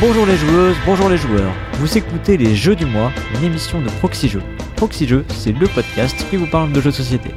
[0.00, 1.52] Bonjour les joueuses, bonjour les joueurs.
[1.74, 4.42] Vous écoutez les Jeux du mois, une émission de Proxy Jeux.
[4.74, 7.28] Proxy Jeux, c'est le podcast qui vous parle de jeux de société.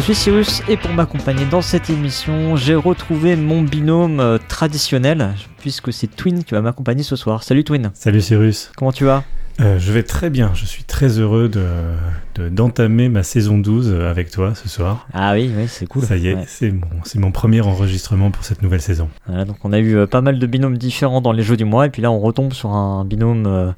[0.00, 5.34] Je suis Cyrus et pour m'accompagner dans cette émission, j'ai retrouvé mon binôme euh, traditionnel
[5.58, 7.42] puisque c'est Twin qui va m'accompagner ce soir.
[7.42, 7.90] Salut Twin.
[7.92, 8.72] Salut Cyrus.
[8.78, 9.24] Comment tu vas?
[9.60, 10.52] Euh, Je vais très bien.
[10.54, 15.06] Je suis très heureux de, d'entamer ma saison 12 avec toi ce soir.
[15.12, 16.02] Ah oui, oui c'est cool.
[16.02, 16.72] Ça y est, c'est,
[17.18, 19.10] mon, premier enregistrement pour cette nouvelle saison.
[19.26, 21.66] Voilà, donc on a eu euh, pas mal de binômes différents dans les jeux du
[21.66, 23.74] mois et puis là on retombe sur un binôme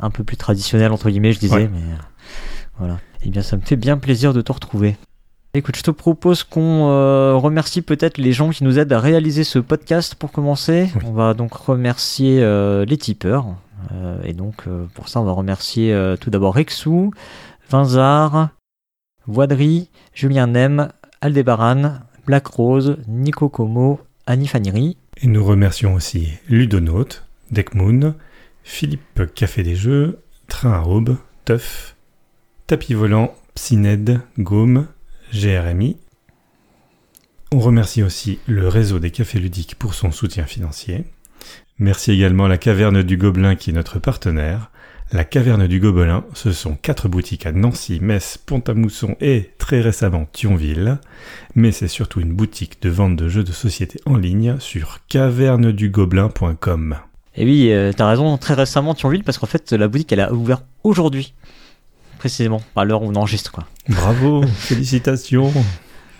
[0.00, 1.68] un peu plus traditionnel entre guillemets, je disais.
[1.70, 1.82] Mais
[2.78, 2.94] voilà.
[3.20, 4.96] Et eh bien ça me fait bien plaisir de te retrouver.
[5.58, 9.42] Écoute, je te propose qu'on euh, remercie peut-être les gens qui nous aident à réaliser
[9.42, 10.88] ce podcast pour commencer.
[11.04, 13.56] On va donc remercier euh, les tipeurs.
[13.90, 17.12] Euh, et donc pour ça, on va remercier tout d'abord Rexou,
[17.68, 18.50] Vinzar,
[19.26, 24.96] Voidry, Julien Nem, Aldebaran, Black Rose, Nico Como, Annie Faniri.
[25.20, 28.14] Et nous remercions aussi Ludonaute, Deckmoon,
[28.62, 31.96] Philippe Café des Jeux, Train à Aube, Teuf,
[32.68, 34.86] Tapis Volant, Psyned, Gaume,
[35.32, 35.96] GRMI.
[37.52, 41.04] On remercie aussi le réseau des cafés ludiques pour son soutien financier.
[41.78, 44.70] Merci également la Caverne du Gobelin qui est notre partenaire.
[45.10, 50.26] La Caverne du Gobelin, ce sont quatre boutiques à Nancy, Metz, Pont-à-Mousson et très récemment
[50.32, 50.98] Thionville.
[51.54, 56.96] Mais c'est surtout une boutique de vente de jeux de société en ligne sur cavernedugobelin.com.
[57.36, 60.32] Et oui, euh, t'as raison, très récemment Thionville parce qu'en fait la boutique elle a
[60.32, 61.32] ouvert aujourd'hui
[62.18, 63.52] précisément, à l'heure où on enregistre.
[63.52, 63.64] Quoi.
[63.88, 65.52] Bravo, félicitations.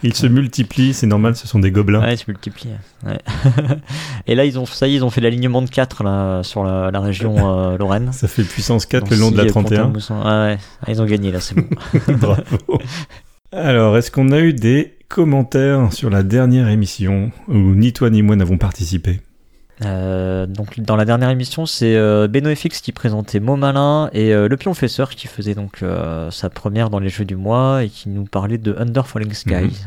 [0.05, 2.01] Ils se multiplient, c'est normal, ce sont des gobelins.
[2.01, 2.71] Ouais, ils se multiplient.
[4.29, 6.63] et là, ils ont, ça y est, ils ont fait l'alignement de 4 là, sur
[6.63, 8.13] la, région euh, Lorraine.
[8.13, 9.93] Ça fait puissance 4 le long de la 31.
[10.11, 11.67] Ah ouais, ah, ils ont gagné là, c'est bon.
[12.17, 12.79] Bravo.
[13.51, 18.23] Alors, est-ce qu'on a eu des commentaires sur la dernière émission où ni toi ni
[18.23, 19.21] moi n'avons participé?
[19.85, 24.57] Euh, donc dans la dernière émission, c'est euh, BenoFX qui présentait Malin et euh, le
[24.57, 28.25] Pionfesseur qui faisait donc euh, sa première dans les jeux du mois et qui nous
[28.25, 29.87] parlait de Under Falling Skies.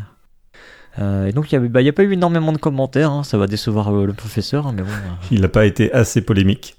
[0.98, 1.28] Mhm.
[1.28, 3.92] et donc il n'y bah, a pas eu énormément de commentaires, hein, ça va décevoir
[3.92, 4.90] le professeur, hein, mais bon.
[5.32, 6.78] Il n'a pas été assez polémique.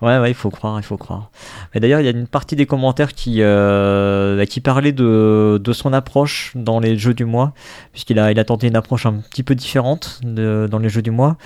[0.00, 1.30] Ouais, ouais, il faut croire, il faut croire.
[1.74, 5.72] Mais d'ailleurs, il y a une partie des commentaires qui, euh, qui parlait de, de
[5.72, 7.52] son approche dans les jeux du mois,
[7.92, 11.02] puisqu'il a, il a tenté une approche un petit peu différente de, dans les jeux
[11.02, 11.36] du mois,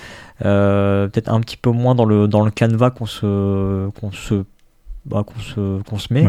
[0.45, 4.43] euh, peut-être un petit peu moins dans le, dans le canevas qu'on se, qu'on se
[5.05, 6.27] bah, qu'on se, qu'on se met.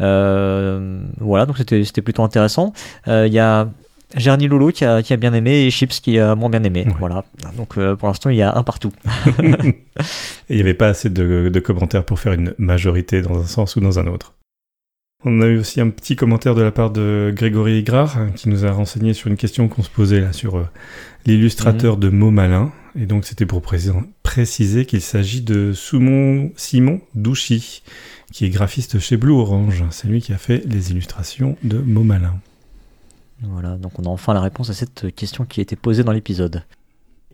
[0.00, 2.72] Euh, voilà, donc c'était, c'était plutôt intéressant.
[3.06, 3.66] Il y a
[4.14, 6.86] Gerny Lolo qui a, qui a, bien aimé et Chips qui a moins bien aimé.
[6.98, 7.24] Voilà.
[7.56, 8.92] Donc euh, pour l'instant, il y a un partout.
[9.38, 13.76] il n'y avait pas assez de, de, commentaires pour faire une majorité dans un sens
[13.76, 14.34] ou dans un autre.
[15.24, 18.48] On a eu aussi un petit commentaire de la part de Grégory Grard hein, qui
[18.48, 20.68] nous a renseigné sur une question qu'on se posait là sur euh,
[21.24, 22.00] l'illustrateur mhm.
[22.00, 22.72] de mots malins.
[22.98, 27.82] Et donc c'était pour préciser qu'il s'agit de Soumon Simon Douchy,
[28.32, 29.84] qui est graphiste chez Blue Orange.
[29.90, 32.38] C'est lui qui a fait les illustrations de mots malins.
[33.42, 36.12] Voilà, donc on a enfin la réponse à cette question qui a été posée dans
[36.12, 36.62] l'épisode.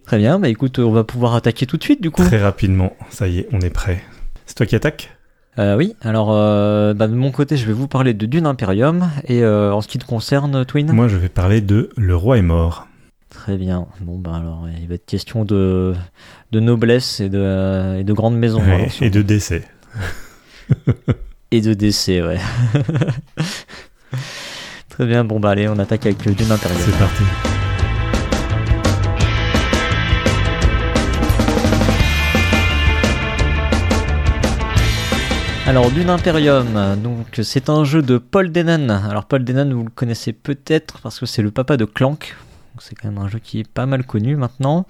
[0.05, 2.25] Très bien, bah écoute, on va pouvoir attaquer tout de suite du coup.
[2.25, 4.03] Très rapidement, ça y est, on est prêt.
[4.47, 5.17] C'est toi qui attaques?
[5.59, 9.11] Euh, Oui, alors euh, bah, de mon côté, je vais vous parler de Dune Imperium,
[9.29, 10.91] et euh, en ce qui te concerne, Twin?
[10.93, 12.89] Moi, je vais parler de Le Roi est mort.
[13.29, 13.87] Très bien.
[14.01, 15.95] Bon, bah alors, il va être question de,
[16.51, 18.63] de noblesse et de, et de grandes maisons.
[19.01, 19.63] et de décès.
[21.51, 22.39] et de décès, ouais.
[24.93, 26.79] Très bien, bon bah allez, on attaque avec le Dune Imperium.
[26.85, 27.23] C'est parti.
[35.67, 36.67] Alors Dune Imperium,
[37.03, 38.91] donc c'est un jeu de Paul Denon.
[38.91, 42.37] Alors Paul Denon, vous le connaissez peut-être parce que c'est le papa de Clank.
[42.79, 44.85] C'est quand même un jeu qui est pas mal connu maintenant.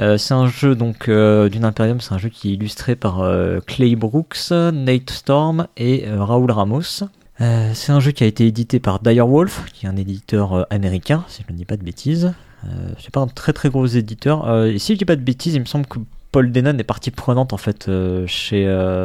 [0.00, 3.20] Euh, c'est un jeu donc euh, Dune Imperium, c'est un jeu qui est illustré par
[3.20, 7.04] euh, Clay Brooks, Nate Storm et Raoul Ramos.
[7.40, 10.62] Euh, c'est un jeu qui a été édité par Direwolf, qui est un éditeur euh,
[10.70, 12.32] américain, si je ne dis pas de bêtises.
[12.64, 12.68] Euh,
[12.98, 14.64] c'est pas un très très gros éditeur.
[14.64, 15.98] et si je dis pas de bêtises, il me semble que
[16.32, 17.90] Paul Denon est partie prenante en fait
[18.26, 18.64] chez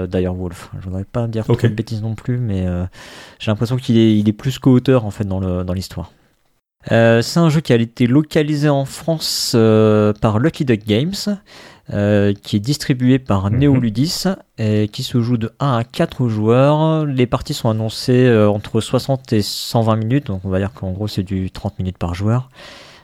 [0.09, 0.71] Direwolf.
[0.79, 2.65] Je voudrais pas dire trop de bêtises non plus, mais
[3.39, 6.11] j'ai l'impression qu'il est, il est plus qu'auteur en fait dans l'histoire.
[6.89, 9.51] Dans c'est un jeu qui a été localisé en France
[10.21, 11.37] par Lucky Duck Games.
[11.89, 13.59] Euh, qui est distribué par mhm.
[13.59, 14.23] Neoludis
[14.59, 17.05] et qui se joue de 1 à 4 joueurs.
[17.05, 20.91] Les parties sont annoncées euh, entre 60 et 120 minutes, donc on va dire qu'en
[20.91, 22.49] gros c'est du 30 minutes par joueur.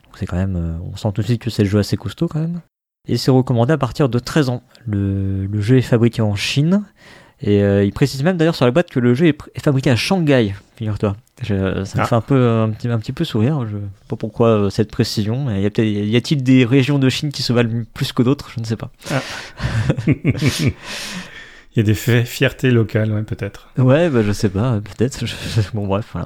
[0.06, 1.98] Donc c'est quand même, euh, on sent tout de suite que c'est le jeu assez
[1.98, 2.62] costaud quand même.
[3.10, 4.62] Et c'est recommandé à partir de 13 ans.
[4.86, 6.84] Le, le jeu est fabriqué en Chine.
[7.42, 9.96] Et euh, il précise même d'ailleurs sur la boîte que le jeu est, fabriqué à
[9.96, 11.16] Shanghai, figure-toi.
[11.44, 12.06] Ça me Ah.
[12.06, 13.64] fait un peu, un, petit, un petit peu sourire.
[13.68, 15.46] Je sais pas pourquoi euh, cette précision.
[15.46, 18.50] mais y a y a-t-il des régions de Chine qui se valent plus que d'autres?
[18.56, 18.90] Je ne sais pas.
[20.60, 20.74] Il
[21.76, 23.70] y a des fi- fiertés locales, ouais, peut-être.
[23.78, 25.26] Ouais, bah, je sais pas, peut-être.
[25.28, 25.36] Je-
[25.76, 26.26] bon, bref, voilà.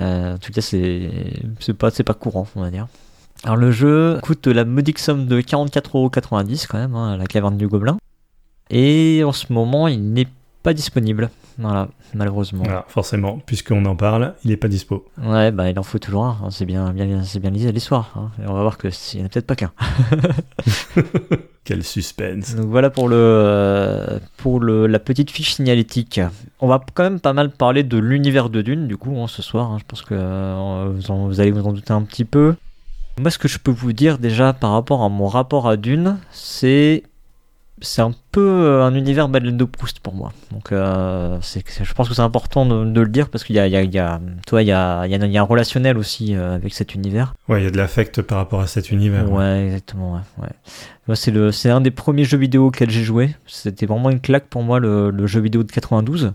[0.00, 1.10] Euh, en tout cas, c'est
[1.60, 2.88] c'est pas, c'est pas courant, on va dire.
[3.44, 7.56] Alors, le jeu coûte la modique somme de 44,90€ quand même, hein, à la caverne
[7.56, 7.98] du Gobelin.
[8.70, 10.28] Et en ce moment, il n'est
[10.62, 11.30] pas disponible.
[11.60, 12.62] Voilà, malheureusement.
[12.62, 15.04] Voilà, forcément, puisqu'on en parle, il n'est pas dispo.
[15.20, 16.38] Ouais, bah, il en faut toujours un.
[16.44, 18.12] hein, C'est bien, bien, c'est bien lisé l'histoire.
[18.14, 18.30] hein.
[18.40, 19.72] Et on va voir que s'il n'y en a peut-être pas qu'un.
[21.64, 22.54] Quel suspense.
[22.54, 26.20] Donc voilà pour le pour le, la petite fiche signalétique.
[26.60, 29.42] On va quand même pas mal parler de l'univers de Dune du coup hein, ce
[29.42, 29.78] soir.
[29.78, 32.54] Je pense que euh, vous, en- vous allez vous en douter un petit peu.
[33.20, 36.18] Moi, ce que je peux vous dire déjà par rapport à mon rapport à Dune,
[36.30, 37.02] c'est
[37.80, 40.32] c'est un peu euh, un univers Madeleine de Proust pour moi.
[40.52, 43.66] Donc euh, je pense que c'est important de, de le dire parce qu'il y a
[43.66, 44.00] y y
[44.46, 47.34] toi il y a il y a, un relationnel aussi euh, avec cet univers.
[47.48, 49.30] Ouais, il y a de l'affect par rapport à cet univers.
[49.30, 50.14] Ouais, exactement.
[50.14, 50.48] Ouais, ouais.
[51.06, 53.34] Moi, c'est le, c'est un des premiers jeux vidéo auxquels j'ai joué.
[53.46, 56.32] C'était vraiment une claque pour moi le, le jeu vidéo de 92.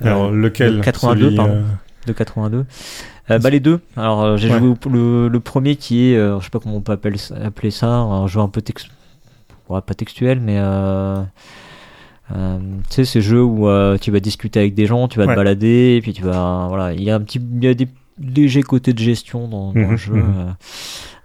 [0.00, 0.76] Alors, Euh, lequel?
[0.76, 1.52] le 82, Celui, pardon.
[1.54, 1.62] euh,
[2.06, 2.66] De 82.
[3.30, 3.78] Euh, bah les deux.
[3.96, 4.58] Alors euh, j'ai Ouais.
[4.58, 7.70] joué le premier qui est, euh, je sais pas comment on peut appeler, ça- appeler
[7.70, 8.88] ça, un jeu un peu tex-
[9.70, 11.22] ouais, pas textuel, mais euh,
[12.34, 12.58] euh,
[12.88, 15.32] tu sais ces jeux où euh, tu vas discuter avec des gens, tu vas Ouais.
[15.32, 17.74] te balader, et puis tu vas, voilà, il y a un petit, il y a
[17.74, 17.88] des
[18.20, 20.14] légers côtés de gestion dans, dans Mhm, le jeu.
[20.14, 20.54] mhm.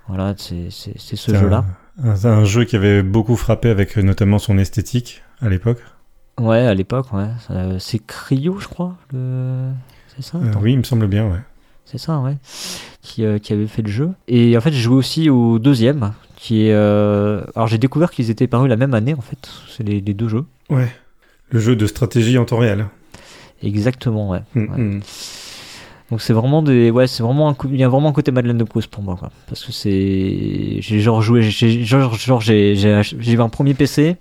[0.07, 1.65] voilà, c'est c'est c'est ce c'est jeu-là.
[2.03, 5.79] Un, un- jeu qui avait beaucoup frappé avec notamment son esthétique à l'époque.
[6.39, 7.27] Ouais, à l'époque, ouais.
[7.79, 8.97] C'est Cryo, je crois.
[9.13, 9.69] Le...
[10.15, 11.39] C'est ça oui, il me semble bien, ouais.
[11.85, 12.35] C'est ça, ouais.
[13.01, 14.09] Qui, euh, qui avait fait le jeu.
[14.27, 16.73] Et en fait, j'ai joué aussi au deuxième, qui est.
[16.73, 19.49] euh, Alors, j'ai découvert qu'ils étaient parus la même année, en fait.
[19.69, 20.45] C'est les, les deux jeux.
[20.69, 20.87] Ouais.
[21.49, 22.85] Le jeu de stratégie en temps réel.
[23.63, 24.41] Exactement, ouais.
[24.55, 24.77] Mm, Ouais.
[24.77, 25.01] mm.
[26.11, 26.91] Donc, c'est vraiment des.
[26.91, 27.55] Ouais, c'est vraiment un.
[27.71, 29.31] Il y a vraiment un côté Madeleine de Proust pour moi, quoi.
[29.47, 30.77] Parce que c'est.
[30.79, 31.41] J'ai genre joué.
[31.41, 34.15] j'ai- Genre, genre j'ai eu un premier PC.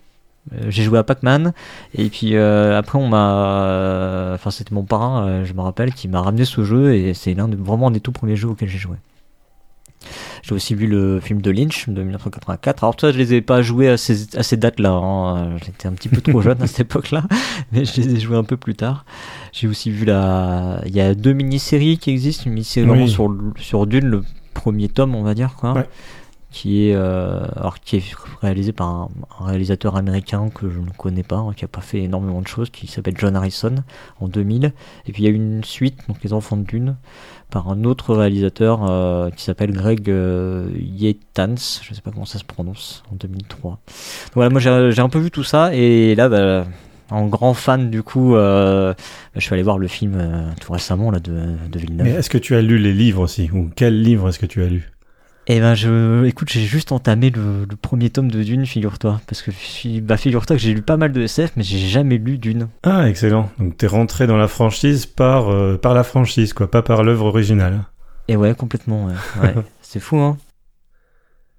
[0.55, 1.53] euh, J'ai joué à Pac-Man
[1.95, 6.21] et puis euh, après on m'a, enfin c'était mon parrain, je me rappelle, qui m'a
[6.21, 8.77] ramené ce jeu et c'est l'un de vraiment un des tout premiers jeux auxquels j'ai
[8.79, 8.97] joué.
[10.43, 12.85] J'ai aussi vu le film de Lynch de 1984.
[12.85, 14.91] Alors toi, je les ai pas joués à ces, à ces dates-là.
[14.93, 15.57] hein.
[15.65, 17.25] J'étais un petit peu trop jeune à cette époque-là,
[17.73, 19.05] mais je les ai joués un peu plus tard.
[19.53, 20.81] J'ai aussi vu la.
[20.87, 22.45] Il y a deux mini-séries qui existent.
[22.47, 23.09] Une mini-série Oui.
[23.09, 24.23] sur sur Dune, le
[24.53, 25.73] premier tome, on va dire quoi.
[25.73, 25.89] Ouais.
[26.51, 28.05] Qui est, euh, alors qui est
[28.41, 29.09] réalisé par un,
[29.41, 32.47] un réalisateur américain que je ne connais pas, hein, qui a pas fait énormément de
[32.47, 33.75] choses, qui s'appelle John Harrison
[34.21, 34.73] en 2000.
[35.07, 36.95] Et puis il y a une suite, donc Les Enfants de Dune,
[37.55, 42.41] par un autre réalisateur euh, qui s'appelle Greg euh, Yaitans, je sais pas comment ça
[42.41, 43.71] se prononce, en 2003.
[43.71, 43.81] Donc
[44.35, 46.65] voilà, moi j'ai j'ai un peu vu tout ça et là, bah,
[47.11, 48.93] en grand fan du coup, euh,
[49.37, 52.07] je suis allé voir le film euh, tout récemment là de, de Villeneuve.
[52.07, 53.49] Mais est-ce que tu as lu les livres aussi?
[53.53, 54.91] Ou quel livre est-ce que tu as lu?
[55.47, 59.43] Eh ben, je, écoute, j'ai juste entamé le, le premier tome de Dune, figure-toi, parce
[59.43, 59.51] que
[60.01, 62.69] bah, figure-toi que j'ai lu pas mal de SF, mais j'ai jamais lu Dune.
[62.83, 63.51] Ah, excellent.
[63.59, 67.27] Donc t'es rentré dans la franchise par, euh, par la franchise, quoi, pas par l'œuvre
[67.27, 67.81] originale.
[68.29, 69.13] Et ouais, complètement, ouais.
[69.43, 69.55] ouais.
[69.83, 70.39] C'est fou, hein.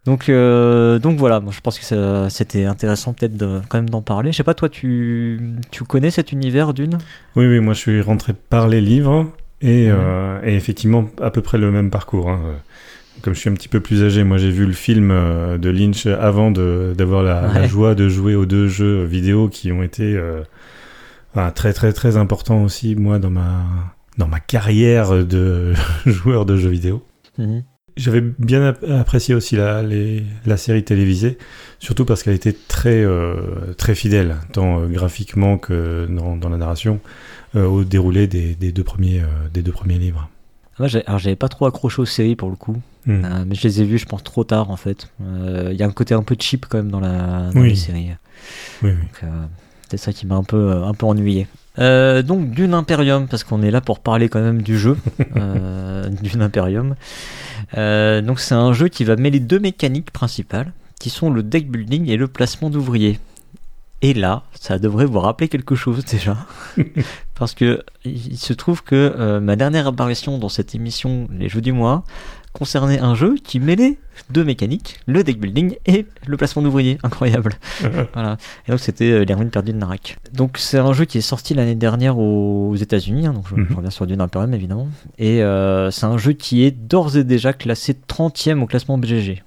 [0.06, 4.02] Donc, euh, donc voilà, moi je pense que c'était intéressant peut-être de, quand même d'en
[4.04, 4.32] parler.
[4.32, 5.40] Je sais pas, toi, tu,
[5.72, 6.98] tu connais cet univers Dune?
[7.36, 9.32] Oui, oui, moi je suis rentré par les livres
[9.62, 12.30] et, euh, et effectivement à peu près le même parcours.
[12.30, 12.40] hein.
[13.26, 15.72] Comme je suis un petit peu plus âgé, moi j'ai vu le film euh, de
[15.72, 20.44] Lynch avant d'avoir la, joie de jouer aux deux jeux vidéo qui ont été euh,
[21.34, 23.66] enfin, très très très importants aussi moi dans ma
[24.20, 25.74] dans ma carrière de
[26.06, 27.04] joueur de jeux vidéo.
[27.40, 27.64] Mhm.
[27.98, 31.40] J'avais bien ap- apprécié aussi la, les- la série télévisée,
[31.80, 37.00] surtout parce qu'elle était très, euh, très fidèle, tant graphiquement que dans, dans la narration,
[37.56, 40.30] euh, au déroulé des, des deux premiers, des deux premiers livres.
[40.78, 43.24] Moi, alors j'avais pas trop accroché aux séries pour le coup, Hmm.
[43.24, 45.10] Euh, mais je les ai vus, je pense, trop tard en fait.
[45.22, 47.70] Euh, Il y a un côté un peu cheap quand même dans, la, dans Oui.
[47.70, 48.10] les séries.
[48.82, 48.94] Oui, oui.
[48.94, 49.46] Donc, euh,
[49.90, 51.48] c'est ça qui m'a un peu, un peu ennuyé.
[51.78, 54.98] Euh, donc Dune Imperium, parce qu'on est là pour parler quand même du jeu,
[55.36, 56.96] Dune Imperium.
[57.76, 62.10] Donc c'est un jeu qui va mêler deux mécaniques principales, qui sont le deck building
[62.10, 63.20] et le placement d'ouvriers.
[64.02, 66.38] Et là, ça devrait vous rappeler quelque chose déjà,
[67.36, 71.62] parce que il se trouve que euh, ma dernière apparition dans cette émission, les jeux
[71.62, 72.04] du mois,
[72.58, 73.98] concernait un jeu qui mêlait
[74.30, 76.98] deux mécaniques, le deck building et le placement d'ouvriers.
[77.04, 77.54] Incroyable.
[78.14, 78.38] Voilà.
[78.68, 80.18] Et donc c'était euh, Les Ruines perdues de Narak.
[80.34, 83.68] Donc c'est un jeu qui est sorti l'année dernière aux États-Unis, hein, donc je, Mhm.
[83.70, 84.88] je reviens sur Dune Imperium évidemment.
[85.18, 89.44] Et euh, c'est un jeu qui est d'ores et déjà classé 30ème au classement BGG.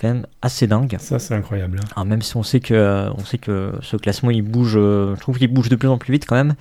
[0.00, 0.94] quand même assez dingue.
[1.00, 1.80] Ça, c'est incroyable.
[1.96, 5.20] Alors même si on sait que, on sait que ce classement il bouge, euh, je
[5.20, 6.54] trouve qu'il bouge de plus en plus vite quand même.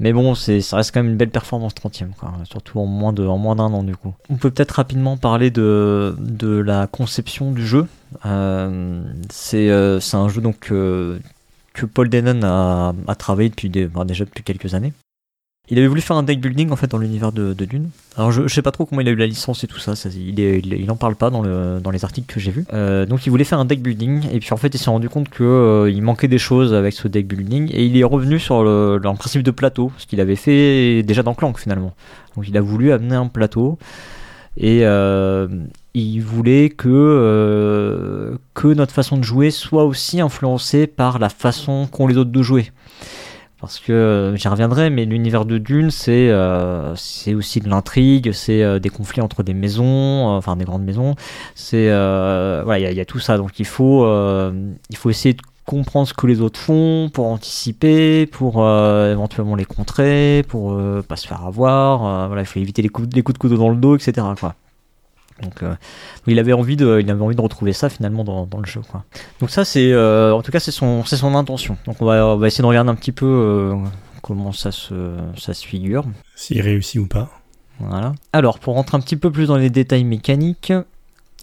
[0.00, 2.32] Mais bon, c'est, ça reste quand même une belle performance 30ème, quoi.
[2.50, 4.14] surtout en moins, de, en moins d'un an du coup.
[4.30, 7.86] On peut peut-être rapidement parler de, de la conception du jeu.
[8.26, 11.20] Euh, c'est, euh, c'est un jeu donc, que
[11.92, 14.92] Paul Denon a, travaillé depuis bah, déjà depuis quelques années.
[15.70, 17.90] Il avait voulu faire un deck building en fait dans l'univers de, Dune.
[18.16, 20.38] Alors je, sais pas trop comment il a eu la licence et tout ça, il,
[20.40, 22.64] il, en parle pas dans, le, dans les articles que j'ai vus.
[22.72, 25.08] Euh, donc il voulait faire un deck building et puis en fait il s'est rendu
[25.08, 28.64] compte qu'il euh, manquait des choses avec ce deck building et il est revenu sur
[28.64, 31.94] le, principe de plateau, ce qu'il avait fait déjà dans Clank finalement.
[32.34, 33.78] Donc il a voulu amener un plateau
[34.56, 35.46] et euh,
[35.94, 42.08] il voulait que, que notre façon de jouer soit aussi influencée par la façon qu'ont
[42.08, 42.72] les autres de jouer.
[43.60, 46.94] Parce que euh, j'y reviendrai, mais l'univers de Dune, c'est euh,
[47.36, 51.14] aussi de l'intrigue, c'est euh, des conflits entre des maisons, enfin des grandes maisons.
[51.54, 53.36] C'est voilà, il y, a tout ça.
[53.36, 54.06] Donc il faut
[54.90, 59.66] il faut essayer de comprendre ce que les autres font pour anticiper, pour éventuellement les
[59.66, 62.28] contrer, pour pas se faire avoir.
[62.28, 64.26] voilà, il faut éviter les coups, les coups de couteau dans le dos, etc.
[64.38, 64.54] Quoi.
[65.42, 65.74] Donc, euh,
[66.26, 68.80] il avait envie de, il avait envie de retrouver ça finalement dans, dans le jeu.
[68.90, 69.04] Quoi.
[69.40, 71.76] Donc ça, c'est, euh, en tout cas, c'est son, c'est son intention.
[71.86, 73.74] Donc on va, on va essayer de regarder un petit peu euh,
[74.22, 76.04] comment ça se, ça se figure.
[76.34, 77.30] S'il réussit ou pas.
[77.78, 78.12] Voilà.
[78.32, 80.72] Alors, pour rentrer un petit peu plus dans les détails mécaniques,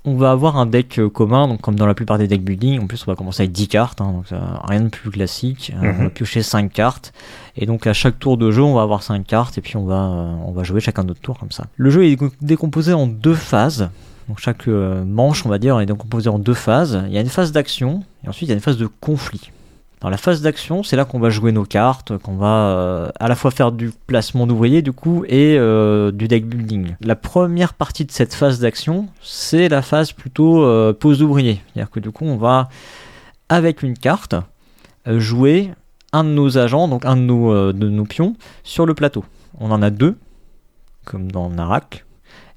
[0.05, 2.79] on va avoir un deck euh, commun, donc comme dans la plupart des deck building.
[2.81, 4.25] En plus, on va commencer avec 10 cartes, hein, donc
[4.63, 5.73] rien de plus classique.
[5.75, 6.09] Euh, on va mhm.
[6.11, 7.13] piocher 5 cartes.
[7.55, 9.85] Et donc à chaque tour de jeu, on va avoir 5 cartes et puis on
[9.85, 11.65] va, euh, on va jouer chacun notre tour comme ça.
[11.75, 13.89] Le jeu est décomposé en deux phases.
[14.27, 17.01] Donc chaque manche, on va dire, est décomposé en deux phases.
[17.07, 19.51] Il y a une phase d'action et ensuite il y a une phase de conflit.
[19.99, 23.27] Dans la phase d'action, c'est là qu'on va jouer nos cartes, qu'on va euh, à
[23.27, 26.95] la fois faire du placement d'ouvriers du coup et euh, du deck building.
[27.01, 31.61] La première partie de cette phase d'action, c'est la phase plutôt euh, pose d'ouvriers.
[31.73, 32.69] C'est-à-dire que du coup, on va
[33.49, 34.35] avec une carte
[35.07, 35.71] jouer
[36.13, 39.25] un de nos agents, donc un de nos, de nos pions, sur le plateau.
[39.59, 40.17] On en a deux,
[41.05, 42.05] comme dans Narak,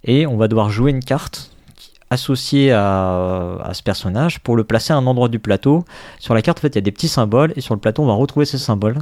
[0.04, 1.49] et on va devoir jouer une carte
[2.10, 5.84] associé à, ce personnage pour le placer à un endroit du plateau.
[6.18, 8.02] Sur la carte, en fait, il y a des petits symboles et sur le plateau,
[8.02, 8.98] on va retrouver ces symboles.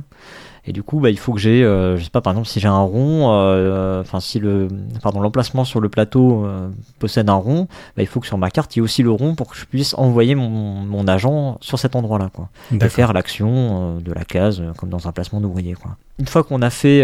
[0.67, 2.61] Et du coup, bah, il faut que j'ai, euh, je sais pas, par exemple, si
[2.61, 4.69] j'ai un rond, euh, enfin, si le,
[5.03, 8.51] pardon, l'emplacement sur le plateau euh, possède un rond, bah, il faut que sur ma
[8.51, 11.57] carte, il y ait aussi le rond pour que je puisse envoyer mon, mon agent
[11.63, 12.51] sur cet endroit-là, quoi.
[12.71, 15.97] Et faire l'action de la case, comme dans un placement d'ouvrier, quoi.
[16.19, 17.01] Une fois qu'on a fait,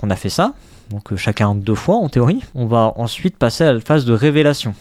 [0.00, 0.54] qu'on a fait ça,
[0.90, 4.74] donc chacun deux fois en théorie, on va ensuite passer à la phase de révélation.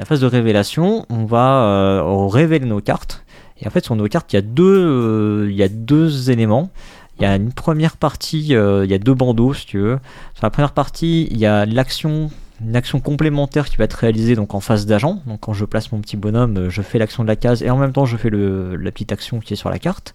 [0.00, 3.22] La phase de révélation, on va euh, révéler nos cartes.
[3.60, 6.70] Et en fait, sur nos cartes, il y a deux, euh, il y deux éléments.
[7.18, 9.98] Il y a une première partie, euh, il y a deux bandeaux, si tu veux.
[10.32, 12.30] Sur la première partie, il y a l'action
[12.62, 15.20] une action complémentaire qui va être réalisée donc en phase d'agent.
[15.26, 17.76] Donc quand je place mon petit bonhomme, je fais l'action de la case et en
[17.76, 20.14] même temps je fais la petite action qui est sur la carte.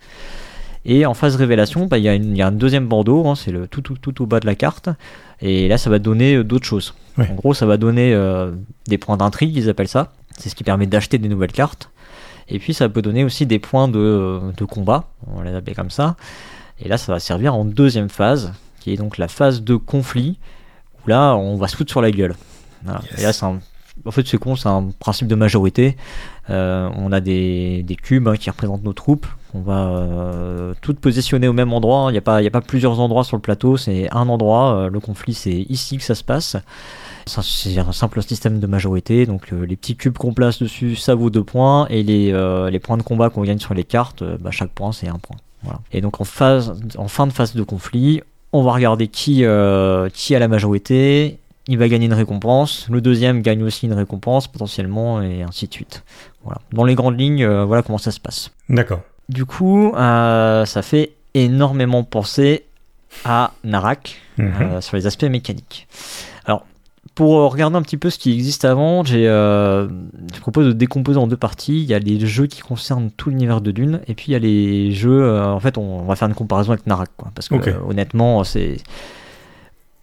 [0.85, 3.81] Et en phase révélation, bah, il, y a un deuxième bandeau, hein, c'est le tout,
[3.81, 4.89] tout, tout, au bas de la carte.
[5.41, 6.93] Et là, ça va donner euh, d'autres choses.
[7.17, 8.51] En gros, ça va donner euh,
[8.87, 10.13] des points d'intrigue, ils appellent ça.
[10.37, 11.89] C'est ce qui permet d'acheter des nouvelles cartes.
[12.47, 15.73] Et puis, ça peut donner aussi des points de, de combat, on va les appeler
[15.73, 16.15] comme ça.
[16.79, 20.37] Et là, ça va servir en deuxième phase, qui est donc la phase de conflit,
[21.03, 22.35] où là, on va se foutre sur la gueule.
[23.17, 23.45] Et là, c'est
[24.03, 25.95] en fait, c'est con, c'est un principe de majorité.
[26.49, 29.25] Euh, on a des, des cubes hein, qui représentent nos troupes.
[29.55, 32.07] On va euh, toutes positionner au même endroit.
[32.09, 34.75] Il n'y a, pas, a pas plusieurs endroits sur le plateau, c'est un endroit.
[34.75, 36.57] Euh, le conflit, c'est ici que ça se passe.
[37.25, 39.25] C'est un simple système de majorité.
[39.25, 41.87] Donc, les petits cubes qu'on place dessus, ça vaut deux points.
[41.89, 42.31] Et les,
[42.69, 45.37] les points de combat qu'on gagne sur les cartes, bah, chaque point, c'est un point.
[45.63, 45.79] Voilà.
[45.91, 46.59] Et donc, en, fin
[47.27, 48.21] de phase de conflit,
[48.53, 53.63] on va regarder qui, a la majorité il va gagner une récompense, le deuxième gagne
[53.63, 56.03] aussi une récompense potentiellement, et ainsi de suite.
[56.43, 56.61] Voilà.
[56.71, 58.51] Dans les grandes lignes, euh, voilà comment ça se passe.
[58.69, 59.01] D'accord.
[59.29, 62.65] Du coup, euh, ça fait énormément penser
[63.23, 64.53] à Narak mhm.
[64.61, 65.87] euh, sur les aspects mécaniques.
[66.45, 66.65] Alors,
[67.15, 71.27] pour regarder un petit peu ce qui existe avant, j'ai, je propose de décomposer en
[71.27, 71.81] deux parties.
[71.81, 74.35] Il y a les jeux qui concernent tout l'univers de Dune, et puis il y
[74.35, 75.39] a les jeux.
[75.39, 78.77] en fait, on, va faire une comparaison avec Narak, quoi, parce que honnêtement, c'est.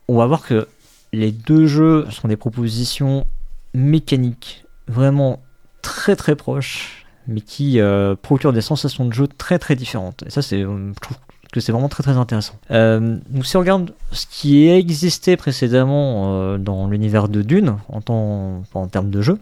[0.08, 0.66] On va voir que
[1.12, 3.26] les deux jeux sont des propositions
[3.74, 5.40] mécaniques vraiment
[5.82, 10.22] très très proches, mais qui euh, procurent des sensations de jeu très très différentes.
[10.26, 11.16] Et ça, c'est, je trouve
[11.52, 12.54] que c'est vraiment très très intéressant.
[12.70, 18.00] Euh, donc si on regarde ce qui existait précédemment euh, dans l'univers de Dune en,
[18.00, 19.38] temps, en termes de jeu,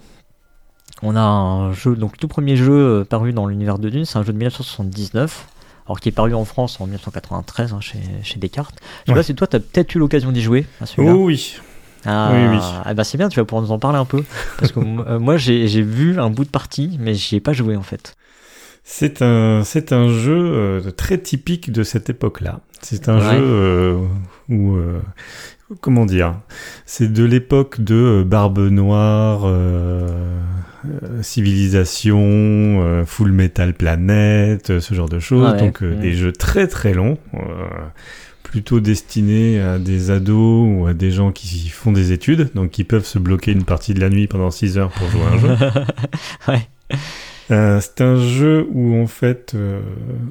[1.03, 4.19] on a un jeu, donc le tout premier jeu paru dans l'univers de Dune, c'est
[4.19, 5.47] un jeu de 1979
[5.87, 8.77] alors qui est paru en France en 1993 hein, chez, chez, Descartes.
[9.07, 10.65] Je sais pas si toi, tu as peut-être eu l'occasion d'y jouer
[10.99, 11.57] oh, oui.
[12.07, 12.59] Ah, Oui, oui.
[12.85, 14.23] ah bah c'est bien, tu vas pouvoir nous en parler un peu.
[14.59, 14.81] Parce que
[15.19, 18.15] moi, j'ai vu un bout de partie, mais j'y ai pas joué en fait.
[18.85, 22.61] C'est un, c'est un jeu euh, très typique de cette époque-là.
[22.81, 23.37] C'est un Ouais.
[23.37, 23.99] jeu euh,
[24.49, 25.01] où, euh,
[25.83, 26.35] comment dire,
[26.87, 30.09] c'est de l'époque de Barbe Noire, euh,
[31.21, 35.47] Civilisation, Full Metal Planet, ce genre de choses.
[35.49, 35.59] Ah ouais.
[35.61, 36.01] Donc Mm.
[36.01, 37.19] des jeux très très longs,
[38.51, 42.83] plutôt destinés à des ados ou à des gens qui font des études, donc qui
[42.83, 45.39] peuvent se bloquer une partie de la nuit pendant 6 heures pour jouer à un
[45.39, 45.57] jeu.
[46.49, 46.69] ouais.
[47.53, 49.81] Euh, c'est un jeu où en fait euh,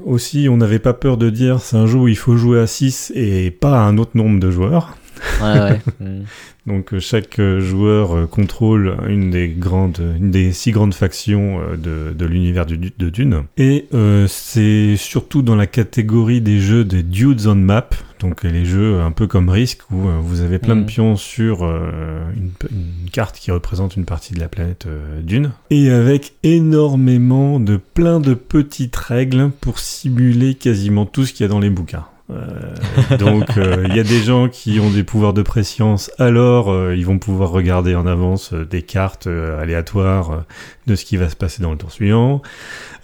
[0.06, 2.68] aussi on n'avait pas peur de dire c'est un jeu où il faut jouer à
[2.68, 4.98] 6 et pas à un autre nombre de joueurs.
[5.42, 5.80] Ouais, ouais.
[6.00, 6.24] Mm.
[6.66, 11.60] Donc euh, chaque euh, joueur euh, contrôle une des grandes, une des six grandes factions
[11.78, 13.44] de, de l'univers de Dune.
[13.58, 18.66] Et euh, c'est surtout dans la catégorie des jeux des dudes on map, donc les
[18.66, 20.86] jeux un peu comme Risk où vous avez plein de Mhm.
[20.86, 25.52] pions sur euh, une, une carte qui représente une partie de la planète euh, Dune,
[25.72, 31.50] et avec énormément de plein de petites règles pour simuler quasiment tout ce qu'il y
[31.50, 32.06] a dans les bouquins.
[32.32, 36.70] Euh, donc euh, il y a des gens qui ont des pouvoirs de préscience, alors
[36.70, 40.44] euh, ils vont pouvoir regarder en avance des cartes aléatoires
[40.86, 42.42] de ce qui va se passer dans le tour suivant.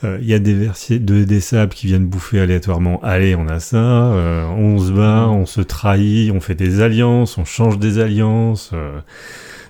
[0.04, 3.00] Il y a des de des sables qui viennent bouffer aléatoirement.
[3.02, 3.80] Allez, on a ça.
[3.80, 8.72] on se bat, on se trahit, on fait des alliances, on change des alliances.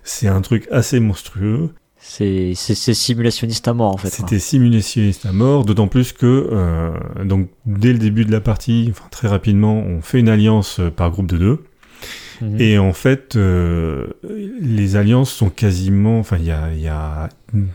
[0.04, 1.70] c'est un truc assez monstrueux.
[2.08, 4.10] C'est c'est- c'est simulationniste à mort en fait.
[4.10, 4.18] quoi.
[4.18, 6.92] C'était simulationniste à mort, d'autant plus que euh,
[7.26, 10.90] donc dès le début de la partie, enfin très rapidement, on fait une alliance euh,
[10.92, 11.64] par groupe de deux.
[12.42, 12.60] Mhm.
[12.62, 14.08] Et en fait, euh,
[14.62, 17.30] les alliances sont quasiment, enfin il y a, y a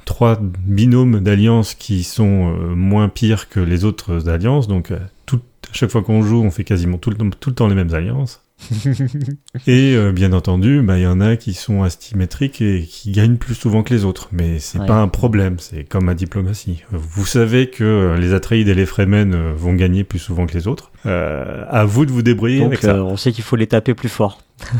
[0.04, 4.68] trois binômes d'alliances qui sont euh, moins pires que les autres alliances.
[4.68, 7.50] Donc euh, tout, à chaque fois qu'on joue, on fait quasiment tout le, temps- tout
[7.50, 8.42] le temps les mêmes alliances.
[9.66, 13.36] Et euh, bien entendu, bah, il y en a qui sont asymétriques et qui gagnent
[13.36, 14.28] plus souvent que les autres.
[14.32, 14.86] Mais c'est Ouais.
[14.86, 16.82] pas un problème, c'est comme à diplomatie.
[16.90, 20.54] Vous savez que euh, les Atreides et les Fremen euh, vont gagner plus souvent que
[20.54, 20.90] les autres.
[21.06, 22.94] Euh, à vous de vous débrouiller avec ça.
[22.96, 24.38] euh, on sait qu'il faut les taper plus fort.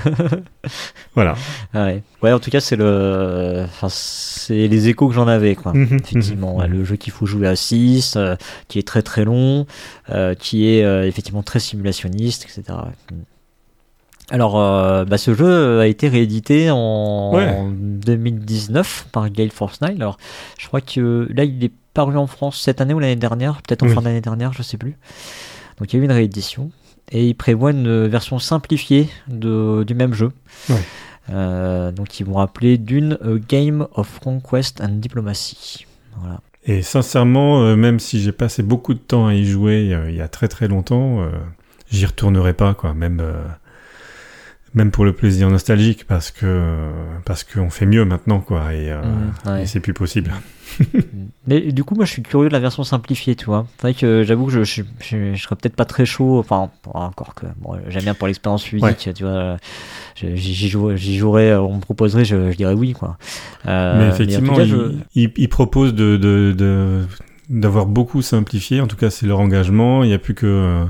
[1.15, 1.35] Voilà.
[1.75, 2.03] Ah ouais.
[2.23, 5.73] ouais, en tout cas c'est le, enfin c'est les échos que j'en avais quoi.
[5.73, 6.61] Mhm, Effectivement, mhm.
[6.61, 8.37] ouais, le jeu qu'il faut jouer à 6, euh,
[8.69, 9.67] qui est très très long,
[10.11, 12.79] euh, qui est euh, effectivement très simulationniste, etc.
[14.31, 17.57] Alors, euh, bah, ce jeu a été réédité en Ouais.
[18.15, 19.91] 2019 par Gale Force 9.
[19.97, 20.19] Alors,
[20.59, 23.83] je crois que là, il est paru en France cette année ou l'année dernière, peut-être
[23.83, 23.95] en Oui.
[23.95, 24.97] fin d'année dernière, je sais plus.
[25.79, 26.71] Donc, il y a eu une réédition
[27.11, 30.31] et il prévoit une version simplifiée de, du même jeu.
[30.69, 30.77] Ouais.
[31.31, 35.87] Euh, donc, ils vont appeler d'une Game of Conquest and Diplomacy.
[36.21, 36.41] Voilà.
[36.67, 40.17] Et sincèrement, euh, même si j'ai passé beaucoup de temps à y jouer euh, il
[40.17, 41.19] y a très très longtemps,
[41.91, 42.95] j'y retournerai pas, quoi.
[42.95, 43.23] Même,
[44.75, 46.91] même pour le plaisir nostalgique, parce que
[47.25, 48.73] parce qu'on fait mieux maintenant, quoi.
[48.73, 49.03] Et, euh,
[49.47, 49.63] ouais.
[49.63, 50.33] et c'est plus possible.
[51.49, 53.67] Mais du coup, moi, je suis curieux de la version simplifiée, tu vois.
[53.77, 56.39] C'est vrai que j'avoue que je, je, je, je serais peut-être pas très chaud.
[56.39, 59.57] Enfin, encore que bon, j'aime bien pour l'expérience physique, tu vois.
[60.15, 63.17] J'y jouerais, jouerais, on me proposerait, je, dirais oui, quoi.
[63.67, 64.65] Euh, Mais effectivement, cas,
[65.15, 67.03] ils proposent de,
[67.49, 68.81] d'avoir beaucoup simplifié.
[68.81, 70.05] En tout cas, c'est leur engagement.
[70.05, 70.85] Il n'y a plus que euh,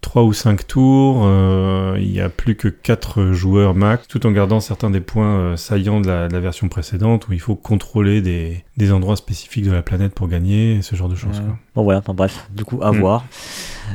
[0.00, 1.22] 3 ou 5 tours.
[1.24, 5.38] euh, il n'y a plus que 4 joueurs max, tout en gardant certains des points
[5.38, 9.16] euh, saillants de la, de la version précédente où il faut contrôler des, des endroits
[9.16, 11.38] spécifiques de la planète pour gagner, ce genre de choses.
[11.40, 11.56] Quoi.
[11.74, 12.98] Bon voilà, enfin, bref, du coup à Mm.
[12.98, 13.24] voir.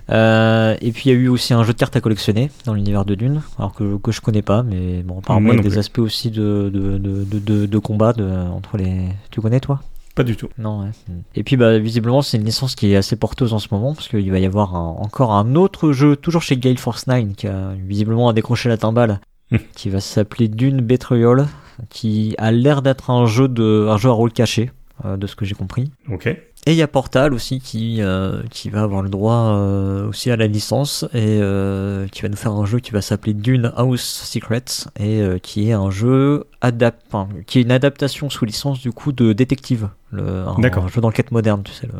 [0.09, 2.73] Euh, et puis il y a eu aussi un jeu de cartes à collectionner dans
[2.73, 5.63] l'univers de Dune, alors que, que je connais pas, mais bon apparemment il y a
[5.63, 5.77] des plus.
[5.79, 9.07] aspects aussi de, de, de, de, de- de combat de, entre les...
[9.31, 9.81] Tu connais toi?
[10.15, 10.47] Pas du tout.
[10.57, 10.91] Non, ouais.
[11.09, 11.19] Mm.
[11.35, 14.07] Et puis, bah, visiblement, c'est une licence qui est assez porteuse en ce moment, parce
[14.07, 17.47] qu'il va y avoir un- encore un autre jeu, toujours chez Gale Force 9, qui
[17.47, 19.19] a visiblement a décroché la timbale,
[19.51, 19.57] Hmm.
[19.75, 21.47] qui va s'appeler Dune Betrayal,
[21.89, 24.71] qui a l'air d'être un jeu de, un jeu à rôle caché,
[25.03, 25.91] euh, de ce que j'ai compris.
[26.09, 26.35] Ok.
[26.67, 30.31] Et il y a Portal aussi qui, euh, qui va avoir le droit euh, aussi
[30.31, 33.71] à la licence et euh, qui va nous faire un jeu qui va s'appeler Dune
[33.75, 38.79] House Secrets et qui est un jeu adap enfin, qui est une adaptation sous licence
[38.79, 40.85] du coup de détective, le, un, D'accord.
[40.85, 41.93] un jeu d'enquête moderne, tu sais, le,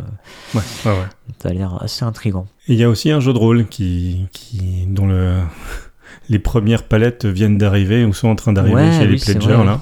[0.56, 1.08] Ouais, ouais, ouais.
[1.44, 2.48] ça a l'air assez intrigant.
[2.68, 5.42] Et il y a aussi un jeu de rôle qui, qui dont le,
[6.30, 9.82] les premières palettes viennent d'arriver ou sont en train d'arriver chez oui, les pledgers, là,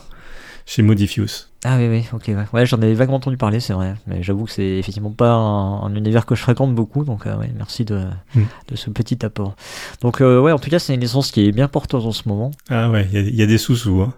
[0.66, 1.53] chez Modifius.
[1.66, 4.46] Ah oui, oui, ok, ouais, ouais j'en avais vaguement entendu parler, c'est vrai, mais j'avoue
[4.46, 7.86] que c'est effectivement pas un, un univers que je fréquente beaucoup, donc euh, ouais, merci
[7.86, 8.02] de,
[8.36, 8.42] Mm.
[8.68, 9.56] de ce petit apport.
[10.02, 12.28] Donc euh, ouais, en tout cas, c'est une licence qui est bien porteuse en ce
[12.28, 12.52] moment.
[12.70, 14.02] Ah ouais, il y y, a des sous-sous.
[14.02, 14.14] Hein.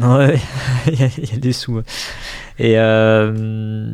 [0.00, 0.38] Ouais,
[0.86, 1.80] il y, a- des sous.
[2.58, 3.32] Et euh,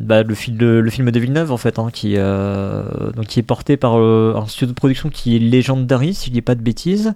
[0.01, 3.39] bah, le, film de, le film de Villeneuve, en fait, hein, qui, euh, donc, qui
[3.39, 6.55] est porté par euh, un studio de production qui est Legendary, si je dis pas
[6.55, 7.13] de bêtises.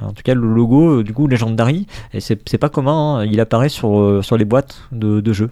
[0.00, 3.70] En tout cas, le logo, du coup, Legendary, et c'est pas commun, hein, il apparaît
[3.70, 5.50] sur, sur les boîtes de, jeux.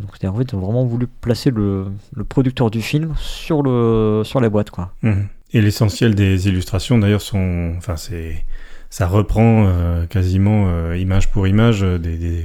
[0.00, 3.62] Donc, c'est en fait, ils ont vraiment voulu placer le, le producteur du film sur,
[3.62, 4.92] le, sur la boîte, quoi.
[5.02, 5.26] Mhm.
[5.52, 8.44] Et l'essentiel des illustrations, d'ailleurs, sont, enfin, c'est,
[8.96, 12.44] ça reprend euh, quasiment euh, image pour image euh, des, des,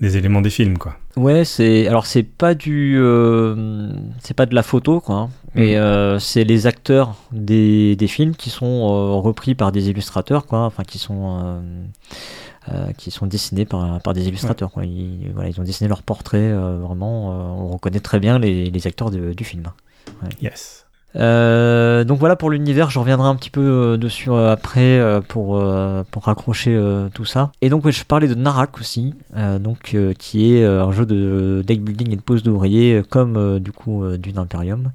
[0.00, 0.96] des éléments des films, quoi.
[1.16, 5.76] Ouais, c'est alors c'est pas du euh, c'est pas de la photo quoi, hein, mais
[5.78, 6.18] Mhm.
[6.18, 10.98] c'est les acteurs des, des films qui sont repris par des illustrateurs quoi, enfin qui
[10.98, 11.62] sont
[12.98, 14.84] qui sont dessinés par, par des illustrateurs quoi.
[14.84, 17.28] Ils, voilà, ils ont dessiné leur portrait euh, vraiment,
[17.62, 19.64] on reconnaît très bien les, les acteurs de- du film.
[20.42, 20.83] Yes.
[21.16, 25.20] Euh, donc voilà pour l'univers, je reviendrai un petit peu euh, dessus euh, après euh,
[25.20, 25.62] pour,
[26.10, 26.78] pour raccrocher
[27.14, 27.52] tout ça.
[27.60, 29.14] Et donc je parlais de Narak aussi,
[29.60, 34.04] donc, qui est un jeu de deck building et de pose d'ouvrier comme du coup
[34.16, 34.90] Dune Imperium.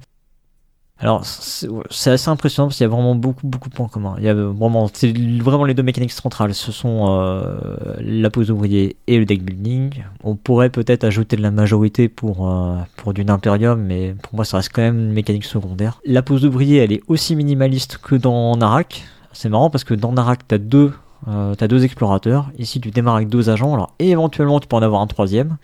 [1.00, 4.16] Alors c'est assez impressionnant parce qu'il y a vraiment beaucoup beaucoup de points communs.
[4.18, 6.52] Il y a vraiment c'est vraiment les deux mécaniques centrales.
[6.54, 7.56] Ce sont euh,
[8.00, 10.02] la pose d'ouvrier et le deck building.
[10.24, 14.44] On pourrait peut-être ajouter de la majorité pour euh, pour Dune Imperium, mais pour moi
[14.44, 16.00] ça reste quand même une mécanique secondaire.
[16.04, 19.04] La pose d'ouvrier elle est aussi minimaliste que dans Narak.
[19.32, 20.92] C'est marrant parce que dans Narak t'as deux
[21.28, 22.50] euh, t'as deux explorateurs.
[22.58, 23.72] Ici tu démarres avec deux agents.
[23.72, 25.56] Alors éventuellement tu peux en avoir un troisième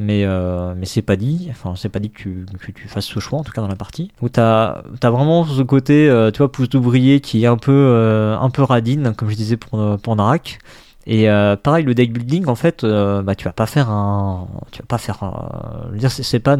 [0.00, 3.04] mais, euh, mais c'est pas dit, enfin c'est pas dit que tu, que tu fasses
[3.04, 4.10] ce choix en tout cas dans la partie.
[4.22, 7.70] Où t'as as vraiment ce côté, euh, tu vois, pouce d'ouvrier qui est un peu,
[7.72, 10.58] euh, un peu radine, comme je disais pour, pour Narak.
[11.06, 11.26] Et
[11.62, 14.98] pareil, le deck building, en fait, bah, tu vas pas faire un, tu vas pas
[14.98, 16.56] faire, un- je veux dire, c'est pas,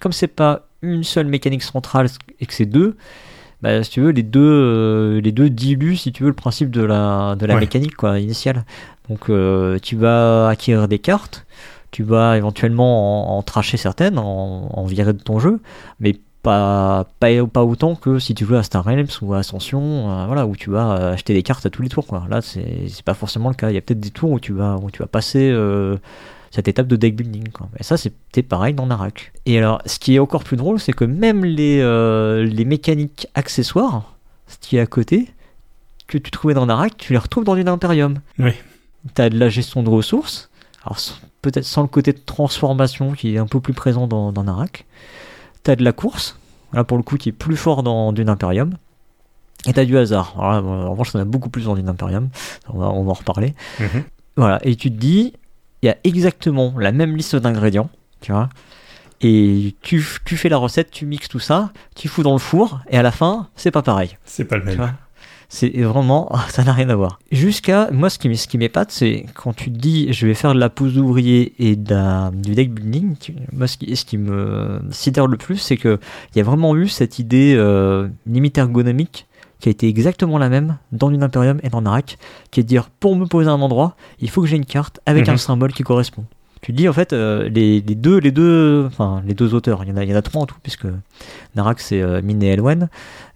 [0.00, 2.08] comme c'est pas une seule mécanique centrale
[2.40, 2.96] et que c'est deux.
[3.62, 6.82] Bah, si tu veux, les deux, les deux diluent, si tu veux, le principe de
[6.82, 7.60] la, de la Ouais.
[7.60, 8.64] mécanique quoi, initiale.
[9.08, 9.30] Donc,
[9.82, 11.46] tu vas acquérir des cartes,
[11.90, 15.60] tu vas éventuellement en, en tracher certaines, en, en virer de ton jeu,
[16.00, 20.10] mais pas, pas, pas autant que si tu jouais à Star Realms ou à Ascension,
[20.10, 22.06] euh, voilà, où tu vas euh, acheter des cartes à tous les tours.
[22.06, 22.24] Quoi.
[22.30, 23.70] Là, c'est c'est pas forcément le cas.
[23.70, 25.96] Il y a peut-être des tours où tu vas, où tu vas passer euh,
[26.52, 27.48] cette étape de deck building.
[27.48, 27.68] Quoi.
[27.80, 29.32] Et ça, c'était pareil dans Narak.
[29.44, 33.26] Et alors, ce qui est encore plus drôle, c'est que même les, euh, les mécaniques
[33.34, 34.14] accessoires,
[34.46, 35.28] ce qui est à côté,
[36.06, 38.20] que tu trouvais dans Narak, tu les retrouves dans une Imperium.
[38.38, 38.52] Oui.
[39.16, 40.48] Tu as de la gestion de ressources,
[40.86, 40.98] alors
[41.42, 44.86] peut-être sans le côté de transformation qui est un peu plus présent dans, dans Narak.
[45.64, 46.38] Tu as de la course,
[46.72, 48.74] là pour le coup qui est plus fort dans Dune Imperium.
[49.66, 50.34] Et tu as du hasard.
[50.38, 52.28] Alors là, bon, en revanche, on a beaucoup plus dans Dune Imperium.
[52.68, 53.54] On va, on va en reparler.
[53.80, 54.04] Mhm.
[54.36, 55.32] Voilà, et tu te dis,
[55.82, 58.48] il y a exactement la même liste d'ingrédients, tu vois.
[59.22, 62.98] Et tu, fais la recette, tu mixes tout ça, tu fous dans le four, et
[62.98, 64.18] à la fin, c'est pas pareil.
[64.26, 64.76] C'est pas le Tu même.
[64.76, 64.90] vois
[65.48, 67.18] c'est vraiment, ça n'a rien à voir.
[67.32, 70.34] Jusqu'à, moi, ce qui, m- ce qui m'épate, c'est quand tu te dis, je vais
[70.34, 73.14] faire de la pose d'ouvrier et de la- du deck building,
[73.52, 75.98] moi, ce qui, ce qui me sidère le plus, c'est que
[76.34, 79.26] il y a vraiment eu cette idée euh, limite ergonomique
[79.58, 82.18] qui a été exactement la même dans une Imperium et dans Narak,
[82.50, 84.66] qui est de dire, pour me poser à un endroit, il faut que j'ai une
[84.66, 85.34] carte avec Mhm.
[85.34, 86.24] un symbole qui correspond.
[86.66, 89.88] Tu dis en fait euh, les, les deux les deux enfin les deux auteurs il
[89.90, 90.86] y en a il y en a trois en tout puisque
[91.54, 92.88] Narak c'est euh, Min et Elwen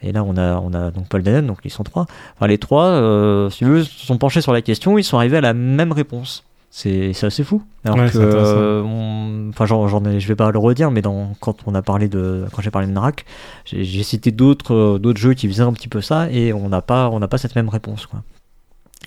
[0.02, 2.58] et là on a on a donc Paul Danen donc ils sont trois Enfin, les
[2.58, 5.40] trois, euh, si tu veux, se sont penchés sur la question, ils sont arrivés à
[5.42, 6.42] la même réponse.
[6.72, 7.62] C'est assez fou.
[7.84, 11.56] Alors Ouais, que, euh, enfin, j'en, ai- je vais pas le redire, mais dans, quand
[11.66, 13.24] on a parlé de, quand j'ai parlé de Narak,
[13.64, 16.68] j'ai, j'ai cité d'autres, euh, d'autres jeux qui faisaient un petit peu ça, et on
[16.68, 18.22] n'a pas, on n'a pas cette même réponse, quoi.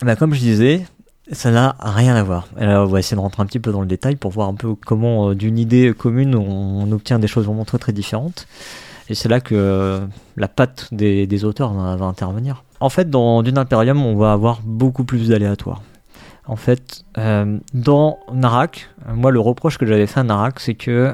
[0.02, 0.86] Bah, comme je disais,
[1.32, 2.48] ça n'a rien à voir.
[2.58, 4.56] Alors, on va essayer de rentrer un petit peu dans le détail pour voir un
[4.56, 8.48] peu comment, euh, d'une idée commune, on, obtient des choses vraiment très très différentes.
[9.10, 10.06] Et c'est là que euh,
[10.38, 12.64] la patte des, auteurs va, intervenir.
[12.80, 15.82] En fait, dans Dune Imperium, on va avoir beaucoup plus d'aléatoires.
[16.46, 20.74] En fait, euh, dans Narak, euh, moi, le reproche que j'avais fait à Narak, c'est
[20.74, 21.14] que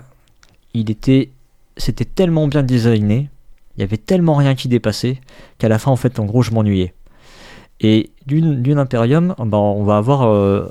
[0.74, 1.30] il était,
[1.78, 3.30] c'était tellement bien designé,
[3.78, 5.19] il y avait tellement rien qui dépassait,
[5.58, 6.93] qu'à la fin, en fait, en gros, je m'ennuyais.
[7.82, 10.70] Et d'une d'une Imperium, ben, on va avoir euh,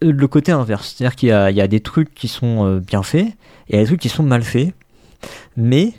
[0.00, 0.94] le côté inverse.
[0.96, 3.28] C'est-à-dire qu'il y a, y a des trucs qui sont euh, bien faits,
[3.68, 4.72] et des trucs qui sont mal faits,
[5.56, 5.92] mais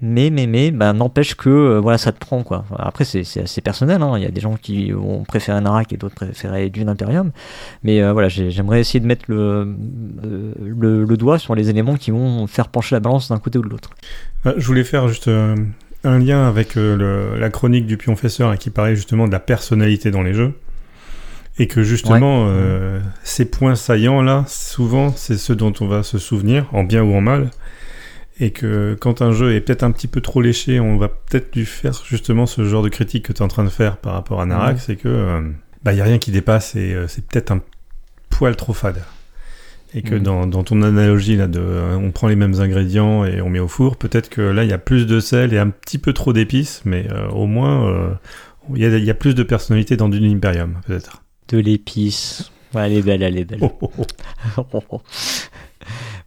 [0.00, 3.60] mais mais mais bah, n'empêche que euh, voilà ça te prend quoi après c'est assez
[3.60, 4.12] personnel hein.
[4.16, 7.32] il y a des gens qui ont préféré Narak et d'autres préféraient Dune Imperium
[7.82, 9.74] mais voilà j'ai- j'aimerais essayer de mettre le,
[11.04, 13.68] le doigt sur les éléments qui vont faire pencher la balance d'un côté ou de
[13.68, 13.90] l'autre
[14.44, 15.28] Je voulais faire juste
[16.04, 20.10] un lien avec euh, le- la chronique du Pionfesseur qui parlait justement de la personnalité
[20.10, 20.52] dans les jeux.
[21.60, 26.16] Et que justement, euh, ces points saillants là, souvent, c'est ceux dont on va se
[26.18, 27.50] souvenir, en bien ou en mal.
[28.38, 31.56] Et que quand un jeu est peut-être un petit peu trop léché, on va peut-être
[31.56, 34.12] lui faire justement ce genre de critique que tu es en train de faire par
[34.12, 34.80] rapport à Narak, Ouais.
[34.86, 35.40] c'est que euh,
[35.82, 37.60] bah, y a rien qui dépasse et euh, c'est peut-être un
[38.30, 39.02] poil trop fade.
[39.94, 40.22] Et que Mhm.
[40.22, 43.58] dans, dans ton analogie, là, de, euh, on prend les mêmes ingrédients et on met
[43.58, 46.12] au four, peut-être que là, il y a plus de sel et un petit peu
[46.12, 48.10] trop d'épices, mais euh, au moins, euh,
[48.74, 51.22] il y, a, il y a plus de personnalité dans Dune Imperium, peut-être.
[51.48, 52.50] De l'épice.
[52.74, 53.60] Ouais, elle est belle, elle est belle.
[53.62, 53.90] Oh, oh,
[54.90, 55.00] oh.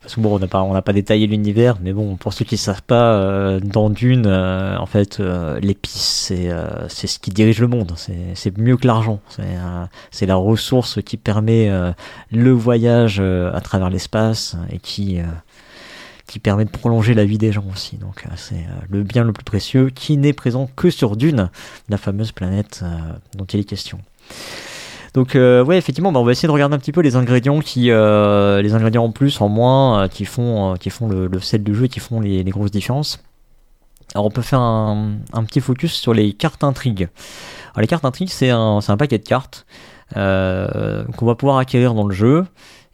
[0.01, 2.81] Parce que bon, on n'a pas, pas détaillé l'univers, mais bon, pour ceux qui savent
[2.81, 7.59] pas, euh, dans Dune, euh, en fait, euh, l'épice, c'est, euh, c'est ce qui dirige
[7.59, 7.93] le monde.
[7.97, 9.19] C'est, c'est mieux que l'argent.
[9.29, 11.91] C'est, euh, c'est la ressource qui permet euh,
[12.31, 15.19] le voyage à travers l'espace et qui,
[16.25, 17.97] qui permet de prolonger la vie des gens aussi.
[17.97, 21.51] Donc, c'est le bien le plus précieux qui n'est présent que sur Dune,
[21.89, 22.83] la fameuse planète
[23.37, 23.99] dont il est question.
[25.13, 27.59] Donc euh, ouais effectivement bah, on va essayer de regarder un petit peu les ingrédients
[27.59, 31.27] qui euh, les ingrédients en plus en moins euh, qui font euh, qui font le,
[31.27, 33.21] le sel du jeu et qui font les, les grosses différences.
[34.13, 37.09] Alors on peut faire un, un petit focus sur les cartes intrigues.
[37.73, 39.65] Alors les cartes intrigues c'est un un paquet de cartes
[40.15, 42.45] euh, qu'on va pouvoir acquérir dans le jeu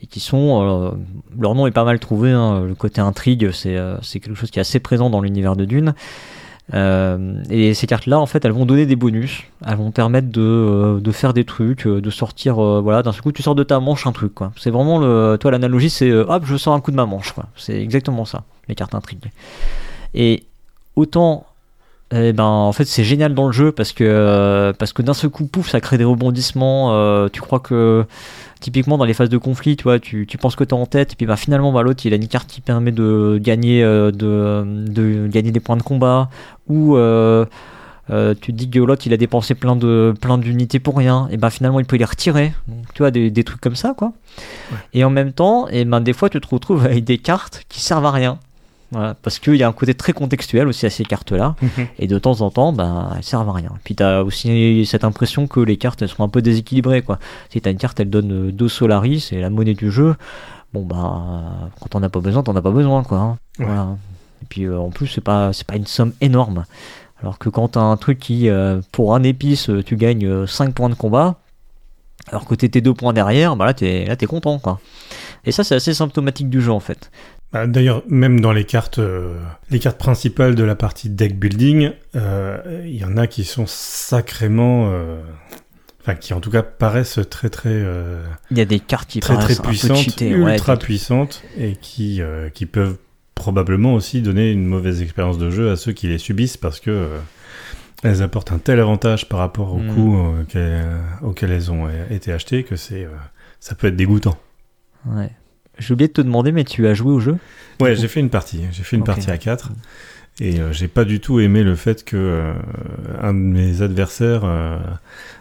[0.01, 0.91] et qui sont euh,
[1.39, 2.61] leur nom est pas mal trouvé hein.
[2.61, 5.95] le côté intrigue c'est euh, quelque chose qui est assez présent dans l'univers de Dune
[6.73, 9.43] euh, et ces cartes-là, en fait, elles vont donner des bonus.
[9.65, 12.55] Elles vont permettre de, euh, faire des trucs, euh, de sortir.
[12.55, 14.51] voilà, d'un seul coup, tu sors de ta manche un truc, quoi.
[14.57, 15.37] C'est vraiment le.
[15.39, 17.45] Toi, l'analogie, c'est hop, je sors un coup de ma manche, quoi.
[17.55, 19.31] C'est exactement ça, les cartes intrigues.
[20.13, 20.43] Et
[20.95, 21.45] autant.
[22.13, 25.13] Eh ben, en fait, c'est génial dans le jeu parce que, euh, parce que d'un
[25.13, 26.93] seul coup, pouf, ça crée des rebondissements.
[26.93, 28.05] euh, tu crois que,
[28.61, 31.11] typiquement, dans les phases de conflit, tu vois, tu, tu penses que t'es en tête,
[31.13, 34.11] et puis bah, finalement, bah, l'autre, il a une carte qui permet de gagner, euh,
[34.11, 36.29] de, de gagner des points de combat
[36.69, 37.45] ou euh,
[38.09, 41.35] tu te dis que l'autre il a dépensé plein de plein d'unités pour rien et
[41.35, 44.13] ben finalement il peut les retirer donc tu vois des, des trucs comme ça quoi
[44.71, 44.77] Ouais.
[44.93, 47.81] et en même temps et ben des fois tu te retrouves avec des cartes qui
[47.81, 48.39] servent à rien
[48.91, 51.55] voilà, parce qu'il y a un côté très contextuel aussi à ces cartes là
[51.99, 53.71] et de temps en temps ben elles servent à rien.
[53.83, 57.19] Puis tu as aussi cette impression que les cartes elles sont un peu déséquilibrées quoi.
[57.49, 60.15] Si tu as une carte elle donne 2 Solaris c'est la monnaie du jeu
[60.73, 63.37] bon bah quand t'en as pas besoin t'en as pas besoin quoi hein.
[63.59, 63.65] Ouais.
[63.65, 63.97] voilà.
[64.41, 66.63] Et puis euh, en plus c'est pas c'est pas une somme énorme.
[67.21, 70.47] Alors que quand t'as un truc qui euh, pour un épice euh, tu gagnes euh,
[70.47, 71.35] 5 points de combat
[72.29, 74.79] alors que t'étais 2 points derrière bah là t'es là t'es content quoi.
[75.43, 77.11] Et ça c'est assez symptomatique du jeu en fait
[77.61, 79.33] Bah, D'ailleurs, même dans les cartes, euh,
[79.69, 83.65] les cartes principales de la partie deck building, euh, il y en a qui sont
[83.67, 85.19] sacrément, euh,
[86.01, 87.83] enfin qui en tout cas paraissent très très
[88.51, 91.75] il y a des cartes qui très très puissantes, cheatées ouais, ultra des- puissantes et
[91.75, 92.21] qui
[92.53, 92.97] qui peuvent
[93.35, 97.09] probablement aussi donner une mauvaise expérience de jeu à ceux qui les subissent parce que
[98.03, 99.93] elles apportent un tel avantage par rapport au Mm.
[99.95, 100.17] coût
[100.49, 100.85] qu'elles-
[101.23, 103.07] auquel elles ont été achetées que c'est
[103.59, 104.37] ça peut être dégoûtant.
[105.07, 105.31] ouais.
[105.79, 107.37] J'ai oublié de te demander mais tu as joué au jeu
[107.79, 108.61] Ouais, j'ai fait une partie.
[108.71, 109.71] J'ai fait une partie à 4.
[110.39, 112.53] Et euh, j'ai pas du tout aimé le fait que euh,
[113.21, 114.77] un de mes adversaires euh,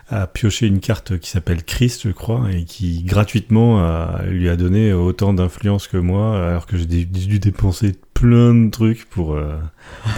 [0.09, 4.57] a pioché une carte qui s'appelle Christ, je crois, et qui gratuitement a- lui a
[4.57, 9.35] donné autant d'influence que moi, alors que j'ai dû, dû dépenser plein de trucs pour,
[9.35, 9.57] euh,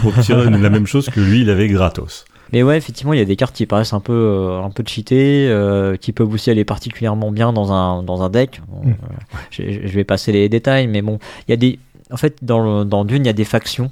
[0.01, 2.23] pour obtenir la même chose que lui, il avait gratos.
[2.53, 4.83] Mais ouais, effectivement, il y a des cartes qui paraissent un peu, euh, un peu
[4.85, 8.61] cheatées, euh, qui peuvent aussi aller particulièrement bien dans un, dans un deck.
[8.67, 8.89] Bon, Mm.
[8.91, 11.79] euh, je, je vais passer les détails, mais bon, il y a des,
[12.11, 13.91] en fait, dans, le- dans Dune, il y a des factions.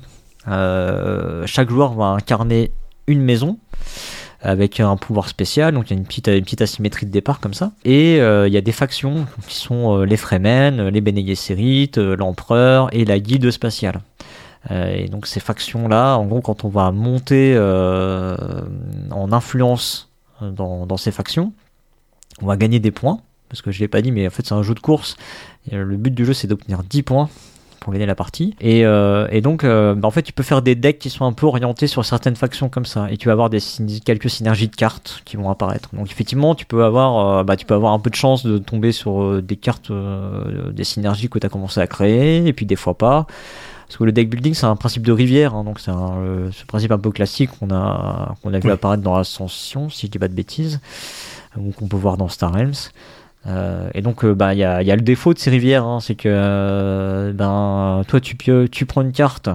[1.45, 2.71] Chaque joueur va incarner
[3.07, 3.57] une maison
[4.41, 7.39] avec un pouvoir spécial, donc il y a une petite, une petite asymétrie de départ
[7.39, 7.71] comme ça.
[7.85, 11.91] Et euh, il y a des factions qui sont euh, les Fremen, les Bene Gesserit,
[11.97, 13.99] euh, l'Empereur et la Guilde spatiale.
[14.71, 18.35] Euh, et donc ces factions-là, en gros, quand on va monter euh,
[19.11, 20.09] en influence
[20.41, 21.53] dans, dans ces factions,
[22.41, 23.19] on va gagner des points.
[23.49, 25.15] Parce que je l'ai pas dit, mais en fait c'est un jeu de course.
[25.71, 27.29] Euh, le but du jeu c'est d'obtenir 10 points
[27.87, 28.53] pour gagner la partie.
[28.59, 31.31] Et, euh, donc, euh, bah, en fait, tu peux faire des decks qui sont un
[31.31, 33.09] peu orientés sur certaines factions comme ça.
[33.09, 35.95] Et tu vas avoir quelques synergies de cartes qui vont apparaître.
[35.95, 38.57] Donc, effectivement, tu peux avoir, euh, bah, tu peux avoir un peu de chance de
[38.57, 42.51] tomber sur euh, des cartes, euh, des synergies que tu as commencé à créer, et
[42.51, 43.25] puis des fois pas.
[43.87, 46.49] Parce que le deck building, c'est un principe de rivière, hein, donc c'est un euh,
[46.51, 48.73] ce principe un peu classique qu'on a, qu'on a vu Oui.
[48.73, 50.81] apparaître dans Ascension, si je dis pas de bêtises,
[51.57, 52.73] ou qu'on peut voir dans Star Realms.
[53.45, 55.85] Euh, et donc, euh, bah, il y a, y a le défaut de ces rivières,
[55.85, 59.49] hein, c'est que euh, ben, toi, tu, tu prends une carte,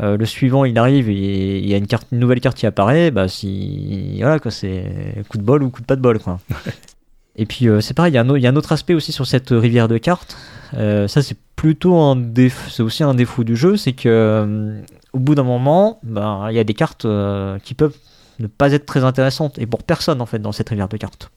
[0.00, 2.66] euh, le suivant il arrive et il y a une, carte, une nouvelle carte qui
[2.66, 6.18] apparaît, bah, si, voilà, quoi, c'est coup de bol ou coup de pas de bol.
[6.18, 6.38] Quoi.
[7.36, 9.88] et puis, euh, c'est pareil, il y, a un autre aspect aussi sur cette rivière
[9.88, 10.36] de cartes.
[10.74, 14.80] Euh, ça, c'est plutôt un défaut, c'est aussi un défaut du jeu, c'est que euh,
[15.12, 17.96] au bout d'un moment, ben, il y a des cartes euh, qui peuvent
[18.38, 21.30] ne pas être très intéressantes, et pour personne en fait dans cette rivière de cartes.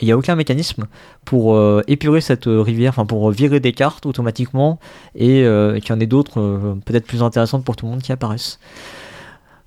[0.00, 0.86] Il n'y a aucun mécanisme
[1.24, 4.80] pour euh, épurer cette euh, rivière, enfin pour euh, virer des cartes automatiquement
[5.14, 8.02] et euh, qu'il y en ait d'autres euh, peut-être plus intéressantes pour tout le monde
[8.02, 8.58] qui apparaissent.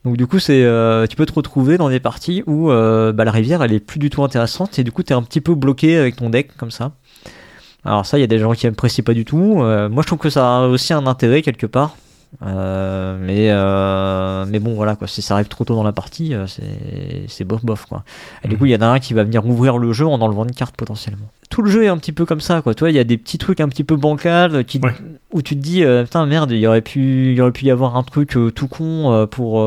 [0.04, 3.26] Donc du coup, c'est, euh, tu peux te retrouver dans des parties où euh, bah,
[3.26, 5.56] la rivière elle est plus du tout intéressante et du coup tu un petit peu
[5.56, 6.94] bloqué avec ton deck comme ça.
[7.84, 9.62] Alors ça, il y a des gens qui apprécient pas du tout.
[9.62, 11.96] Euh, moi, je trouve que ça a aussi un intérêt quelque part.
[12.46, 15.08] Euh, mais euh, mais bon voilà quoi.
[15.08, 16.46] Si ça arrive trop tôt dans la partie euh,
[17.28, 18.04] c'est bof bof quoi.
[18.44, 18.60] Et du Mhm.
[18.60, 20.52] coup il y en a un qui va venir ouvrir le jeu en enlevant une
[20.54, 21.28] carte potentiellement.
[21.50, 22.76] Tout le jeu est un petit peu comme ça quoi.
[22.76, 24.94] Toi il y a des petits trucs un petit peu bancals qui Ouais.
[25.32, 27.66] où tu te dis euh, putain merde il y aurait pu il y aurait pu
[27.66, 29.64] y avoir un truc tout con pour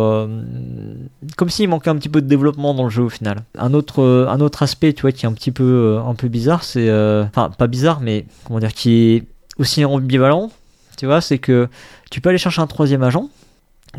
[1.37, 3.39] comme s'il manquait un petit peu de développement dans le jeu au final.
[3.59, 6.63] Un autre un autre aspect tu vois qui est un petit peu un peu bizarre
[6.63, 6.89] c'est
[7.25, 9.25] enfin pas bizarre mais comment dire qui est
[9.59, 10.51] aussi ambivalent
[10.97, 11.69] tu vois c'est que
[12.11, 13.29] tu peux aller chercher un troisième agent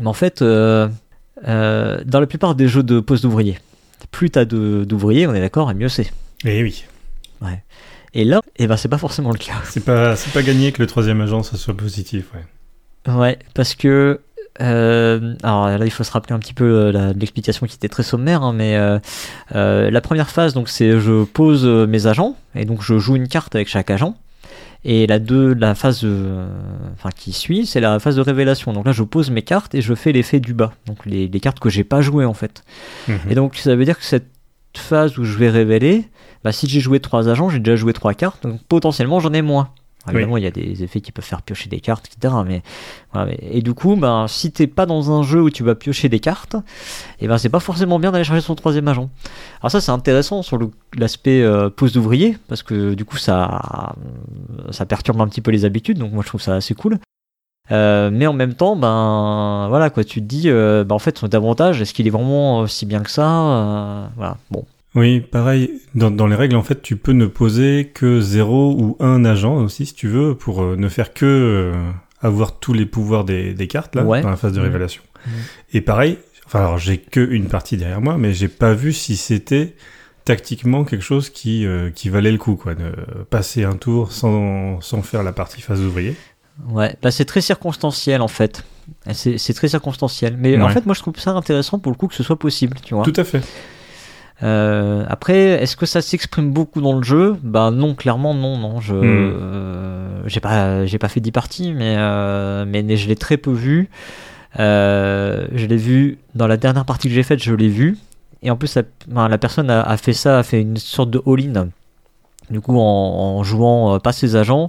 [0.00, 0.88] mais en fait euh,
[1.48, 3.58] euh, dans la plupart des jeux de poste d'ouvrier
[4.10, 6.12] plus t'as d'ouvriers on est d'accord et mieux c'est
[6.44, 6.84] Et oui,
[8.14, 10.80] et là et ben c'est pas forcément le cas c'est pas, c'est pas gagné que
[10.80, 12.26] le troisième agent ça soit positif.
[12.34, 13.12] Ouais.
[13.12, 14.20] Ouais, parce que.
[14.60, 18.42] euh, alors là, il faut se rappeler un petit peu l'explication qui était très sommaire,
[18.42, 18.78] hein, mais
[19.50, 23.56] la première phase, donc c'est je pose mes agents et donc je joue une carte
[23.56, 24.14] avec chaque agent.
[24.84, 26.46] Et la deux, la phase, euh,
[26.94, 28.72] enfin qui suit, c'est la phase de révélation.
[28.72, 31.40] Donc là, je pose mes cartes et je fais l'effet du bas, donc les, les
[31.40, 32.64] cartes que j'ai pas jouées en fait.
[33.06, 33.18] Mhm.
[33.30, 34.26] Et donc ça veut dire que cette
[34.76, 36.08] phase où je vais révéler,
[36.42, 39.42] bah, si j'ai joué trois agents, j'ai déjà joué trois cartes, donc potentiellement j'en ai
[39.42, 39.68] moins.
[40.04, 40.16] Alors.
[40.16, 42.34] Évidemment, il y a des effets qui peuvent faire piocher des cartes, etc.
[42.46, 42.62] Mais,
[43.12, 45.74] voilà, mais- et du coup, ben, si t'es pas dans un jeu où tu vas
[45.74, 46.56] piocher des cartes,
[47.20, 49.08] et ben c'est pas forcément bien d'aller chercher son troisième agent.
[49.60, 50.58] Alors ça, c'est intéressant sur
[50.96, 53.94] l'aspect euh, pose d'ouvrier, parce que du coup, ça,
[54.70, 55.98] ça perturbe un petit peu les habitudes.
[55.98, 56.98] Donc moi, je trouve ça assez cool.
[57.70, 61.16] Euh, mais en même temps, ben voilà quoi, tu te dis, euh, ben, en fait,
[61.16, 64.64] son avantage, est-ce qu'il est vraiment aussi bien que ça Voilà, bon.
[64.94, 68.96] Oui, pareil, dans, dans les règles, en fait, tu peux ne poser que zéro ou
[69.00, 72.84] un agent aussi, si tu veux, pour euh, ne faire que euh, avoir tous les
[72.84, 74.20] pouvoirs des, des cartes, là, Ouais.
[74.20, 75.02] dans la phase de révélation.
[75.72, 79.16] Et pareil, enfin, alors, j'ai que une partie derrière moi, mais j'ai pas vu si
[79.16, 79.74] c'était
[80.26, 82.92] tactiquement quelque chose qui, euh, qui valait le coup, quoi, de
[83.30, 86.14] passer un tour sans, sans faire la partie phase d'ouvrier.
[86.68, 88.62] Ouais, bah c'est très circonstanciel en fait.
[89.14, 90.36] C'est très circonstanciel.
[90.38, 92.76] Mais en fait, moi je trouve ça intéressant pour le coup que ce soit possible,
[92.84, 93.04] tu vois.
[93.04, 93.40] Tout à fait.
[94.42, 97.36] Euh, après, est-ce que ça s'exprime beaucoup dans le jeu?
[97.42, 98.80] Bah non, clairement non, non.
[98.80, 99.02] Je Hmm.
[99.04, 103.52] euh, j'ai pas j'ai pas fait 10 parties, mais euh, mais je l'ai très peu
[103.52, 103.88] vu.
[104.58, 107.98] Euh, je l'ai vu dans la dernière partie que j'ai faite, je l'ai vu.
[108.42, 108.76] Et en plus,
[109.08, 111.68] la, personne a, a fait ça, a fait une sorte de all-in.
[112.50, 112.82] Du coup, en,
[113.38, 114.68] en jouant pas ses agents,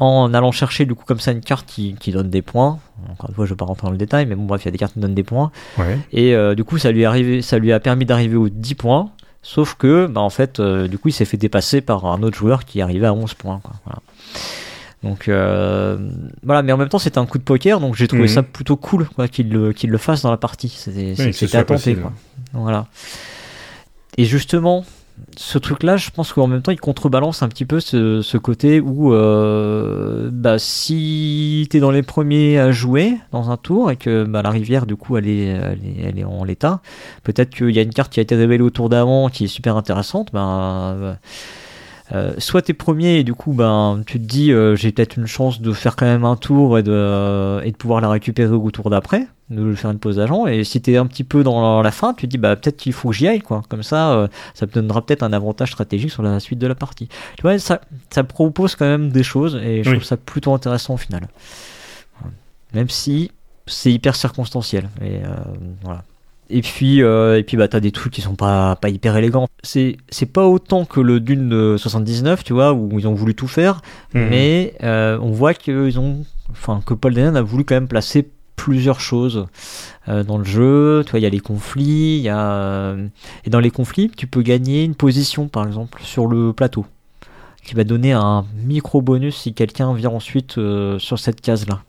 [0.00, 2.78] en allant chercher du coup comme ça une carte qui, qui donne des points.
[3.10, 4.68] Encore une fois, je vais pas rentrer dans le détail, mais bon bref, il y
[4.68, 5.52] a des cartes qui donnent des points.
[5.78, 5.98] Ouais.
[6.12, 8.74] Et euh, du coup, ça lui, est arrivé, ça lui a permis d'arriver aux 10
[8.74, 9.10] points.
[9.42, 12.36] Sauf que, bah, en fait, euh, du coup, il s'est fait dépasser par un autre
[12.36, 13.60] joueur qui est arrivé à 11 points.
[13.62, 13.74] Quoi.
[13.86, 14.00] Voilà.
[15.02, 15.96] Donc, euh,
[16.42, 18.28] voilà, mais en même temps, c'était un coup de poker, donc j'ai trouvé Mhm.
[18.28, 20.68] ça plutôt cool qu'il le, qu'il le fasse dans la partie.
[20.68, 21.96] C'était soit à tenter.
[22.52, 22.86] Voilà.
[24.18, 24.84] Et justement,
[25.36, 29.12] ce truc-là, je pense qu'en même temps, il contrebalance un petit peu ce, côté où,
[29.12, 34.42] euh, bah, si t'es dans les premiers à jouer dans un tour et que bah,
[34.42, 36.80] la rivière, du coup, elle est, elle est, elle est en l'état,
[37.22, 39.48] peut-être qu'il y a une carte qui a été révélée au tour d'avant qui est
[39.48, 41.18] super intéressante, bah,
[42.12, 45.26] euh, soit t'es premier et du coup ben tu te dis euh, j'ai peut-être une
[45.26, 48.52] chance de faire quand même un tour et de, euh, et de pouvoir la récupérer
[48.52, 50.46] au tour d'après de faire une pause d'agent.
[50.46, 52.92] Et si t'es un petit peu dans la fin tu te dis bah peut-être qu'il
[52.92, 53.62] faut que j'y aille quoi.
[53.68, 56.74] Comme ça euh, ça te donnera peut-être un avantage stratégique sur la suite de la
[56.74, 57.08] partie.
[57.36, 59.96] Tu vois ça, ça propose quand même des choses et je Oui.
[59.96, 61.28] trouve ça plutôt intéressant au final.
[62.74, 63.30] Même si
[63.66, 64.88] c'est hyper circonstanciel.
[65.02, 65.20] Et
[65.82, 66.02] voilà
[66.50, 69.46] et puis, euh, et puis bah, t'as des trucs qui sont pas, pas hyper élégants.
[69.62, 73.34] C'est, c'est pas autant que le Dune de 79, tu vois, où ils ont voulu
[73.34, 73.82] tout faire,
[74.14, 74.28] Mhm.
[74.30, 78.28] mais euh, on voit qu'ils ont, enfin, que Paul Denon a voulu quand même placer
[78.56, 79.46] plusieurs choses
[80.08, 81.02] euh, dans le jeu.
[81.06, 83.06] Tu vois, il y a les conflits, il y a, euh,
[83.44, 86.84] et dans les conflits, tu peux gagner une position, par exemple, sur le plateau,
[87.64, 90.58] qui va donner un micro bonus si quelqu'un vient ensuite
[90.98, 91.80] sur cette case-là.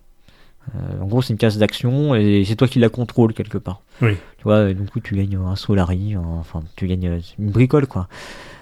[0.75, 3.81] Euh, en gros, c'est une case d'action et c'est toi qui la contrôle quelque part.
[4.01, 4.13] Oui.
[4.37, 7.49] Tu vois, et du coup, tu gagnes un Solari, un- enfin, tu gagnes euh, une
[7.49, 8.07] bricole, quoi.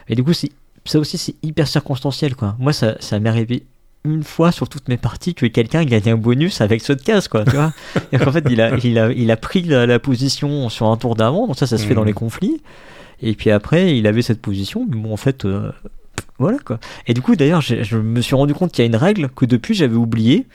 [0.08, 0.50] Et du coup, c'est,
[0.86, 2.56] ça aussi, c'est hyper circonstanciel, quoi.
[2.58, 3.64] Moi, ça, ça m'est arrivé
[4.06, 7.44] une fois sur toutes mes parties que quelqu'un gagne un bonus avec cette case, quoi,
[7.44, 7.74] tu vois.
[8.14, 10.96] Et en fait, il a, il a, il a pris la, la position sur un
[10.98, 12.62] tour d'avant, donc ça, ça se fait dans les conflits.
[13.22, 15.72] Et puis après, il avait cette position, mais bon, en fait, euh,
[16.38, 16.80] voilà, quoi.
[17.08, 19.46] Et du coup, d'ailleurs, je me suis rendu compte qu'il y a une règle que
[19.46, 20.48] depuis j'avais oubliée,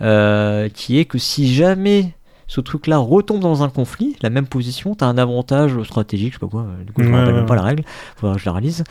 [0.00, 2.14] euh, qui est que si jamais
[2.46, 6.40] ce truc-là retombe dans un conflit, la même position, t'as un avantage stratégique, je sais
[6.40, 6.66] pas quoi.
[6.86, 7.82] Du coup, je me Ouais, rappelle ouais, même pas la règle.
[8.16, 8.84] Faudra que je la relise.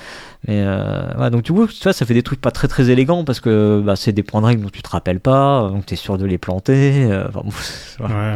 [0.47, 3.23] Mais euh, donc du coup, tu vois, ça fait des trucs pas très très élégants
[3.23, 5.95] parce que bah, c'est des points de règle dont tu te rappelles pas, donc t'es
[5.95, 7.05] sûr de les planter.
[7.05, 7.51] euh, Enfin, bon,
[7.99, 8.35] voilà.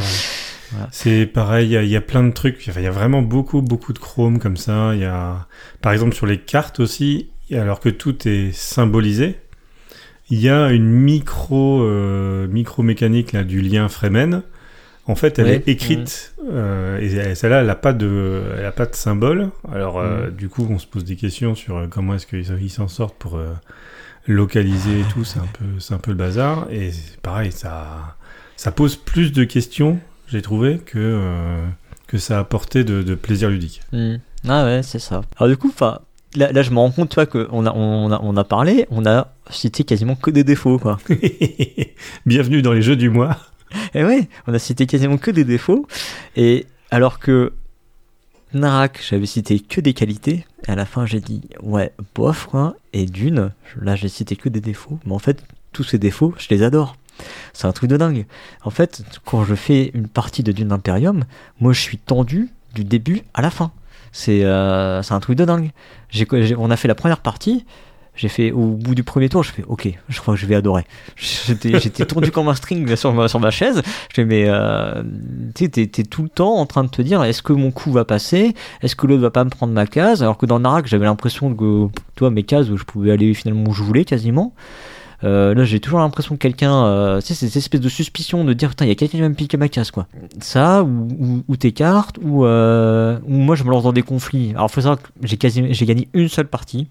[0.91, 2.65] C'est pareil, il y a- il y, a plein de trucs.
[2.67, 4.91] Il y a vraiment beaucoup, beaucoup de chrome comme ça.
[4.95, 5.47] Il y a,
[5.82, 9.38] par exemple, sur les cartes aussi, alors que tout est symbolisé,
[10.32, 14.41] il y a une micro, euh, micro mécanique là, du lien Fremen.
[15.07, 18.86] En fait, elle est écrite, euh, et celle-là, elle n'a pas, de, elle a pas
[18.86, 19.49] de symbole.
[19.71, 20.32] Alors, euh, Mhm.
[20.36, 23.39] du coup, on se pose des questions sur comment est-ce qu'ils ils s'en sortent pour
[24.27, 25.23] localiser et tout.
[25.23, 26.67] C'est un, peu, c'est un peu le bazar.
[26.71, 26.91] Et
[27.23, 28.15] pareil, ça,
[28.55, 31.19] ça pose plus de questions, j'ai trouvé, que,
[32.07, 33.82] que ça a apporté de, de plaisir ludique.
[33.91, 34.15] Hmm.
[34.47, 35.21] Ah ouais, c'est ça.
[35.38, 35.99] Alors du coup, enfin,
[36.36, 38.88] là, là, je me rends compte, tu vois, qu'on a, on a, on a parlé,
[38.89, 40.99] on a cité quasiment que des défauts, quoi.
[42.25, 43.38] Bienvenue dans les jeux du mois.
[43.93, 45.88] Et ouais, on a cité quasiment que des défauts.
[46.36, 47.53] Et alors que
[48.53, 50.45] Narak, j'avais cité que des qualités.
[50.67, 52.75] Et à la fin, j'ai dit, ouais, bof, quoi.
[52.93, 54.99] Et d'une, là, j'ai cité que des défauts.
[55.05, 56.95] Mais en fait, tous ces défauts, je les adore.
[57.53, 58.25] C'est un truc de dingue.
[58.63, 61.23] En fait, quand je fais une partie de Dune Imperium,
[61.59, 63.71] moi, je suis tendu du début à la fin.
[64.12, 65.72] C'est euh, un truc de dingue.
[66.57, 67.66] On a fait la première partie.
[68.14, 70.55] J'ai fait au bout du premier tour, je fais ok, je crois que je vais
[70.55, 70.84] adorer.
[71.16, 73.82] J'étais, tendu comme un string sur ma, sur ma chaise.
[74.09, 75.01] Je fais mais euh,
[75.55, 78.03] tu t'es, tout le temps en train de te dire est-ce que mon coup va
[78.03, 81.05] passer, est-ce que l'autre va pas me prendre ma case, alors que dans Narak j'avais
[81.05, 84.53] l'impression que toi mes cases je pouvais aller finalement où je voulais quasiment.
[85.24, 88.43] Euh, là j'ai toujours l'impression que quelqu'un, euh, tu sais, c'est cette espèce de suspicion
[88.43, 90.07] de dire putain il y a quelqu'un qui va me piquer ma case quoi.
[90.39, 94.51] Ça ou, tes cartes ou, euh, ou moi je me lance dans des conflits.
[94.51, 96.88] Alors faut savoir que j'ai quasi, j'ai gagné une seule partie.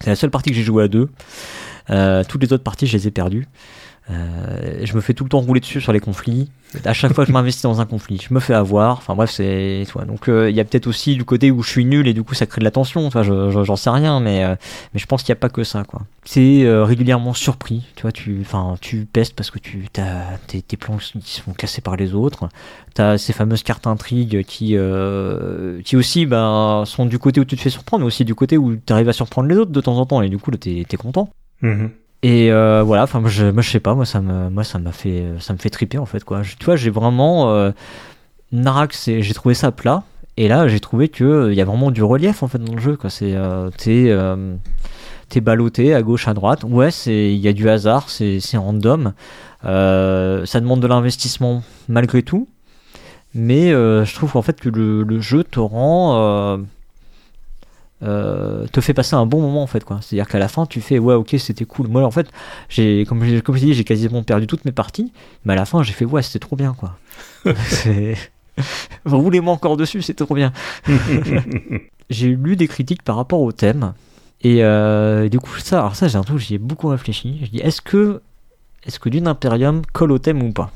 [0.00, 1.08] C'est la seule partie que j'ai joué à deux.
[1.90, 3.46] Euh, toutes les autres parties, je les ai perdues.
[4.10, 6.50] Euh, je me fais tout le temps rouler dessus sur les conflits.
[6.84, 8.96] À chaque fois que je m'investis dans un conflit, je me fais avoir.
[8.96, 11.62] Enfin bref, c'est tu vois, donc euh, il y a peut-être aussi du côté où
[11.62, 13.04] je suis nul et du coup ça crée de la tension.
[13.08, 14.56] Tu vois, je- je- j'en sais rien, mais euh,
[14.92, 16.02] mais je pense qu'il n'y a pas que ça quoi.
[16.24, 17.84] C'est euh, régulièrement surpris.
[17.94, 21.52] Tu vois, tu enfin tu pestes parce que tu as tes, plans qui se font
[21.52, 22.48] casser par les autres.
[22.94, 24.76] T'as ces fameuses cartes intrigues qui
[25.84, 28.56] qui aussi ben sont du côté où tu te fais surprendre, mais aussi du côté
[28.58, 30.56] où tu arrives à surprendre les autres de temps en temps et du coup là
[30.58, 31.28] t'es t'es content.
[31.60, 31.90] Mhm.
[32.22, 35.24] Et euh, voilà, enfin moi je, sais pas, moi ça me, moi ça m'a fait,
[35.40, 36.42] ça me fait triper en fait quoi.
[36.42, 37.72] Tu vois, j'ai vraiment euh,
[38.52, 40.04] Narak, j'ai trouvé ça plat.
[40.36, 42.74] Et là, j'ai trouvé que euh, il y a vraiment du relief en fait dans
[42.74, 43.10] le jeu quoi.
[43.10, 44.54] C'est, euh, t'es, euh,
[45.28, 45.42] t'es
[45.94, 46.64] à gauche à droite.
[46.64, 49.12] Ouais, c'est, il y a du hasard, c'est, c'est random.
[49.64, 52.48] Euh, ça demande de l'investissement malgré tout.
[53.34, 56.58] Mais euh, je trouve qu'en fait que le jeu te rend
[58.02, 60.00] euh, te fait passer un bon moment en fait quoi.
[60.02, 61.88] C'est-à-dire qu'à la fin tu fais ouais ok c'était cool.
[61.88, 62.28] Moi en fait
[62.68, 65.12] j'ai comme j'ai comme je dis j'ai quasiment perdu toutes mes parties,
[65.44, 66.96] mais à la fin j'ai fait ouais c'était trop bien quoi.
[69.04, 70.52] Roulez-moi encore dessus c'est trop bien.
[72.10, 73.94] j'ai lu des critiques par rapport au thème
[74.42, 77.40] et euh, du coup ça alors ça j'ai un truc j'y ai beaucoup réfléchi.
[77.44, 78.20] Je dis est-ce que
[78.84, 80.72] est-ce que Dune Imperium colle au thème ou pas?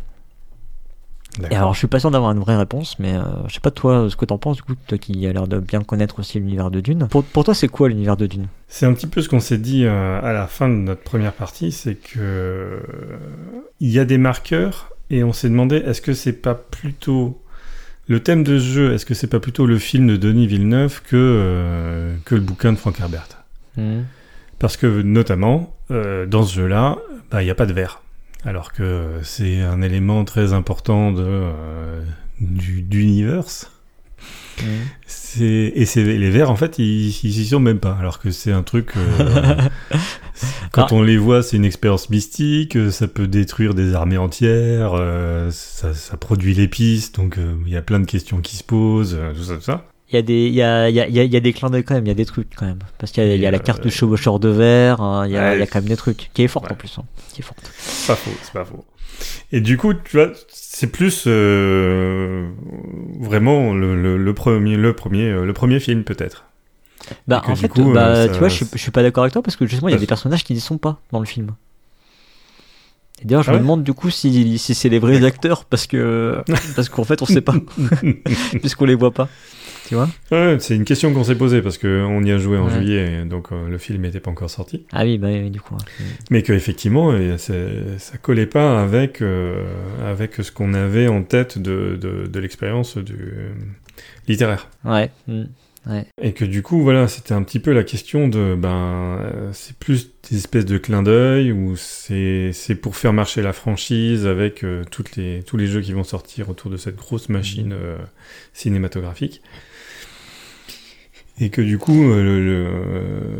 [1.50, 3.70] Et alors je suis pas sûr d'avoir une vraie réponse mais euh, je sais pas
[3.70, 6.38] toi ce que t'en penses du coup toi qui a l'air de bien connaître aussi
[6.38, 7.08] l'univers de Dune.
[7.10, 8.46] Pour, pour toi c'est quoi l'univers de Dune?
[8.68, 11.32] C'est un petit peu ce qu'on s'est dit euh, à la fin de notre première
[11.32, 12.80] partie, c'est que euh,
[13.80, 17.40] il y a des marqueurs et on s'est demandé est-ce que c'est pas plutôt
[18.08, 21.02] le thème de ce jeu, est-ce que c'est pas plutôt le film de Denis Villeneuve
[21.02, 23.28] que euh, que le bouquin de Frank Herbert?
[24.58, 26.96] Parce que notamment dans ce jeu-là,
[27.30, 28.00] bah, il n'y a pas de verre,
[28.46, 32.02] alors que c'est un élément très important de euh,
[32.40, 33.70] du d'universe.
[35.06, 35.42] C'est
[35.74, 38.52] et c'est les verres en fait ils ils s'y sont même pas alors que c'est
[38.52, 39.54] un truc euh,
[40.72, 40.94] quand Ah.
[40.94, 45.50] on les voit c'est une expérience mystique euh, ça peut détruire des armées entières euh,
[45.50, 49.42] ça, ça produit l'épice donc il y a plein de questions qui se posent tout
[49.44, 51.36] ça tout ça Il y a des, il y a, il y a, il y
[51.36, 52.78] a- des clins d'œil quand même, il y a des trucs quand même.
[52.98, 55.26] Parce qu'il y a, il y a la carte euh, du chevaucheur de verre, hein,
[55.26, 55.56] il y, a, ouais.
[55.56, 56.30] il y a quand même des trucs.
[56.32, 56.72] Qui est forte Ouais.
[56.72, 56.96] en plus.
[56.98, 57.70] hein, qui est forte.
[57.78, 58.84] c'est pas faux c'est pas faux
[59.50, 62.46] et du coup tu vois c'est plus euh,
[63.18, 66.44] vraiment le, le, le premier le premier euh, le premier film peut-être
[67.26, 69.32] Bah, en fait, coup, bah, euh, tu vois, je suis, je suis pas d'accord avec
[69.32, 71.24] toi parce que justement, il y a des personnages qui n'y sont pas dans le
[71.26, 71.52] film.
[73.24, 76.42] D'ailleurs, je Ah me demande du coup si, si c'est les vrais acteurs parce que
[76.74, 77.54] parce qu'en fait, on sait pas
[78.60, 79.28] puisqu'on les voit pas.
[79.86, 82.66] Tu vois Ouais, c'est une question qu'on s'est posée parce qu'on y a joué en
[82.66, 82.72] Ouais.
[82.72, 84.84] juillet, et donc euh, le film n'était pas encore sorti.
[84.92, 85.74] Ah oui, bah oui, du coup.
[85.74, 85.80] ouais.
[86.30, 89.64] Mais qu'effectivement, ça collait pas avec, euh,
[90.04, 93.50] avec ce qu'on avait en tête de, de, de l'expérience du euh,
[94.28, 94.68] littéraire.
[94.84, 95.10] Ouais.
[95.28, 95.44] mm.
[96.20, 99.76] Et que du coup, voilà, c'était un petit peu la question de, ben, euh, c'est
[99.76, 104.64] plus des espèces de clins d'œil ou c'est c'est pour faire marcher la franchise avec
[104.64, 107.98] euh, toutes les, tous les jeux qui vont sortir autour de cette grosse machine euh,
[108.52, 109.42] cinématographique.
[111.38, 113.38] Et que du coup, euh,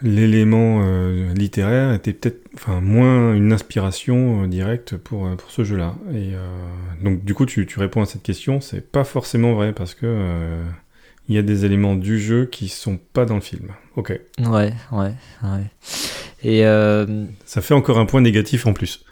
[0.00, 5.94] l'élément euh, littéraire était peut-être, enfin, moins une inspiration euh, directe pour, pour ce jeu-là.
[6.12, 6.46] Et euh,
[7.02, 10.06] donc, du coup, tu, tu réponds à cette question, c'est pas forcément vrai parce que
[10.06, 10.62] euh,
[11.28, 13.68] il y a des éléments du jeu qui sont pas dans le film.
[13.96, 14.18] Ok.
[14.40, 15.64] Ouais, ouais, ouais.
[16.42, 19.04] Et euh, Ça fait encore un point négatif en plus.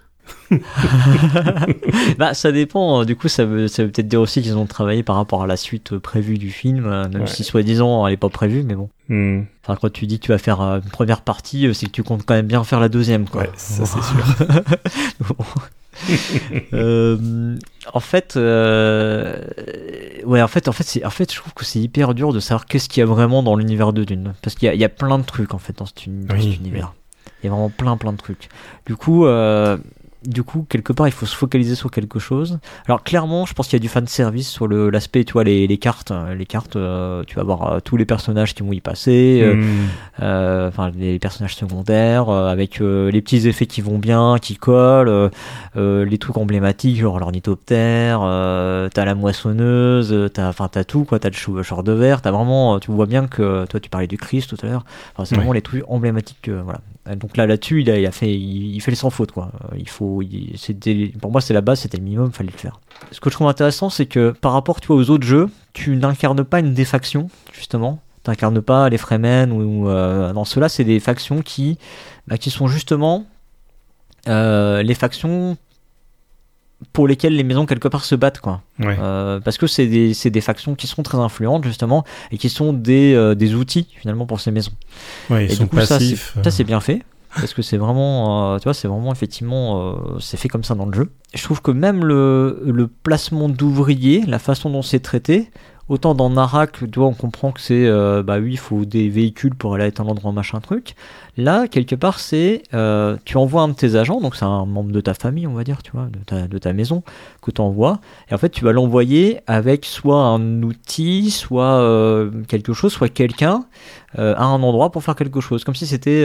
[2.18, 3.04] bah, ça dépend.
[3.04, 5.46] Du coup, ça veut, ça veut peut-être dire aussi qu'ils ont travaillé par rapport à
[5.46, 7.26] la suite prévue du film, euh, même Ouais.
[7.26, 8.88] si soi-disant elle n'est pas prévue, mais bon.
[9.08, 9.42] Hmm.
[9.64, 11.92] Enfin, quand tu dis que tu vas faire euh, une première partie, euh, c'est que
[11.92, 13.42] tu comptes quand même bien faire la deuxième, quoi.
[13.42, 14.62] Ouais, ça c'est sûr.
[16.72, 17.56] Euh,
[17.92, 19.36] en fait, euh,
[20.24, 22.40] ouais, en fait, en fait, c'est, en fait, je trouve que c'est hyper dur de
[22.40, 24.80] savoir qu'est-ce qu'il y a vraiment dans l'univers de Dune, parce qu'il y a, il
[24.80, 26.94] y a plein de trucs en fait dans cet, uni- dans Oui, cet univers.
[27.42, 28.48] Il y a vraiment plein, plein de trucs.
[28.86, 29.76] Du coup, euh,
[30.24, 32.58] du coup, quelque part, il faut se focaliser sur quelque chose.
[32.86, 35.44] Alors, clairement, je pense qu'il y a du fan service sur le, l'aspect, tu vois,
[35.44, 38.62] les, les cartes, euh, les cartes, euh, tu vas voir euh, tous les personnages qui
[38.62, 39.40] vont y passer.
[39.42, 40.68] euh, Hmm.
[40.68, 45.30] enfin les personnages secondaires avec les petits effets qui vont bien qui collent
[45.76, 48.20] les trucs emblématiques genre l'ornithoptère
[48.92, 52.78] t'as la moissonneuse t'as enfin t'as tout quoi t'as le chevaucheur de verre t'as vraiment
[52.80, 55.52] tu vois bien que toi tu parlais du Christ tout à l'heure enfin, c'est vraiment
[55.52, 56.80] les trucs emblématiques voilà
[57.16, 59.50] donc là là-dessus il a, il a fait il, il fait les sans faute quoi
[59.76, 60.11] il faut
[60.56, 62.80] c'était pour moi c'est la base c'était le minimum fallait le faire.
[63.10, 65.96] Ce que je trouve intéressant c'est que par rapport tu vois, aux autres jeux tu
[65.96, 68.00] n'incarnes pas une des factions justement.
[68.22, 71.78] T'incarnes pas les Fremen ou euh, dans ceux-là c'est des factions qui
[72.28, 73.26] bah, qui sont justement
[74.28, 75.56] euh, les factions
[76.92, 78.62] pour lesquelles les maisons quelque part se battent quoi.
[78.78, 78.96] Ouais.
[78.98, 83.14] Euh, parce que c'est des, factions qui sont très influentes justement et qui sont des,
[83.14, 84.72] euh, des outils finalement pour ces maisons.
[85.30, 86.36] Ouais, ils et sont du coup passifs.
[86.42, 87.02] ça c'est bien fait
[87.34, 90.74] parce que c'est vraiment euh, tu vois c'est vraiment effectivement euh, c'est fait comme ça
[90.74, 91.10] dans le jeu.
[91.34, 95.50] Je trouve que même le, le placement d'ouvriers la façon dont c'est traité
[95.92, 99.10] autant dans Narak tu vois on comprend que c'est euh, bah oui il faut des
[99.10, 100.94] véhicules pour aller à un endroit machin truc
[101.36, 104.90] là quelque part c'est euh, tu envoies un de tes agents donc c'est un membre
[104.90, 107.02] de ta famille on va dire tu vois de ta, de ta maison
[107.42, 112.30] que tu envoies et en fait tu vas l'envoyer avec soit un outil soit euh,
[112.48, 113.64] quelque chose soit quelqu'un
[114.16, 116.22] à un endroit pour faire quelque chose, comme si c'était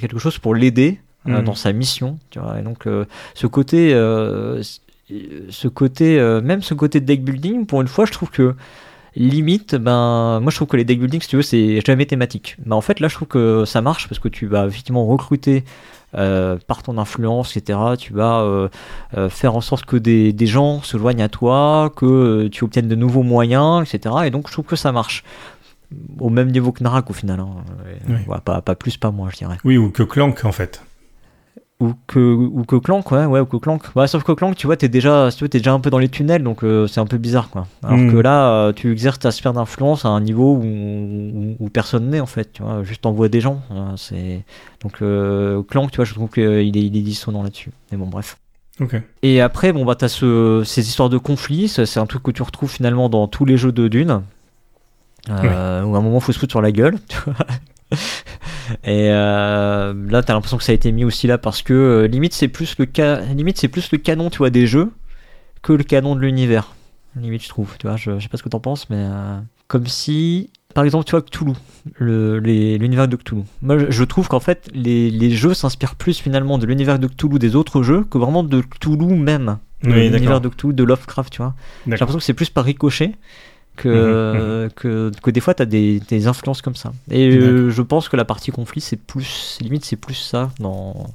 [0.00, 1.42] quelque chose pour l'aider Mhm.
[1.44, 2.18] dans sa mission.
[2.30, 2.58] Tu vois.
[2.58, 2.88] Et donc
[3.34, 3.94] ce côté,
[5.50, 8.54] ce côté, euh, même ce côté deck building, pour une fois, je trouve que
[9.16, 12.56] limite, ben moi je trouve que les deck building, si tu veux, c'est jamais thématique.
[12.64, 15.64] Mais en fait là, je trouve que ça marche parce que tu vas effectivement recruter.
[16.16, 18.68] euh, par ton influence, etc., tu vas euh,
[19.16, 22.86] euh, faire en sorte que des, des gens se joignent à toi, que tu obtiennes
[22.86, 24.14] de nouveaux moyens, etc.
[24.26, 25.24] Et donc je trouve que ça marche
[26.20, 27.40] au même niveau que Narak au final.
[27.40, 27.48] hein.
[28.08, 28.14] Oui.
[28.44, 29.58] Pas, pas plus, pas moins, je dirais.
[29.64, 30.82] Oui, ou que Clank en fait.
[31.84, 33.82] Ou que, ou que Clank, ouais, ouais, ou que Clank.
[33.94, 35.98] Ouais, sauf que Clank, tu vois, t'es déjà, tu veux, t'es déjà un peu dans
[35.98, 37.66] les tunnels, donc euh, c'est un peu bizarre, quoi.
[37.82, 38.12] Alors Mm.
[38.12, 42.08] que là, euh, tu exerces ta sphère d'influence à un niveau où, où, où personne
[42.08, 43.60] n'est, en fait, tu vois, juste envoie des gens.
[43.72, 44.44] euh, c'est...
[44.82, 47.70] Donc euh, Clank, tu vois, je trouve qu'il est, il est dissonant là-dessus.
[47.92, 48.36] Mais bon, bref.
[48.80, 48.96] Ok.
[49.22, 52.42] Et après, bon, bah, t'as ce, ces histoires de conflits, c'est un truc que tu
[52.42, 54.22] retrouves finalement dans tous les jeux de Dune.
[55.30, 56.96] Euh, Où à un moment, faut se foutre sur la gueule.
[58.84, 62.06] Et euh, là, t'as l'impression que ça a été mis aussi là parce que euh,
[62.06, 64.90] limite, c'est plus le ca- limite, c'est plus le canon, tu vois, des jeux
[65.62, 66.74] que le canon de l'univers.
[67.16, 67.76] Limite, je trouve.
[67.78, 70.84] Tu vois, je, je sais pas ce que t'en penses, mais euh, comme si, par
[70.84, 71.52] exemple, tu vois, Cthulhu,
[72.00, 73.42] l'univers de Cthulhu.
[73.62, 77.06] Moi, je, je trouve qu'en fait, les, les jeux s'inspirent plus finalement de l'univers de
[77.06, 79.58] Cthulhu des autres jeux que vraiment de Cthulhu même.
[79.82, 81.54] De Oui, l'univers de Cthulhu, de Lovecraft, tu vois.
[81.86, 83.12] J'ai l'impression que c'est plus par ricochet
[83.76, 86.92] que, Mhm, que, que des fois tu as des, des influences comme ça.
[87.10, 91.06] Et euh, je pense que la partie conflit, c'est plus, limite, c'est plus ça dans,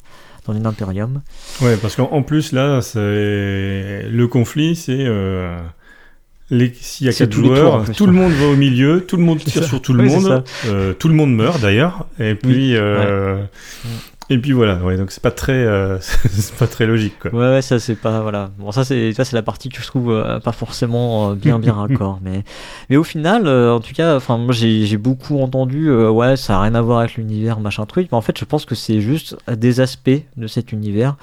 [0.45, 1.22] dans une Imperium.
[1.62, 4.91] Ouais, parce qu'en en plus, là, le conflit, c'est.
[4.99, 5.64] euh, les-
[6.82, 8.18] S'il y a quatre tours, joueurs, plus, tout le ouais.
[8.20, 11.08] monde va au milieu, tout le monde tire sur tout le Oui, monde, euh, tout
[11.08, 12.76] le monde meurt d'ailleurs, et puis.
[12.76, 13.43] euh,
[14.32, 17.32] Et puis voilà, ouais, donc c'est pas très, euh, c'est pas très logique quoi.
[17.34, 18.52] Ouais, ouais, ça c'est pas voilà.
[18.60, 22.20] Bon, ça c'est ça c'est la partie que je trouve pas forcément bien bien raccord,
[22.24, 22.43] mais
[22.91, 26.76] mais au final, en tout cas, enfin moi j'ai beaucoup entendu, ouais, ça a rien
[26.76, 29.82] à voir avec l'univers machin truc, mais en fait je pense que c'est juste des
[29.82, 31.16] aspects de cet univers,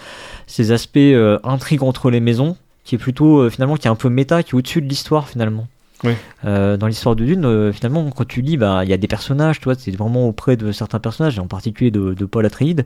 [0.49, 2.57] ces aspects euh, intrigue entre les maisons,
[2.87, 5.29] qui est plutôt euh, finalement qui est un peu méta, qui est au-dessus de l'histoire
[5.29, 5.67] finalement.
[6.05, 6.13] Oui.
[6.45, 9.09] Euh, dans l'histoire de Dune, euh, finalement, quand tu lis, bah, il y a des
[9.09, 12.45] personnages, tu vois, c'est vraiment auprès de certains personnages, et en particulier de, de Paul
[12.45, 12.85] Atreides.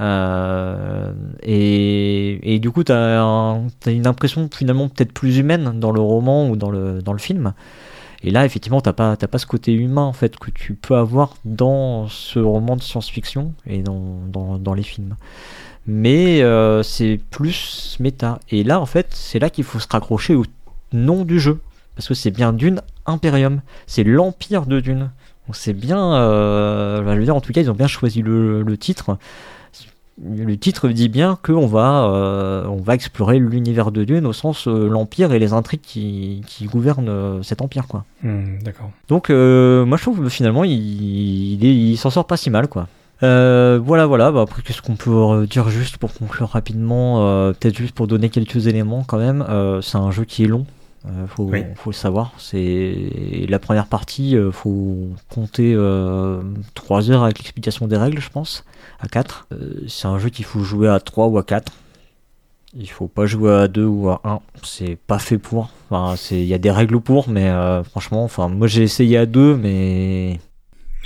[0.00, 6.00] Euh, et, et du coup, tu as, une impression finalement peut-être plus humaine dans le
[6.00, 7.54] roman ou dans le, dans le film.
[8.22, 10.96] Et là, effectivement, t'as pas, t'as pas ce côté humain en fait que tu peux
[10.96, 15.16] avoir dans ce roman de science-fiction et dans, dans, dans les films.
[15.86, 18.38] Mais euh, c'est plus méta.
[18.50, 20.44] Et là, en fait, c'est là qu'il faut se raccrocher au
[20.92, 21.60] nom du jeu.
[21.96, 23.60] Parce que c'est bien Dune Imperium.
[23.86, 25.10] C'est l'Empire de Dune.
[25.46, 26.14] Donc c'est bien.
[26.14, 29.18] euh, je veux dire, en tout cas, ils ont bien choisi le, le titre.
[30.24, 34.68] Le titre dit bien qu'on va, euh, on va explorer l'univers de Dune au sens
[34.68, 37.88] l'Empire et les intrigues qui, qui gouvernent cet Empire.
[37.88, 38.04] quoi.
[38.22, 38.90] Hmm, D'accord.
[39.08, 42.68] Donc, moi je trouve que finalement, il, il s'en sort pas si mal.
[42.68, 42.86] quoi.
[43.24, 44.30] Euh, voilà, voilà.
[44.30, 48.28] Bah, après, qu'est-ce qu'on peut dire juste pour conclure rapidement euh, Peut-être juste pour donner
[48.28, 49.44] quelques éléments quand même.
[49.48, 50.66] Euh, c'est un jeu qui est long.
[51.28, 52.32] faut, faut, le savoir.
[52.38, 54.36] C'est la première partie.
[54.52, 55.74] faut compter
[56.74, 58.64] 3 heures avec l'explication des règles, je pense,
[59.00, 59.48] à 4.
[59.88, 61.72] c'est un jeu qu'il faut jouer à 3 ou à 4.
[62.76, 64.40] Il faut pas jouer à 2 ou à 1.
[64.62, 65.70] C'est pas fait pour.
[65.90, 67.50] Enfin, il y a des règles pour, mais
[67.84, 70.40] franchement, enfin, moi j'ai essayé à 2, mais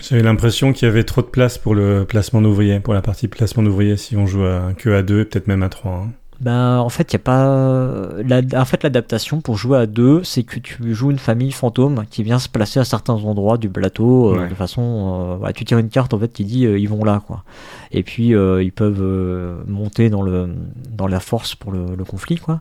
[0.01, 3.29] j'avais l'impression qu'il y avait trop de place pour le placement d'ouvriers, pour la partie
[3.29, 5.93] placement d'ouvriers, si on joue à, que à 2, peut-être même à 3.
[5.93, 6.09] Hein.
[6.41, 8.09] Ben, en fait, il y a pas.
[8.57, 12.23] en fait, l'adaptation pour jouer à 2, c'est que tu joues une famille fantôme qui
[12.23, 15.41] vient se placer à certains endroits du plateau euh, de façon.
[15.43, 17.43] Euh, tu tires une carte en fait qui dit euh, ils vont là quoi.
[17.91, 20.55] Et puis ils peuvent monter dans le
[20.91, 22.61] dans la force pour le, le conflit quoi.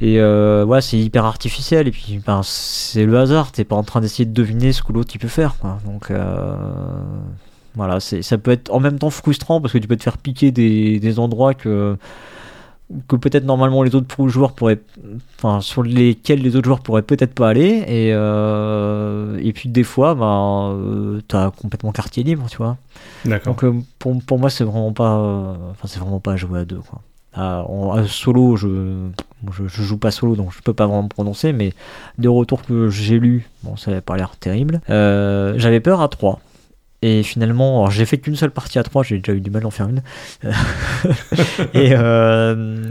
[0.00, 1.88] Et euh, ouais, c'est hyper artificiel.
[1.88, 3.52] Et puis, ben, c'est le hasard.
[3.52, 5.56] T'es pas en train d'essayer de deviner ce que l'autre il peut faire.
[5.58, 5.78] Quoi.
[5.84, 6.54] Donc, euh,
[7.74, 10.50] voilà, ça peut être en même temps frustrant parce que tu peux te faire piquer
[10.50, 11.96] des, des endroits que
[13.06, 14.80] que peut-être normalement les autres joueurs pourraient,
[15.38, 19.84] enfin sur lesquels les autres joueurs pourraient peut-être pas aller et euh, et puis des
[19.84, 22.76] fois ben euh, t'as complètement quartier libre tu vois
[23.24, 26.60] d'accord donc euh, pour, pour moi c'est vraiment pas enfin c'est vraiment pas à jouer
[26.60, 27.00] à deux quoi
[27.32, 27.64] à,
[28.06, 29.08] solo, je,
[29.52, 31.72] je, joue pas solo, donc je peux pas vraiment me prononcer, mais
[32.18, 34.80] des retours que j'ai lus, bon, ça n'avait pas l'air terrible.
[34.90, 36.40] Euh, j'avais peur à 3.
[37.02, 39.70] Et finalement, j'ai fait qu'une seule partie à 3, j'ai déjà eu du mal d'en
[39.70, 40.02] faire une.
[41.74, 42.84] Euh,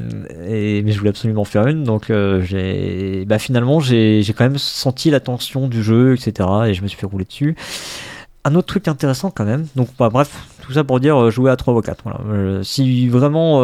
[0.48, 4.58] et, mais je voulais absolument faire une, donc euh, j'ai, bah, finalement, j'ai quand même
[4.58, 6.50] senti la tension du jeu, etc.
[6.68, 7.56] Et je me suis fait rouler dessus.
[8.46, 11.56] Un autre truc intéressant quand même, donc bah, bref, tout ça pour dire jouer à
[11.56, 12.04] 3 ou 4.
[12.04, 12.64] Voilà.
[12.64, 13.62] si vraiment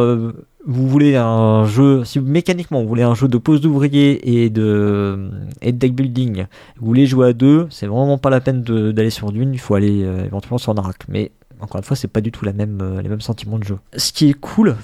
[0.66, 5.30] vous voulez un jeu, si mécaniquement vous voulez un jeu de pose d'ouvrier et de,
[5.62, 6.46] et de deck building,
[6.78, 9.76] vous voulez jouer à deux, c'est vraiment pas la peine d'aller sur Dune, il faut
[9.76, 11.08] aller euh, éventuellement sur Narak.
[11.08, 11.32] Mais
[11.62, 13.78] encore une fois, c'est pas du tout la même, euh, les mêmes sentiments de jeu.
[13.96, 14.76] Ce qui est cool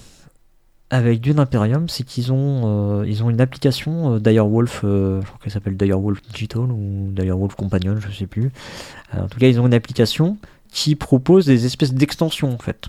[0.91, 5.77] avec Dune Imperium, c'est qu'ils ont, euh, ont une application Direwolf, je crois qu'elle s'appelle
[5.77, 8.51] Direwolf Digital ou Direwolf Companion, je sais plus.
[9.17, 10.37] en tout cas, ils ont une application
[10.71, 12.87] qui propose des espèces d'extensions en fait.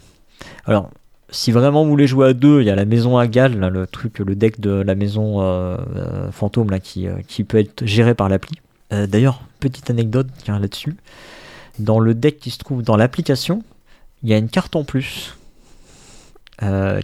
[0.64, 0.90] Alors,
[1.32, 3.86] si vraiment vous voulez jouer à deux, il y a la maison à Gal, le
[3.86, 7.84] truc, le deck de la maison euh, euh, fantôme là, qui, euh, qui, peut être
[7.84, 8.58] géré par l'appli.
[9.08, 10.94] D'ailleurs, petite anecdote là-dessus.
[11.78, 13.64] Dans le deck qui se trouve dans l'application,
[14.22, 15.34] il y a une carte en plus.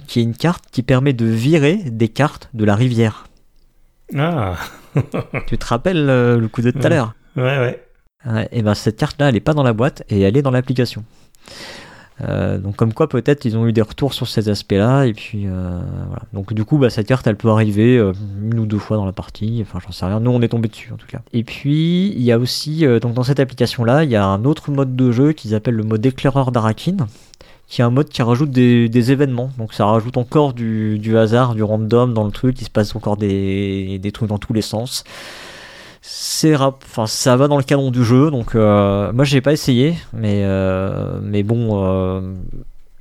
[0.06, 3.26] qui est une carte qui permet de virer des cartes de la rivière.
[4.14, 4.56] Ah
[5.46, 7.14] Tu te rappelles le coup de tout à l'heure?
[7.36, 7.87] Ouais, ouais.
[8.52, 11.04] Et ben cette carte-là, elle n'est pas dans la boîte et elle est dans l'application.
[12.20, 15.46] Euh, donc comme quoi peut-être ils ont eu des retours sur ces aspects-là et puis
[15.46, 16.22] euh, voilà.
[16.32, 18.12] Donc du coup bah, cette carte elle peut arriver euh,
[18.42, 20.18] une ou deux fois dans la partie, enfin j'en sais rien.
[20.18, 21.20] Nous on est tombé dessus en tout cas.
[21.32, 24.70] Et puis il y a aussi donc dans cette application-là il y a un autre
[24.72, 26.96] mode de jeu qu'ils appellent le mode éclaireur d'Arakin
[27.68, 29.50] qui est un mode qui rajoute des, événements.
[29.58, 32.58] Donc ça rajoute encore du, hasard, du random dans le truc.
[32.62, 35.04] Il se passe encore des trucs dans tous les sens
[36.10, 39.94] c'est enfin ça va dans le canon du jeu donc euh, moi j'ai pas essayé
[40.14, 42.32] mais euh, mais bon euh,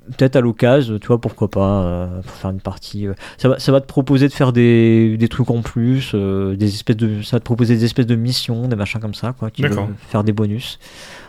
[0.08, 3.80] peut-être à l'occasion tu vois pourquoi pas pour faire une partie ça va, ça va
[3.80, 7.46] te proposer de faire des, des trucs en plus des espèces de ça va te
[7.46, 9.64] proposer des espèces de missions des machins comme ça quoi qui
[10.10, 10.78] faire des bonus.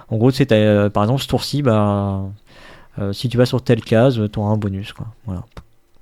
[0.09, 0.49] En gros c'est
[0.91, 2.25] par exemple ce tour-ci bah
[3.13, 5.45] si tu vas sur telle case tu auras un bonus quoi voilà.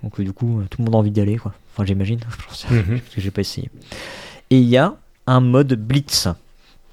[0.02, 1.52] Donc du coup tout le monde a envie d'y aller quoi.
[1.74, 2.20] Enfin j'imagine
[2.70, 3.00] mhm.
[3.00, 3.68] parce que j'ai pas essayé.
[4.48, 4.94] Et il y a
[5.26, 6.28] un mode Blitz.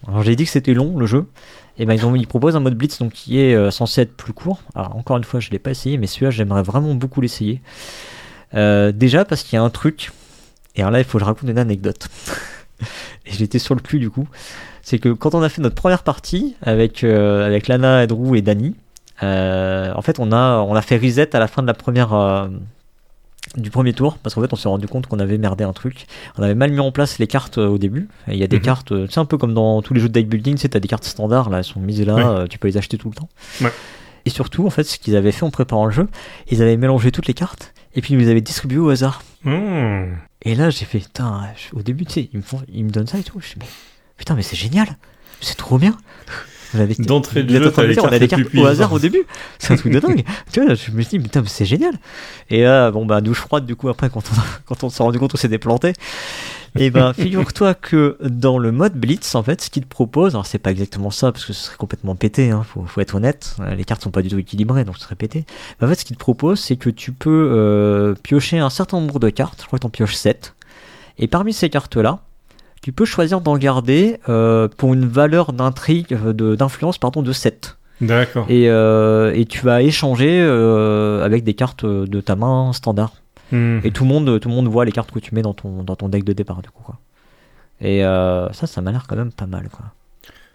[0.08, 1.26] Alors j'ai dit que c'était long le jeu.
[1.80, 4.16] Et ben ils, ont, ils proposent un mode Blitz donc qui est euh, censé être
[4.16, 4.62] plus court.
[4.76, 7.62] Alors encore une fois je l'ai pas essayé mais celui-là j'aimerais vraiment beaucoup l'essayer.
[8.54, 10.12] Euh, déjà parce qu'il y a un truc.
[10.76, 12.08] Et alors là il faut que je raconte une anecdote.
[13.26, 14.28] et j'étais sur le cul du coup.
[14.82, 18.42] C'est que quand on a fait notre première partie avec, euh, avec Lana, Drew et
[18.42, 18.76] Danny,
[19.22, 22.50] en fait on a, on a fait reset à la fin de la première
[23.58, 26.08] du premier tour parce qu'en fait on s'est rendu compte qu'on avait merdé un truc.
[26.38, 28.08] On avait mal mis en place les cartes euh, au début.
[28.28, 28.64] Il y a des mhm.
[28.64, 30.80] cartes euh, c'est un peu comme dans tous les jeux de deck building tu as
[30.80, 33.16] des cartes standards là elles sont mises là euh, tu peux les acheter tout le
[33.16, 33.30] temps.
[34.26, 36.08] Et surtout en fait ce qu'ils avaient fait en préparant le jeu
[36.50, 39.22] ils avaient mélangé toutes les cartes et puis ils nous avaient distribué au hasard.
[39.44, 40.06] Mmh.
[40.44, 43.08] et là j'ai fait putain au début tu sais ils me, font, ils me donnent
[43.08, 43.40] ça et tout.
[43.40, 43.66] Je me
[44.18, 44.98] putain mais c'est génial.
[45.42, 45.98] C'est trop bien
[47.00, 49.24] D'entrée de jeu, on a des cartes au hasard au début.
[49.60, 50.24] C'est un truc de dingue.
[50.52, 51.94] tu vois, je me suis dit, putain, c'est génial.
[52.50, 55.20] Et là, bon, bah, douche froide, du coup, après, quand on, quand on s'est rendu
[55.20, 55.94] compte qu'on s'est déplanté.
[56.78, 60.46] Et ben, figure-toi que dans le mode Blitz, en fait, ce qu'il te propose, alors
[60.46, 63.56] c'est pas exactement ça, parce que ce serait complètement pété, hein, faut, faut, être honnête,
[63.78, 65.46] les cartes sont pas du tout équilibrées, donc ce serait pété.
[65.82, 69.20] en fait, ce qu'il te propose, c'est que tu peux euh, piocher un certain nombre
[69.20, 70.56] de cartes, je crois que t'en pioches 7,
[71.20, 72.22] et parmi ces cartes-là,
[72.84, 77.78] tu peux choisir d'en garder euh, pour une valeur d'intrigue, euh, d'influence pardon, de 7.
[78.02, 78.46] D'accord.
[78.50, 83.14] Et, euh, et tu vas échanger euh, avec des cartes de ta main standard.
[83.52, 83.80] Hmm.
[83.86, 85.84] Et tout le monde, tout le monde voit les cartes que tu mets dans ton,
[85.84, 86.84] dans ton deck de départ, du coup.
[86.84, 86.98] Quoi.
[87.80, 89.70] Et euh, ça, ça m'a l'air quand même pas mal.
[89.70, 89.86] Quoi.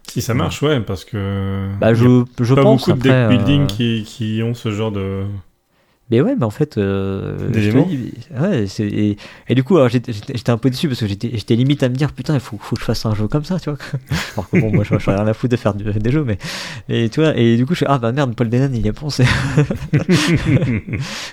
[0.07, 1.67] Si ça marche, ouais, parce que.
[1.79, 2.87] Bah, je, je pas pense.
[2.87, 5.23] beaucoup de deck building qui, qui ont ce genre de.
[6.11, 6.77] Mais ouais, mais en fait.
[6.77, 11.55] euh, D'éléments dis, ouais, et, et du coup, j'étais un peu déçu parce que j'étais
[11.55, 13.59] limite à me dire, putain, il faut, faut que je fasse un jeu comme ça,
[13.59, 13.77] tu vois.
[14.35, 16.37] Alors que bon, moi, je je rien à foutre de faire du- des jeux, mais.
[16.89, 18.89] Et tu vois, et du coup, je fais, ah bah merde, Paul Denan, il y
[18.89, 19.23] a pensé.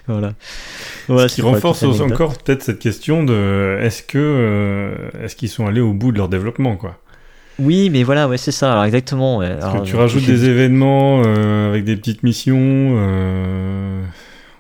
[0.07, 0.33] voilà.
[1.09, 5.66] Voilà, Ce qui renforce encore peut-être cette question de est-ce que euh, est-ce qu'ils sont
[5.66, 6.99] allés au bout de leur développement quoi?
[7.61, 9.39] Oui, mais voilà, ouais, c'est ça, alors exactement.
[9.39, 9.47] ouais.
[9.47, 12.57] Alors, que tu euh, rajoutes des événements euh, avec des petites missions.
[12.99, 14.03] euh,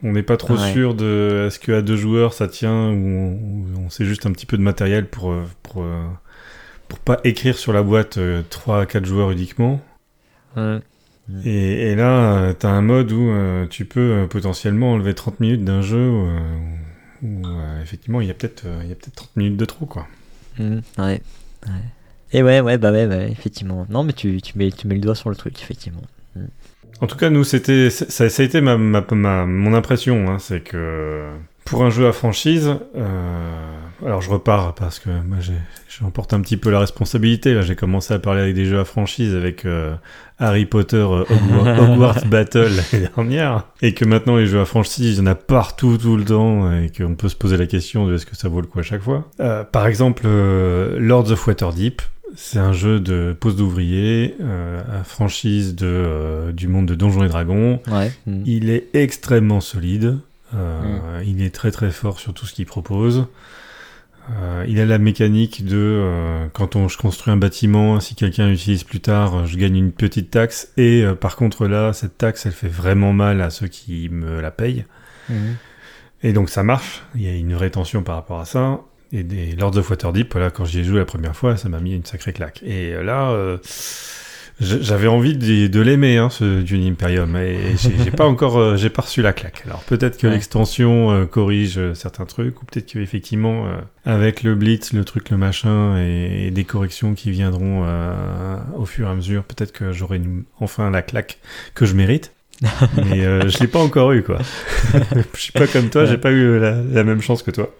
[0.06, 0.72] on n'est pas trop Ouais.
[0.72, 4.24] sûr de est-ce que à deux joueurs ça tient ou on, ou on sait juste
[4.26, 6.02] un petit peu de matériel pour euh, pour euh,
[6.88, 8.18] pour pas écrire sur la boîte
[8.50, 9.80] 3 à 4 joueurs uniquement.
[10.56, 10.78] Ouais.
[11.44, 15.40] Et, et là, tu as un mode où euh, tu peux euh, potentiellement enlever 30
[15.40, 16.38] minutes d'un jeu euh,
[17.22, 19.56] où, où, euh, effectivement il y a peut-être euh, il y a peut-être 30 minutes
[19.56, 20.06] de trop quoi.
[20.60, 21.20] Mhm, ouais,
[21.66, 21.72] ouais.
[22.32, 23.86] Et ouais, ouais, bah ouais, ouais, effectivement.
[23.88, 26.02] Non, mais tu, tu, mets, tu mets le doigt sur le truc, effectivement.
[27.00, 30.38] En tout cas, nous, c'était, ça, ça a été ma, ma, ma- mon impression, hein,
[30.38, 31.24] c'est que
[31.64, 33.50] pour un jeu à franchise, euh,
[34.04, 35.38] alors je repars parce que moi
[35.88, 37.54] j'emporte un petit peu la responsabilité.
[37.54, 39.94] Là, j'ai commencé à parler avec des jeux à franchise avec euh,
[40.38, 45.16] Harry Potter euh, Hogwarts, Hogwarts Battle l'année dernière, et que maintenant les jeux à franchise,
[45.18, 48.06] il y en a partout tout le temps, et qu'on peut se poser la question
[48.06, 49.24] de est-ce que ça vaut le coup à chaque fois.
[49.40, 52.00] Euh, par exemple, euh, Lords of Waterdeep.
[52.36, 57.28] C'est un jeu de pose d'ouvrier, euh, franchise de, euh, du monde de Donjons et
[57.28, 57.80] Dragons.
[57.90, 58.12] Ouais.
[58.26, 58.42] mhm.
[58.46, 60.18] Il est extrêmement solide.
[60.54, 63.26] Euh, Il est très très fort sur tout ce qu'il propose.
[64.30, 68.48] Euh, il a la mécanique de euh, quand on, je construis un bâtiment, si quelqu'un
[68.48, 70.72] l'utilise plus tard, je gagne une petite taxe.
[70.76, 74.40] Et euh, par contre là, cette taxe, elle fait vraiment mal à ceux qui me
[74.40, 74.84] la payent.
[75.28, 75.56] Mhm.
[76.22, 77.02] Et donc ça marche.
[77.14, 78.80] Il y a une rétention par rapport à ça.
[79.16, 81.80] Et des Lords of Waterdeep, là, quand j'y ai joué la première fois, ça m'a
[81.80, 82.62] mis une sacrée claque.
[82.64, 83.56] Et euh, là, euh,
[84.60, 87.36] j'avais envie de, de l'aimer, hein, ce Dune Imperium.
[87.36, 89.62] Et, et j'ai pas encore, euh, j'ai pas reçu la claque.
[89.66, 90.32] Alors peut-être que Ouais.
[90.34, 93.66] l'extension euh, corrige certains trucs, ou peut-être qu'effectivement,
[94.04, 98.86] avec le Blitz, le truc, le machin, et, et des corrections qui viendront euh, au
[98.86, 100.20] fur et à mesure, peut-être que j'aurai
[100.60, 101.38] enfin la claque
[101.74, 102.32] que je mérite.
[102.96, 104.38] Mais euh, je l'ai pas encore eu, quoi.
[105.34, 107.70] je suis pas comme toi, j'ai pas eu la, la même chance que toi.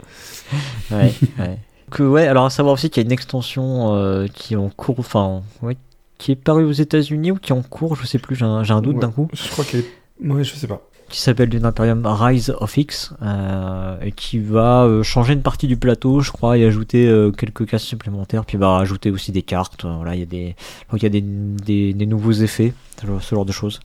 [0.91, 1.59] Ouais, ouais.
[1.91, 4.69] Que, ouais, alors à savoir aussi qu'il y a une extension euh, qui est en
[4.71, 5.77] cours, enfin, ouais,
[6.19, 8.81] qui est parue aux États-Unis ou qui est en cours, je sais plus, j'ai un,
[8.81, 9.01] doute Ouais.
[9.01, 10.27] d'un coup, Je crois qu'elle est...
[10.29, 10.81] Ouais, je sais pas.
[11.11, 15.69] qui s'appelle Dune Imperium Rise of X, euh, et qui va euh, changer une partie
[15.69, 17.07] du plateau, je crois, et ajouter
[17.39, 20.57] quelques cases supplémentaires, puis va ajouter aussi des cartes, voilà, il y a des,
[20.93, 22.73] il y a des, des, des nouveaux effets,
[23.21, 23.79] ce genre de choses.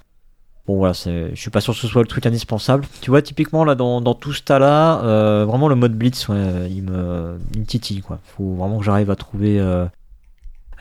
[0.68, 2.86] Bon voilà, je suis pas sûr que ce soit le truc indispensable.
[3.02, 6.84] Tu vois, typiquement là dans, dans tout ce tas-là, euh, vraiment le mode blitz, il,
[6.84, 8.20] me, il me titille quoi.
[8.38, 9.86] Faut vraiment que j'arrive à trouver euh,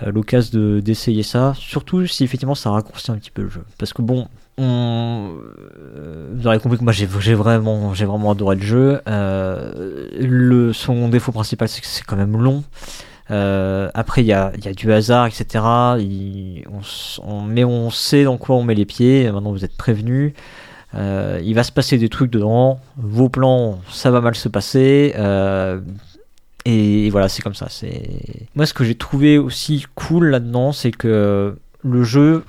[0.03, 1.55] euh, l'occasion de- d'essayer ça.
[1.57, 3.64] Surtout si effectivement ça raccourcit un petit peu le jeu.
[3.78, 4.28] Parce que bon,
[4.59, 5.31] on,
[6.35, 9.01] vous aurez compris que moi j'ai vraiment, vraiment adoré le jeu.
[9.07, 12.64] Le, son défaut principal c'est que c'est quand même long.
[13.31, 15.47] Euh, après, il y a, il y a du hasard, etc.
[15.99, 16.64] Il-
[17.26, 19.31] on, mais on sait dans quoi on met les pieds.
[19.31, 20.33] Maintenant, vous êtes prévenus.
[20.97, 22.81] Euh, il va se passer des trucs dedans.
[22.97, 25.14] Vos plans, ça va mal se passer.
[25.16, 25.81] Euh,
[26.64, 27.66] et, voilà, c'est comme ça.
[27.70, 28.03] C'est
[28.57, 32.45] moi ce que j'ai trouvé aussi cool là-dedans, c'est que le jeu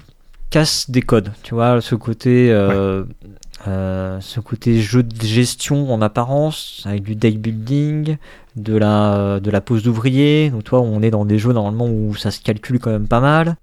[0.49, 1.31] casse des codes.
[1.43, 2.51] Tu vois, ce côté.
[2.51, 8.17] euh, ce côté jeu de gestion en apparence, avec du deck building,
[8.55, 10.49] de la, de la pose d'ouvrier.
[10.49, 13.21] Donc, toi, on est dans des jeux normalement où ça se calcule quand même pas
[13.21, 13.55] mal.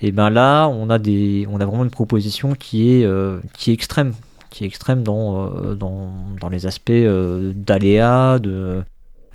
[0.00, 3.70] Et ben là, on a, des, on a vraiment une proposition qui est, euh, qui
[3.70, 4.12] est extrême.
[4.50, 6.10] Qui est extrême dans, euh, dans,
[6.40, 8.82] dans les aspects euh, d'aléas, de,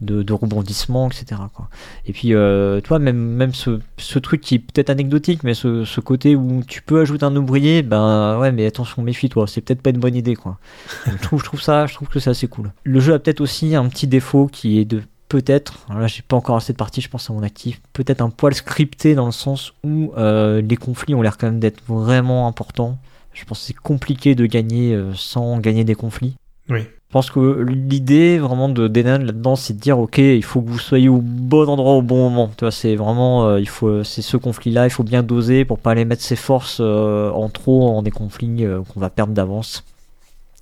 [0.02, 1.42] de, de rebondissement, etc.
[1.54, 1.70] Quoi.
[2.06, 5.86] Et puis, euh, toi, même, même ce, ce truc qui est peut-être anecdotique, mais ce,
[5.86, 9.82] ce côté où tu peux ajouter un ouvrier, ben ouais, mais attention, méfie-toi, c'est peut-être
[9.82, 10.58] pas une bonne idée, quoi.
[11.06, 12.72] je, trouve, je trouve ça, je trouve que c'est assez cool.
[12.84, 16.36] Le jeu a peut-être aussi un petit défaut qui est de peut-être, là j'ai pas
[16.36, 19.32] encore assez de partie, je pense à mon actif, peut-être un poil scripté dans le
[19.32, 22.98] sens où euh, les conflits ont l'air quand même d'être vraiment importants.
[23.32, 26.36] Je pense que c'est compliqué de gagner euh, sans gagner des conflits.
[26.68, 26.82] Oui.
[27.12, 30.70] Je pense que l'idée vraiment de Denan là-dedans, c'est de dire ok, il faut que
[30.70, 32.50] vous soyez au bon endroit au bon moment.
[32.56, 35.78] Tu vois, c'est vraiment, euh, il faut, c'est ce conflit-là, il faut bien doser pour
[35.78, 39.34] pas aller mettre ses forces euh, en trop en des conflits euh, qu'on va perdre
[39.34, 39.84] d'avance.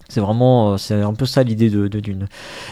[0.08, 2.28] C'est vraiment, c'est un peu ça l'idée de, de Dune.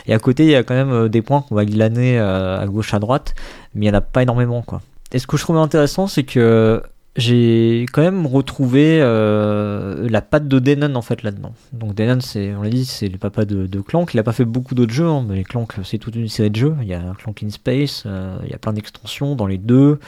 [0.07, 2.95] Et à côté, il y a quand même des points qu'on va glaner à gauche,
[2.95, 3.35] à droite,
[3.75, 4.81] mais il y en a pas énormément quoi.
[5.11, 6.81] Et ce que je trouvais intéressant, c'est que
[7.17, 11.53] j'ai quand même retrouvé euh, la patte de Denon en fait là-dedans.
[11.73, 14.13] Donc Denon, c'est, on l'a dit, c'est le papa de, Clank.
[14.13, 16.55] Il a pas fait beaucoup d'autres jeux, hein, mais Clank, c'est toute une série de
[16.55, 16.75] jeux.
[16.81, 19.99] Il y a Clank in Space, euh, il y a plein d'extensions dans les deux.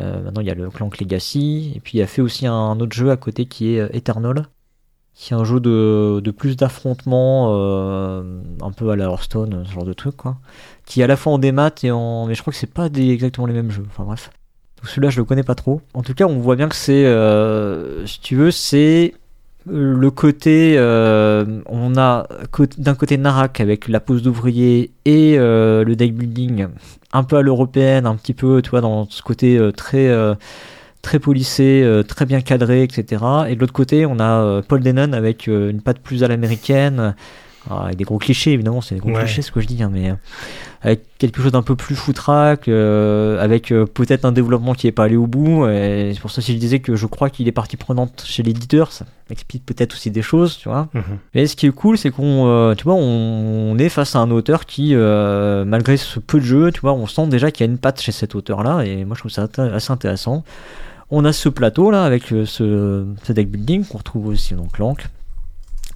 [0.00, 2.80] Euh, maintenant, il y a le Clank Legacy, et puis il a fait aussi un
[2.80, 4.46] autre jeu à côté qui est Eternal,
[5.14, 9.84] qui est un jeu de, de plus d'affrontements, un peu à la Hearthstone, ce genre
[9.84, 10.38] de truc, quoi.
[10.84, 12.88] Qui est à la fois en démat et en, mais je crois que c'est pas
[12.88, 13.86] des, exactement les mêmes jeux.
[13.88, 14.30] Enfin bref.
[14.84, 15.80] Celui-là, je le connais pas trop.
[15.94, 19.14] En tout cas, on voit bien que c'est, euh, si tu veux, c'est
[19.68, 22.28] le côté, euh, on a
[22.78, 26.68] d'un côté Narak avec la pose d'ouvrier et euh, le deck building
[27.12, 30.14] un peu à l'européenne, un petit peu, tu vois, dans ce côté très
[31.02, 33.24] très polissé, très bien cadré, etc.
[33.48, 37.14] Et de l'autre côté, on a Paul Denon avec une patte plus à l'américaine,
[37.70, 39.90] ah, avec des gros clichés, évidemment, c'est des gros clichés ce que je dis, hein,
[39.92, 40.14] mais euh,
[40.82, 44.92] avec quelque chose d'un peu plus foutraque, euh, avec euh, peut-être un développement qui n'est
[44.92, 45.66] pas allé au bout.
[45.66, 48.44] Et c'est pour ça que je disais que je crois qu'il est partie prenante chez
[48.44, 50.88] l'éditeur, ça explique peut-être aussi des choses, tu vois.
[50.94, 51.02] Mhm.
[51.34, 54.64] Mais ce qui est cool, c'est qu'on, tu vois, on, est face à un auteur
[54.64, 57.78] qui, malgré ce peu de jeux, tu vois, on sent déjà qu'il y a une
[57.78, 60.44] patte chez cet auteur-là, et moi je trouve ça assez intéressant.
[61.10, 65.08] On a ce plateau là avec ce, ce deck building qu'on retrouve aussi dans Clank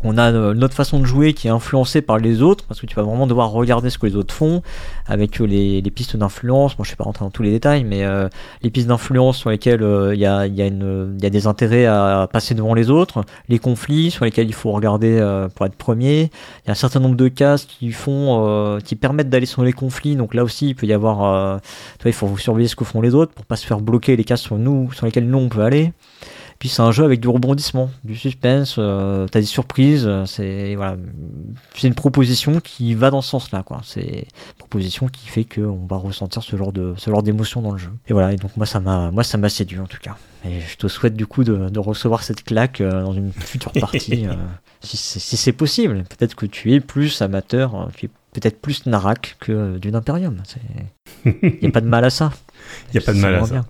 [0.03, 2.87] on a euh, notre façon de jouer qui est influencée par les autres, parce que
[2.87, 4.63] tu vas vraiment devoir regarder ce que les autres font,
[5.07, 7.85] avec euh, les, pistes d'influence, moi je ne vais pas rentrer dans tous les détails,
[7.85, 8.29] mais euh,
[8.63, 9.83] les pistes d'influence sur lesquelles
[10.15, 14.25] il y, a, y, a des intérêts à passer devant les autres, les conflits sur
[14.25, 15.21] lesquels il faut regarder
[15.55, 16.31] pour être premier,
[16.65, 19.73] il y a un certain nombre de cases qui font, qui permettent d'aller sur les
[19.73, 21.61] conflits, donc là aussi il peut y avoir,
[22.05, 24.43] il faut surveiller ce que font les autres pour pas se faire bloquer les cases
[24.43, 25.93] sur nous, sur lesquelles nous on peut aller.
[26.61, 30.99] Puis c'est un jeu avec du rebondissement, du suspense, euh, t'as des surprises, c'est voilà,
[31.75, 33.81] c'est une proposition qui va dans ce sens-là, quoi.
[33.83, 37.73] C'est une proposition qui fait qu'on va ressentir ce genre de ce genre d'émotion dans
[37.73, 37.89] le jeu.
[38.09, 40.19] Et voilà, et donc moi ça m'a moi ça m'a séduit en tout cas.
[40.45, 44.27] Et je te souhaite du coup de, recevoir cette claque euh, dans une future partie,
[44.29, 44.35] euh,
[44.83, 46.05] si, c'est possible.
[46.11, 50.43] Peut-être que tu es plus amateur, tu es peut-être plus Narak que d'une Imperium.
[51.25, 52.33] Il n'y a pas de mal à ça.
[52.93, 53.65] Il n'y a pas de mal à ça.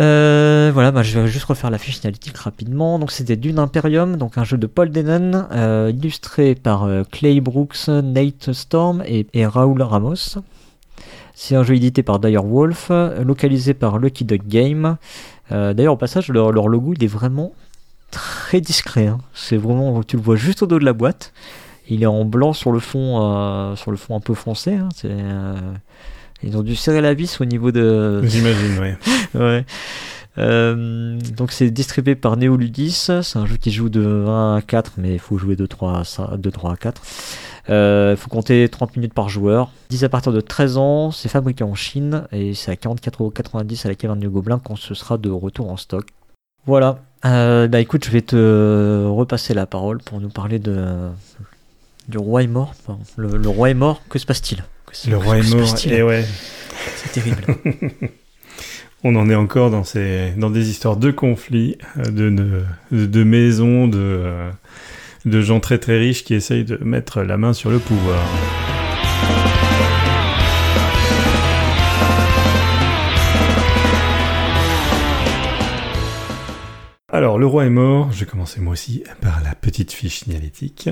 [0.00, 2.98] Euh, voilà, bah, je vais juste refaire la fiche analytique rapidement.
[2.98, 7.40] Donc c'était Dune Imperium, donc un jeu de Paul Denon, euh, illustré par euh, Clay
[7.40, 10.38] Brooks, Nate Storm et, Raoul Ramos.
[11.34, 12.90] C'est un jeu édité par Dire Wolf,
[13.24, 14.96] localisé par Lucky Duck Game.
[15.50, 17.52] D'ailleurs, au passage, leur, logo il est vraiment
[18.12, 19.08] très discret.
[19.08, 19.18] Hein.
[19.34, 21.32] C'est vraiment, tu le vois juste au dos de la boîte.
[21.88, 24.76] Il est en blanc sur le fond, sur le fond un peu foncé.
[24.76, 24.88] Hein.
[26.42, 28.22] Ils ont dû serrer la vis au niveau de.
[28.26, 28.96] J'imagine, ouais.
[29.34, 29.64] ouais.
[30.36, 32.90] Euh, donc c'est distribué par Neoludis,
[33.22, 36.02] c'est un jeu qui joue de 1 à 4, mais il faut jouer de 3
[36.18, 37.02] à, 2, 3 à 4.
[37.66, 39.70] Il euh, faut compter 30 minutes par joueur.
[39.90, 43.88] 10 à partir de 13 ans, c'est fabriqué en Chine et c'est à 44,90€ à
[43.88, 46.06] la caverne du Gobelin quand ce sera de retour en stock.
[46.66, 46.98] Voilà.
[47.24, 51.08] Euh, bah écoute, je vais te repasser la parole pour nous parler de
[52.08, 52.74] du roi est mort.
[53.16, 54.62] le roi est mort, que se passe-t-il?
[55.08, 56.24] Le roi est mort, et ouais.
[56.96, 57.44] C'est terrible.
[59.04, 62.30] On en est encore dans, ces, dans des histoires de conflits, euh, de,
[62.90, 64.50] de, de maisons, de, euh,
[65.26, 68.24] de gens très très riches qui essayent de mettre la main sur le pouvoir.
[77.14, 78.10] Alors, le roi est mort.
[78.10, 80.88] Je vais commencer moi aussi par la petite fiche signalétique.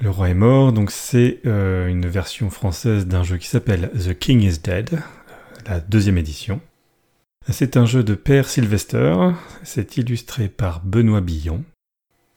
[0.00, 4.16] Le roi est mort, donc c'est euh, une version française d'un jeu qui s'appelle The
[4.16, 4.98] King is Dead, euh,
[5.66, 6.60] la deuxième édition.
[7.48, 9.16] C'est un jeu de Père Sylvester,
[9.64, 11.64] c'est illustré par Benoît Billon.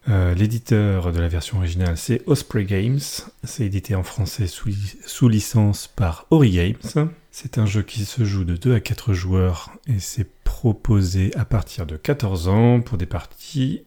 [0.09, 2.99] Euh, l'éditeur de la version originale c'est Osprey Games,
[3.43, 4.72] c'est édité en français sous,
[5.05, 7.12] sous, licence par Ori Games.
[7.30, 11.45] C'est un jeu qui se joue de 2 à 4 joueurs et c'est proposé à
[11.45, 13.84] partir de 14 ans pour des parties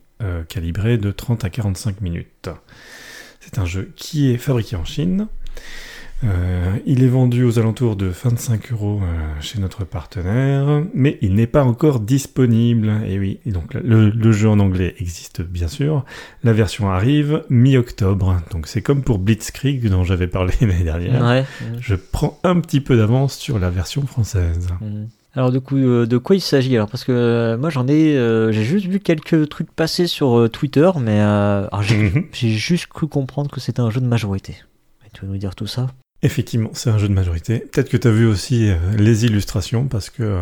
[0.49, 2.49] calibrées de 30 à 45 minutes.
[3.45, 5.29] C'est un jeu qui est fabriqué en Chine.
[6.25, 11.35] Euh, il est vendu aux alentours de 25 euros euh, chez notre partenaire, mais il
[11.35, 13.03] n'est pas encore disponible.
[13.07, 16.05] Et oui, donc le, jeu en anglais existe bien sûr.
[16.43, 21.45] La version arrive mi-octobre, donc c'est comme pour Blitzkrieg dont j'avais parlé l'année dernière.
[21.79, 24.69] Je prends un petit peu d'avance sur la version française.
[24.81, 25.05] Mm.
[25.37, 26.77] Alors du coup, euh, de quoi il s'agit?
[26.77, 30.49] Alors parce que euh, moi j'en ai, euh, j'ai juste vu quelques trucs passer sur
[30.51, 32.27] Twitter, mais mhm.
[32.33, 34.57] j'ai juste cru comprendre que c'était un jeu de majorité.
[35.13, 35.89] tu veux nous dire tout ça?
[36.23, 37.59] Effectivement, c'est un jeu de majorité.
[37.59, 40.41] Peut-être que tu as vu aussi les illustrations, parce que...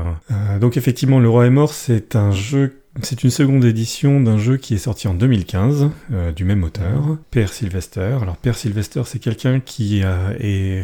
[0.60, 2.78] donc effectivement, Le Roi est mort, c'est un jeu...
[3.00, 5.88] C'est une seconde édition d'un jeu qui est sorti en 2015,
[6.36, 8.18] du même auteur, Père Sylvester.
[8.20, 10.34] Alors Père Sylvester, c'est quelqu'un qui a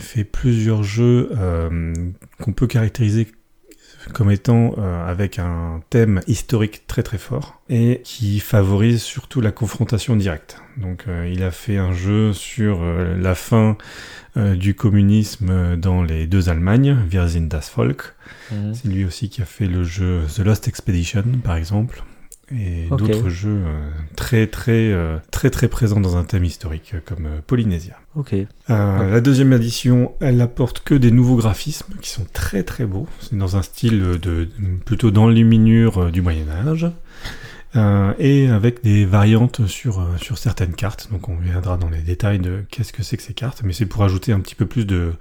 [0.01, 1.31] fait plusieurs jeux
[2.41, 3.29] qu'on peut caractériser
[4.13, 9.53] comme étant euh, avec un thème historique très très fort et qui favorise surtout la
[9.53, 10.61] confrontation directe.
[10.77, 13.77] Donc euh, il a fait un jeu sur euh, la fin
[14.37, 18.15] du communisme dans les deux Allemagnes, Wir sind das Volk.
[18.53, 18.73] Mhm.
[18.73, 22.05] C'est lui aussi qui a fait le jeu The Lost Expedition par exemple
[22.53, 27.01] et d'autres jeux euh, très très euh, très très présents dans un thème historique euh,
[27.05, 27.97] comme euh, Polynésia.
[28.17, 28.33] Ok.
[28.35, 28.47] Euh,
[29.11, 33.07] La deuxième édition, elle apporte que des nouveaux graphismes qui sont très très beaux.
[33.21, 34.49] C'est dans un style de, de-
[34.85, 36.87] plutôt d'enluminure euh, du Moyen Âge.
[37.77, 41.09] Euh, et avec des variantes sur, sur certaines cartes.
[41.13, 43.85] Donc on viendra dans les détails de qu'est-ce que c'est que ces cartes, mais c'est
[43.85, 45.13] pour ajouter un petit peu plus de,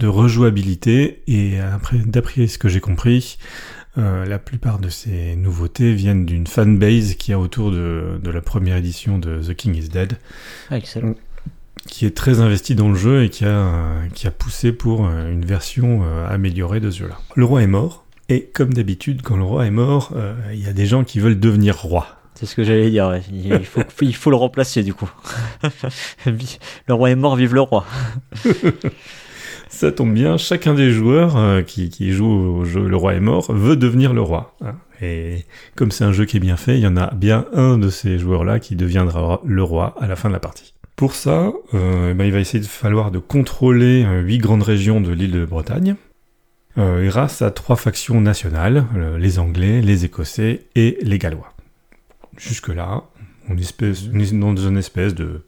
[0.00, 1.22] de rejouabilité.
[1.28, 3.38] Et après, d'après ce que j'ai compris,
[3.98, 8.40] euh, la plupart de ces nouveautés viennent d'une fanbase qui a autour de, de la
[8.40, 10.18] première édition de The King is Dead
[10.70, 11.14] Ah, excellent.
[11.86, 13.72] qui est très investi dans le jeu et qui a,
[14.14, 17.18] qui a poussé pour euh, une version euh, améliorée de ce jeu-là.
[17.36, 20.66] Le roi est mort, et comme d'habitude, quand le roi est mort, euh, il y
[20.68, 22.06] a des gens qui veulent devenir roi.
[22.34, 23.08] C'est ce que j'allais dire.
[23.10, 23.22] ouais.
[23.32, 25.08] Il faut, il faut le remplacer du coup.
[26.26, 27.86] le roi est mort, vive le roi.
[29.74, 33.20] Ça tombe bien, chacun des joueurs euh, qui, qui joue au jeu Le roi est
[33.20, 34.54] mort veut devenir le roi.
[34.64, 34.76] hein.
[35.02, 37.76] Et comme c'est un jeu qui est bien fait, il y en a bien un
[37.76, 40.74] de ces joueurs-là qui deviendra le roi à la fin de la partie.
[40.94, 44.62] Pour ça, euh, eh ben, il va essayer de falloir de contrôler euh, huit grandes
[44.62, 45.96] régions de l'île de Bretagne,
[46.76, 48.86] grâce à trois factions nationales,
[49.18, 51.52] les Anglais, les Écossais et les Gallois.
[52.36, 53.04] Jusque-là,
[53.48, 55.42] on, est dans une espèce de,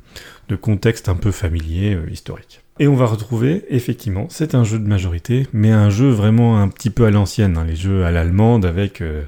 [0.61, 2.61] contexte un peu familier, historique.
[2.79, 6.68] Et on va retrouver, effectivement, c'est un jeu de majorité, mais un jeu vraiment un
[6.68, 9.22] petit peu à l'ancienne, hein, les jeux à l'allemande avec euh,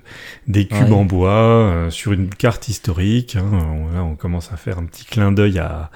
[0.46, 0.92] des cubes Ouais.
[0.92, 3.36] en bois euh, sur une carte historique.
[3.36, 3.48] hein.
[3.50, 5.90] On- là, on commence à faire un petit clin d'œil à-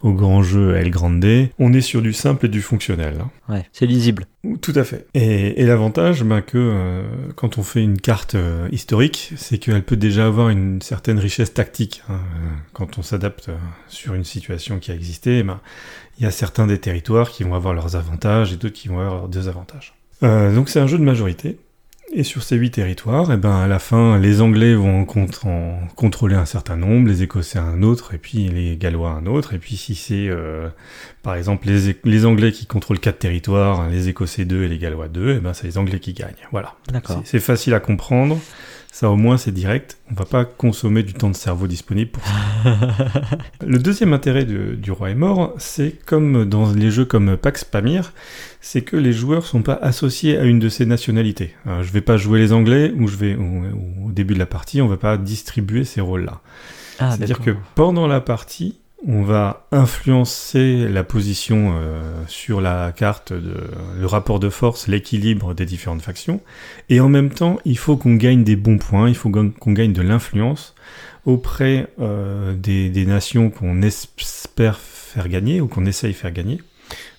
[0.00, 1.24] au grand jeu El Grande.
[1.58, 3.14] On est sur du simple et du fonctionnel.
[3.22, 3.30] hein.
[3.52, 4.24] Ouais, c'est lisible.
[4.60, 5.06] Tout à fait.
[5.14, 7.02] Et, et l'avantage, ben, que euh,
[7.36, 11.54] quand on fait une carte euh, historique, c'est qu'elle peut déjà avoir une certaine richesse
[11.54, 12.02] tactique.
[12.10, 12.14] hein.
[12.16, 13.56] Euh, Quand on s'adapte euh,
[13.88, 15.60] sur une situation qui a existé, ben,
[16.18, 19.00] il y a certains des territoires qui vont avoir leurs avantages et d'autres qui vont
[19.00, 19.94] avoir leurs désavantages.
[20.22, 21.58] Euh, donc c'est un jeu de majorité.
[22.16, 25.26] Et sur ces huit territoires, et ben à la fin, les Anglais vont en, cont-
[25.48, 29.52] en contrôler un certain nombre, les Écossais un autre, et puis les Gallois un autre.
[29.54, 30.68] Et puis si c'est, euh,
[31.24, 31.66] par exemple,
[32.04, 35.54] les, Anglais qui contrôlent quatre territoires, les Écossais deux et les Gallois deux, et ben
[35.54, 36.34] c'est les Anglais qui gagnent.
[36.52, 36.74] Voilà.
[36.92, 37.20] D'accord.
[37.24, 38.38] C'est facile à comprendre.
[38.96, 39.98] Ça au moins c'est direct.
[40.08, 42.32] On va pas consommer du temps de cerveau disponible pour ça.
[43.66, 47.64] Le deuxième intérêt de- du roi est mort, c'est comme dans les jeux comme Pax
[47.64, 48.12] Pamir,
[48.60, 51.56] c'est que les joueurs sont pas associés à une de ces nationalités.
[51.66, 53.64] Euh, je vais pas jouer les Anglais ou je vais ou-
[54.04, 56.40] ou au début de la partie, on va pas distribuer ces rôles-là.
[57.00, 63.32] Ah, C'est-à-dire que pendant la partie, on va influencer la position euh, sur la carte,
[63.32, 63.54] de,
[63.98, 66.40] le rapport de force, l'équilibre des différentes factions,
[66.88, 69.92] et en même temps, il faut qu'on gagne des bons points, il faut qu'on gagne
[69.92, 70.74] de l'influence
[71.26, 76.60] auprès euh, des, des nations qu'on espère faire gagner ou qu'on essaye faire gagner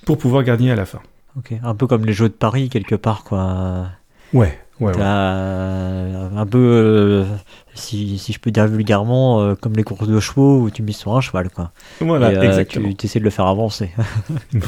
[0.06, 1.02] pour pouvoir gagner à la fin.
[1.38, 3.90] Ok, un peu comme les jeux de Paris quelque part quoi.
[4.34, 4.98] Ouais, ouais, ouais.
[5.00, 7.26] Euh, un peu, euh,
[7.74, 10.98] si, si je peux dire vulgairement, euh, comme les courses de chevaux où tu mises
[10.98, 11.72] sur un cheval quoi.
[12.02, 12.92] Voilà, Et, euh, exactement.
[12.94, 13.92] tu essaies de le faire avancer.
[14.54, 14.62] Ouais.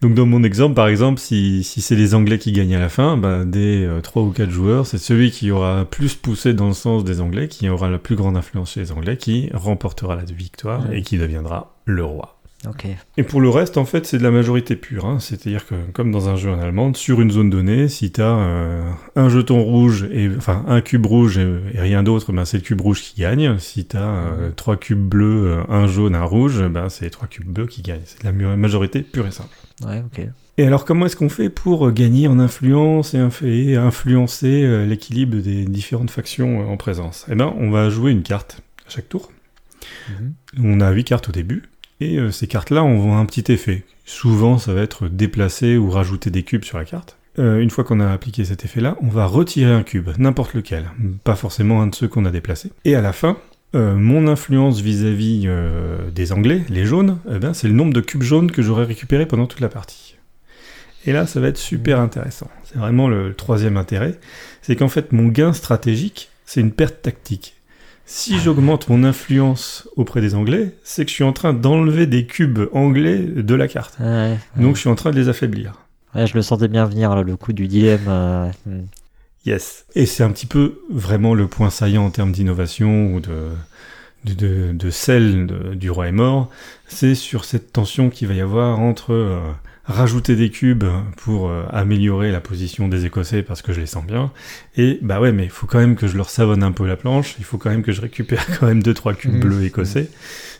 [0.00, 2.88] Donc dans mon exemple, par exemple, si, si c'est les Anglais qui gagnent à la
[2.88, 6.72] fin, ben, des 3 ou 4 joueurs, c'est celui qui aura plus poussé dans le
[6.72, 10.24] sens des Anglais, qui aura la plus grande influence chez les Anglais, qui remportera la
[10.24, 10.98] victoire Ouais.
[10.98, 12.40] et qui deviendra le roi.
[13.16, 15.06] Et pour le reste, en fait, c'est de la majorité pure.
[15.06, 15.18] hein.
[15.20, 18.84] C'est-à-dire que, comme dans un jeu en allemand, sur une zone donnée, si tu as
[19.16, 22.62] un jeton rouge, et, enfin un cube rouge et, et rien d'autre, ben, c'est le
[22.62, 23.58] cube rouge qui gagne.
[23.58, 24.24] Si tu as
[24.56, 27.82] trois cubes bleus, euh, un jaune, un rouge, ben, c'est les trois cubes bleus qui
[27.82, 28.00] gagnent.
[28.04, 29.56] C'est de la majorité pure et simple.
[29.84, 30.26] Ouais, ok.
[30.58, 34.62] Et alors, comment est-ce qu'on fait pour euh, gagner en influence et, inf- et influencer
[34.64, 37.26] euh, l'équilibre des différentes factions euh, en présence?
[37.30, 39.32] Eh ben, on va jouer une carte à chaque tour.
[40.10, 40.34] Mhm.
[40.62, 41.62] On a 8 cartes au début,
[42.02, 43.84] et euh, ces cartes-là ont un petit effet.
[44.04, 47.16] Souvent, ça va être déplacer ou rajouter des cubes sur la carte.
[47.38, 50.90] Euh, une fois qu'on a appliqué cet effet-là, on va retirer un cube, n'importe lequel,
[51.24, 52.72] pas forcément un de ceux qu'on a déplacés.
[52.84, 53.38] Et à la fin,
[53.74, 55.48] euh, mon influence vis-à-vis
[56.14, 59.24] des Anglais, les jaunes, eh ben, c'est le nombre de cubes jaunes que j'aurai récupéré
[59.24, 60.16] pendant toute la partie.
[61.06, 62.48] Et là, ça va être super intéressant.
[62.64, 64.18] C'est vraiment le troisième intérêt.
[64.60, 67.56] C'est qu'en fait, mon gain stratégique, c'est une perte tactique.
[68.04, 72.26] Si j'augmente mon influence auprès des Anglais, c'est que je suis en train d'enlever des
[72.26, 73.96] cubes anglais de la carte.
[74.00, 74.38] Ouais, ouais.
[74.56, 75.74] Donc je suis en train de les affaiblir.
[76.14, 78.00] Ouais, je le sentais bien venir là, le coup du dilemme.
[78.08, 78.50] euh.
[79.46, 79.86] Yes.
[79.94, 83.48] Et c'est un petit peu vraiment le point saillant en termes d'innovation ou de,
[84.24, 84.90] de, de,
[85.46, 86.50] de- du roi est mort.
[86.88, 89.40] C'est sur cette tension qu'il va y avoir entre euh,
[89.84, 90.84] rajouter des cubes
[91.16, 94.30] pour euh, améliorer la position des Écossais parce que je les sens bien.
[94.76, 96.96] Et bah ouais, mais il faut quand même que je leur savonne un peu la
[96.96, 99.40] planche, il faut quand même que je récupère quand même 2-3 cubes Mhm.
[99.40, 100.08] bleus écossais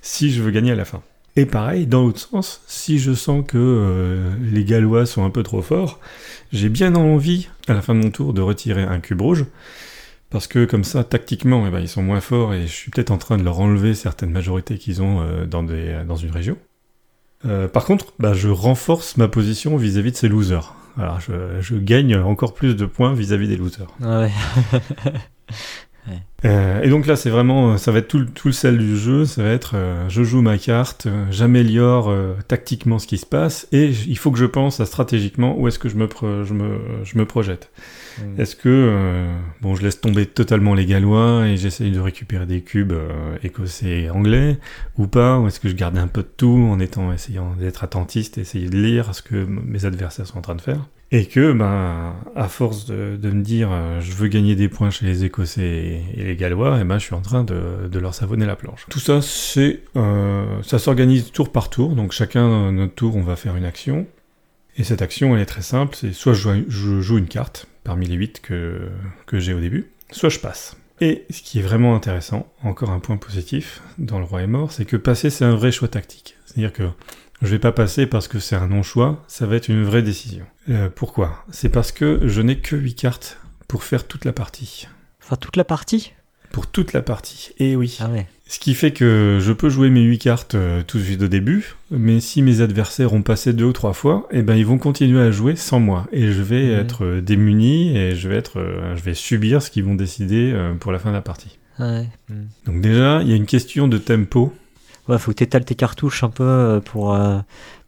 [0.03, 1.03] si je veux gagner à la fin.
[1.37, 5.43] Et pareil, dans l'autre sens, si je sens que euh, les Gallois sont un peu
[5.43, 5.99] trop forts,
[6.53, 9.47] j'ai bien envie, à la fin de mon tour, de retirer un cube rouge,
[10.29, 13.11] parce que comme ça, tactiquement, eh ben, ils sont moins forts et je suis peut-être
[13.13, 16.59] en train de leur enlever certaines majorités qu'ils ont euh, dans, des, dans une région.
[17.45, 20.75] Euh, par contre, bah, je renforce ma position vis-à-vis de ces losers.
[20.99, 23.89] Alors, je, je gagne encore plus de points vis-à-vis des losers.
[24.01, 24.31] Ouais.
[26.45, 28.97] Euh, et donc là, c'est vraiment, ça va être tout, le- tout le sel du
[28.97, 29.25] jeu.
[29.25, 33.27] Ça va être, euh, je joue ma carte, euh, j'améliore euh, tactiquement ce qui se
[33.27, 36.43] passe, et il faut que je pense à stratégiquement où est-ce que je me, pro-
[36.43, 37.71] je me, je me projette.
[38.19, 38.41] Mm.
[38.41, 42.63] Est-ce que, euh, bon, je laisse tomber totalement les Gallois et j'essaye de récupérer des
[42.63, 44.59] cubes euh, écossais et anglais,
[44.99, 45.39] ou pas?
[45.39, 48.69] Ou est-ce que je garde un peu de tout en étant, essayant d'être attentiste, essayer
[48.69, 50.81] de lire ce que mes adversaires sont en train de faire?
[51.15, 54.89] Et que, ben, à force de, de me dire, euh, je veux gagner des points
[54.89, 58.15] chez les Écossais et, les Gallois, et ben, je suis en train de, de leur
[58.15, 58.87] savonner la planche.
[58.89, 61.95] Tout ça, c'est, euh, ça s'organise tour par tour.
[61.95, 64.07] Donc chacun euh, notre tour, on va faire une action.
[64.79, 65.95] Et cette action, elle est très simple.
[65.95, 68.89] C'est soit je joue, je joue une carte parmi les 8 que,
[69.27, 70.79] que j'ai au début, soit je passe.
[71.03, 74.73] Et ce qui est vraiment intéressant, encore un point positif dans le roi est mort,
[74.73, 76.37] c'est que passer, c'est un vrai choix tactique.
[76.47, 76.85] C'est-à-dire que
[77.43, 80.45] je vais pas passer parce que c'est un non-choix, ça va être une vraie décision.
[80.71, 81.45] Euh, pourquoi?
[81.51, 83.39] C'est parce que je n'ai que 8 cartes
[83.69, 84.87] pour faire toute la partie.
[85.23, 86.13] Enfin, toute la partie?
[86.53, 87.53] Pour toute la partie.
[87.59, 87.97] Et oui.
[88.01, 88.27] Ah ouais.
[88.47, 91.29] Ce qui fait que je peux jouer mes 8 cartes euh, tout de suite au
[91.29, 94.77] début, mais si mes adversaires ont passé deux ou trois fois, eh ben ils vont
[94.77, 96.07] continuer à jouer sans moi.
[96.13, 96.81] Et je vais Mhm.
[96.81, 98.61] être euh, démuni et je vais, être,
[98.95, 101.59] je vais subir ce qu'ils vont décider pour la fin de la partie.
[101.79, 102.07] Ouais.
[102.29, 102.35] Mm.
[102.67, 104.53] Donc déjà, il y a une question de tempo.
[105.09, 107.39] Ouais, faut que t'étales tes cartouches un peu euh, pour euh,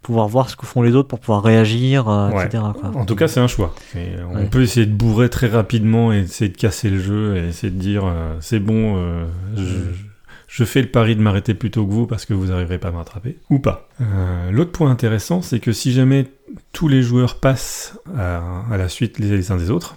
[0.02, 2.46] pouvoir voir ce que font les autres, pour pouvoir réagir, euh, Ouais.
[2.46, 2.62] etc.
[2.78, 2.90] quoi.
[2.96, 3.74] En tout cas, c'est un choix.
[3.94, 4.46] Et on Ouais.
[4.46, 7.78] peut essayer de bourrer très rapidement et essayer de casser le jeu et essayer de
[7.78, 8.96] dire euh, c'est bon,
[9.56, 9.62] je,
[10.48, 12.88] je fais le pari de m'arrêter plus tôt que vous parce que vous n'arriverez pas
[12.88, 13.38] à m'attraper.
[13.48, 13.88] Ou pas.
[14.50, 16.26] L'autre point intéressant, c'est que si jamais
[16.72, 19.96] tous les joueurs passent à, à la suite les, les uns des autres,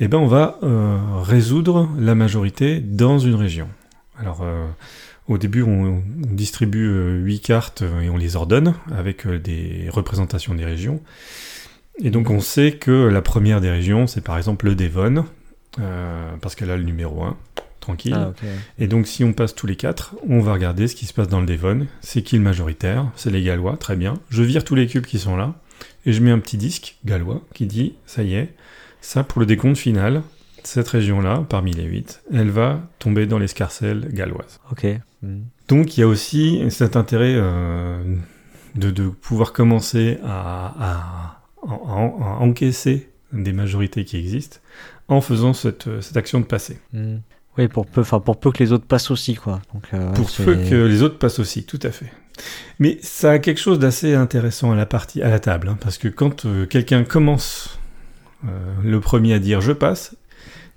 [0.00, 3.68] eh ben on va euh, résoudre la majorité dans une région.
[4.20, 4.66] Alors, euh,
[5.28, 9.88] au début, on, on distribue 8 cartes euh, et on les ordonne avec euh, des
[9.90, 11.00] représentations des régions.
[12.02, 15.24] Et donc, on sait que la première des régions, c'est par exemple le Devon,
[15.78, 17.36] euh, parce qu'elle a le numéro 1,
[17.80, 18.16] tranquille.
[18.16, 18.32] Ah.
[18.78, 21.28] Et donc, si on passe tous les quatre, on va regarder ce qui se passe
[21.28, 21.86] dans le Devon.
[22.00, 23.10] C'est qui le majoritaire?
[23.16, 24.14] C'est les Gallois, très bien.
[24.30, 25.54] Je vire tous les cubes qui sont là,
[26.06, 28.54] et je mets un petit disque gallois qui dit ça y est,
[29.00, 30.22] ça pour le décompte final,
[30.64, 34.60] cette région-là, parmi les 8, elle va tomber dans l'escarcelle galloise.
[34.70, 34.86] Ok.
[35.22, 35.38] Mm.
[35.68, 38.02] Donc il y a aussi cet intérêt euh,
[38.74, 44.58] de, de pouvoir commencer à, à- à- à encaisser des majorités qui existent
[45.08, 46.78] en faisant cette, cette action de passer.
[46.92, 47.16] Mm.
[47.56, 49.60] Oui, pour peu, pour peu que les autres passent aussi, quoi.
[49.74, 52.12] Donc, euh, Pour peu que les autres passent aussi, tout à fait.
[52.78, 55.98] Mais ça a quelque chose d'assez intéressant à la partie, à la table, hein, parce
[55.98, 57.80] que quand euh, quelqu'un commence
[58.44, 58.48] euh,
[58.84, 60.14] le premier à dire je passe,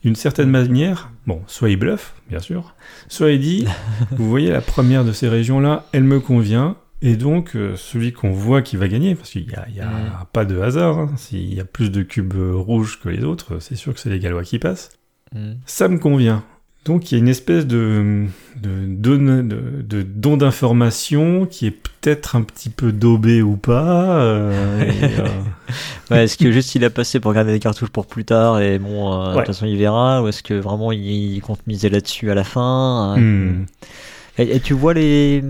[0.04, 2.76] d'une certaine manière, bon, soit il bluffe, bien sûr,
[3.08, 3.66] soit il dit,
[4.12, 8.32] vous voyez la première de ces régions-là, elle me convient, et donc euh, celui qu'on
[8.32, 10.26] voit qui va gagner, parce qu'il n'y a, y a Mm.
[10.34, 13.76] pas de hasard, hein, s'il y a plus de cubes rouges que les autres, c'est
[13.76, 14.90] sûr que c'est les Gallois qui passent
[15.34, 15.54] Mm.
[15.66, 16.44] ça me convient.
[16.86, 18.26] Donc il y a une espèce de,
[18.58, 24.20] de, don- de, de don d'information qui est peut-être un petit peu daubé ou pas.
[24.22, 25.28] euh, et, euh,
[26.10, 28.80] Ouais, est-ce que juste il a passé pour garder des cartouches pour plus tard et
[28.80, 31.06] bon, euh, de toute façon il verra, ou est-ce que vraiment il,
[31.36, 33.66] il compte miser là-dessus à la fin euh, hmm.
[34.40, 35.44] et, et tu vois les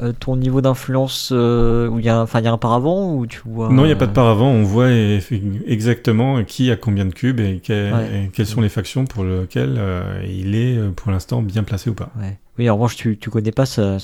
[0.00, 3.14] euh, ton niveau d'influence euh, où il y a, enfin il y a un paravent
[3.14, 4.48] ou tu vois Non, il n'y a pas de paravent.
[4.48, 5.32] On voit eff-
[5.66, 8.24] exactement qui a combien de cubes et, que- Ouais.
[8.26, 11.90] et quelles sont les factions pour lesquelles euh, il est euh, pour l'instant bien placé
[11.90, 12.10] ou pas.
[12.18, 12.38] Ouais.
[12.58, 13.96] Oui, en revanche, tu, tu connais pas sa,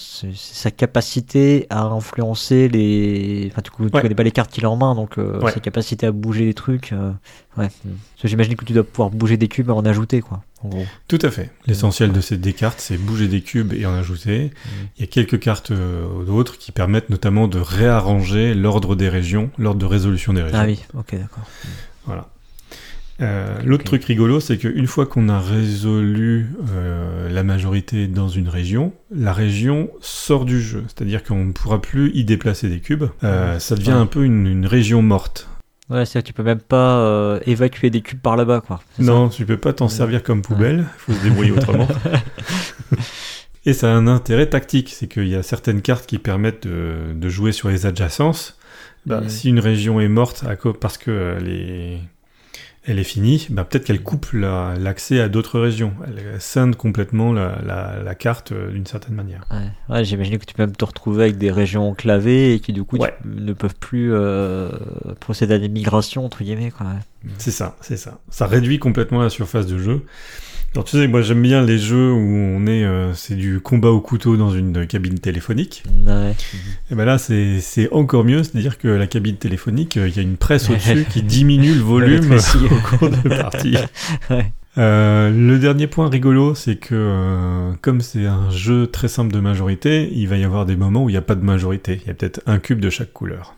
[0.77, 3.49] capacité à influencer les.
[3.53, 4.01] Enfin, tu, tu Ouais.
[4.03, 5.53] connais pas les cartes qu'il a en main, donc euh, Ouais.
[5.53, 6.93] sa capacité à bouger les trucs.
[6.93, 7.11] euh,
[7.59, 7.69] ouais.
[7.69, 10.43] Parce que j'imagine que tu dois pouvoir bouger des cubes et en ajouter, quoi.
[10.65, 10.87] En gros.
[11.09, 11.51] Tout à fait.
[11.67, 14.47] L'essentiel de ces des cartes, c'est bouger des cubes et en ajouter.
[14.47, 14.69] Mm.
[14.97, 19.51] Il y a quelques cartes euh, d'autres qui permettent notamment de réarranger l'ordre des régions,
[19.59, 20.59] l'ordre de résolution des régions.
[20.61, 21.45] Ah oui, ok, d'accord.
[22.07, 22.29] Voilà.
[23.21, 28.49] Euh, L'autre truc rigolo, c'est qu'une fois qu'on a résolu euh, la majorité dans une
[28.49, 30.85] région, la région sort du jeu.
[30.87, 33.05] C'est-à-dire qu'on ne pourra plus y déplacer des cubes.
[33.25, 33.95] Euh, ça devient Ouais.
[33.97, 35.49] un peu une, une région morte.
[35.91, 38.81] Ouais, c'est tu peux même pas évacuer des cubes par là-bas, quoi.
[38.99, 39.91] Non, tu peux pas t'en Ouais.
[39.91, 40.85] servir comme poubelle.
[40.87, 41.89] Il faut se débrouiller autrement.
[43.67, 47.13] Et ça a un intérêt tactique, c'est qu'il y a certaines cartes qui permettent de,
[47.15, 48.57] de jouer sur les adjacences,
[49.05, 51.99] bah, si une région est morte à parce que les-
[52.89, 55.93] elle est finie, bah, peut-être qu'elle coupe la- l'accès à d'autres régions.
[56.07, 59.45] Elle scinde complètement la, la- la carte euh, d'une certaine manière.
[59.51, 62.73] Ouais, ouais j'imagine que tu peux même te retrouver avec des régions enclavées et qui
[62.73, 64.71] du coup tu- ne peuvent plus euh,
[65.21, 66.73] procéder à des migrations entre guillemets.
[67.39, 68.19] C'est ça, c'est ça.
[68.31, 70.05] Ça réduit complètement la surface de jeu.
[70.75, 73.91] Alors tu sais, moi j'aime bien les jeux où on est, euh, c'est du combat
[73.91, 75.83] au couteau dans une cabine téléphonique.
[76.07, 76.35] Ouais.
[76.91, 80.23] Et ben là c'est encore mieux, c'est-à-dire que la cabine téléphonique, euh, il y a
[80.23, 82.33] une presse au-dessus qui diminue le volume
[82.71, 83.77] au cours de la partie.
[84.31, 84.53] Ouais.
[84.79, 89.41] Euh, le dernier point rigolo, c'est que euh, comme c'est un jeu très simple de
[89.41, 92.01] majorité, il va y avoir des moments où il n'y a pas de majorité.
[92.03, 93.55] Il y a peut-être un cube de chaque couleur.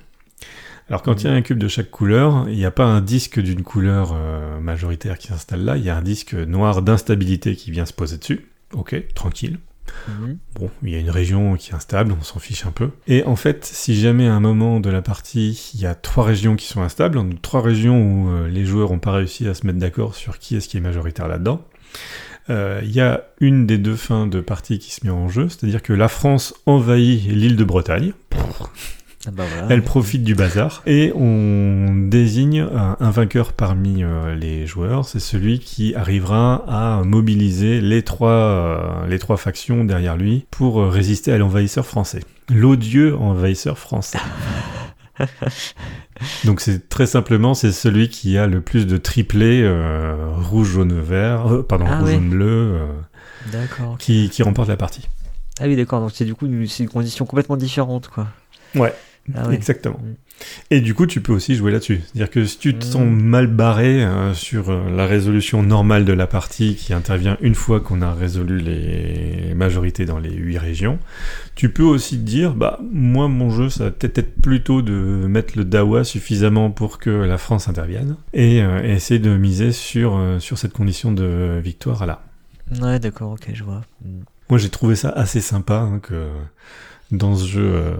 [0.91, 3.01] Alors quand il y a un cube de chaque couleur, il n'y a pas un
[3.01, 7.55] disque d'une couleur euh, majoritaire qui s'installe là, il y a un disque noir d'instabilité
[7.55, 8.49] qui vient se poser dessus.
[8.73, 9.61] Ok, tranquille.
[10.09, 10.39] Mhm.
[10.57, 12.91] Bon, il y a une région qui est instable, on s'en fiche un peu.
[13.07, 16.25] Et en fait, si jamais à un moment de la partie, il y a trois
[16.25, 19.55] régions qui sont instables, donc trois régions où euh, les joueurs n'ont pas réussi à
[19.55, 21.65] se mettre d'accord sur qui est-ce qui est majoritaire là-dedans,
[22.49, 25.49] euh, il y a une des deux fins de partie qui se met en jeu,
[25.49, 28.12] c'est-à-dire que la France envahit l'île de Bretagne,
[29.27, 29.67] Ah bah voilà.
[29.69, 35.21] elle profite du bazar, et on désigne un, un vainqueur parmi euh, les joueurs, c'est
[35.21, 40.89] celui qui arrivera à mobiliser les trois, euh, les trois factions derrière lui pour euh,
[40.89, 42.21] résister à l'envahisseur français.
[42.49, 44.19] L'odieux envahisseur français.
[46.45, 49.67] Donc c'est très simplement, c'est celui qui a le plus de triplés
[50.37, 52.15] rouge, jaune, vert, pardon, Ah rouge, ouais.
[52.15, 52.79] jaune, bleu,
[53.53, 53.97] D'accord.
[53.99, 55.07] qui, qui remporte la partie.
[55.61, 58.27] Ah oui d'accord donc c'est du coup une- c'est une condition complètement différente quoi.
[58.75, 58.95] Ouais.
[59.36, 59.55] Ah ouais.
[59.55, 59.98] Exactement.
[60.02, 60.15] Mm.
[60.70, 62.01] Et du coup, tu peux aussi jouer là-dessus.
[62.02, 62.89] C'est-à-dire que si tu te Mm.
[62.89, 67.55] sens mal barré euh, sur euh, la résolution normale de la partie qui intervient une
[67.55, 70.98] fois qu'on a résolu les majorités dans les huit régions,
[71.57, 74.93] tu peux aussi te dire, bah, moi, mon jeu, ça va peut-être être plutôt de
[74.93, 79.73] mettre le Dawa suffisamment pour que la France intervienne et, euh, et essayer de miser
[79.73, 82.23] sur, euh, sur cette condition de victoire là.
[82.81, 83.82] Ouais d'accord ok je vois.
[84.05, 84.24] Mhm.
[84.48, 86.27] Moi, j'ai trouvé ça assez sympa hein, que
[87.12, 87.93] dans ce jeu euh,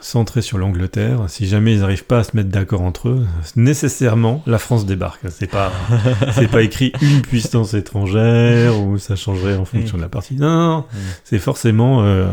[0.00, 3.26] centré sur l'Angleterre, si jamais ils n'arrivent pas à se mettre d'accord entre eux,
[3.56, 5.20] nécessairement la France débarque.
[5.30, 5.72] C'est pas,
[6.32, 10.34] c'est pas écrit une puissance étrangère ou ça changerait en fonction de la partie.
[10.36, 10.78] Non, non, non.
[10.80, 10.96] Mm.
[11.24, 12.26] c'est forcément euh,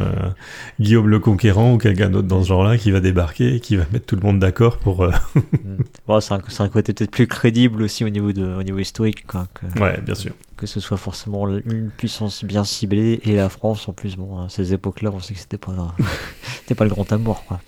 [0.79, 3.83] Guillaume le Conquérant ou quelqu'un d'autre dans ce genre-là qui va débarquer et qui va
[3.93, 5.03] mettre tout le monde d'accord pour.
[5.03, 5.83] euh, Mhm.
[6.07, 9.25] Bon, c'est un, un côté peut-être plus crédible aussi au niveau, de, au niveau historique,
[9.25, 10.33] quoi, que, Ouais, bien sûr.
[10.57, 14.15] Que ce soit forcément une puissance bien ciblée et la France en plus.
[14.15, 15.95] Bon, à ces époques-là, on sait que c'était pas,
[16.59, 17.59] c'était pas le grand amour, quoi.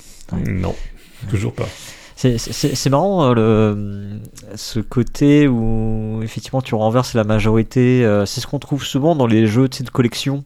[0.46, 0.76] Non,
[1.30, 1.68] toujours pas.
[2.20, 4.20] C'est- C'est c'est marrant euh, le,
[4.56, 8.04] ce côté où effectivement tu renverses la majorité.
[8.04, 10.44] euh, c'est ce qu'on trouve souvent dans les jeux tu sais, de collection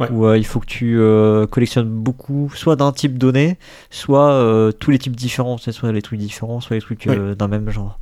[0.00, 0.10] Ouais.
[0.10, 3.58] où euh, il faut que tu euh, collectionnes beaucoup, soit d'un type donné,
[3.90, 7.06] soit euh, tous les types différents, tu sais, soit les trucs différents, soit les trucs
[7.06, 7.98] euh, d'un même genre.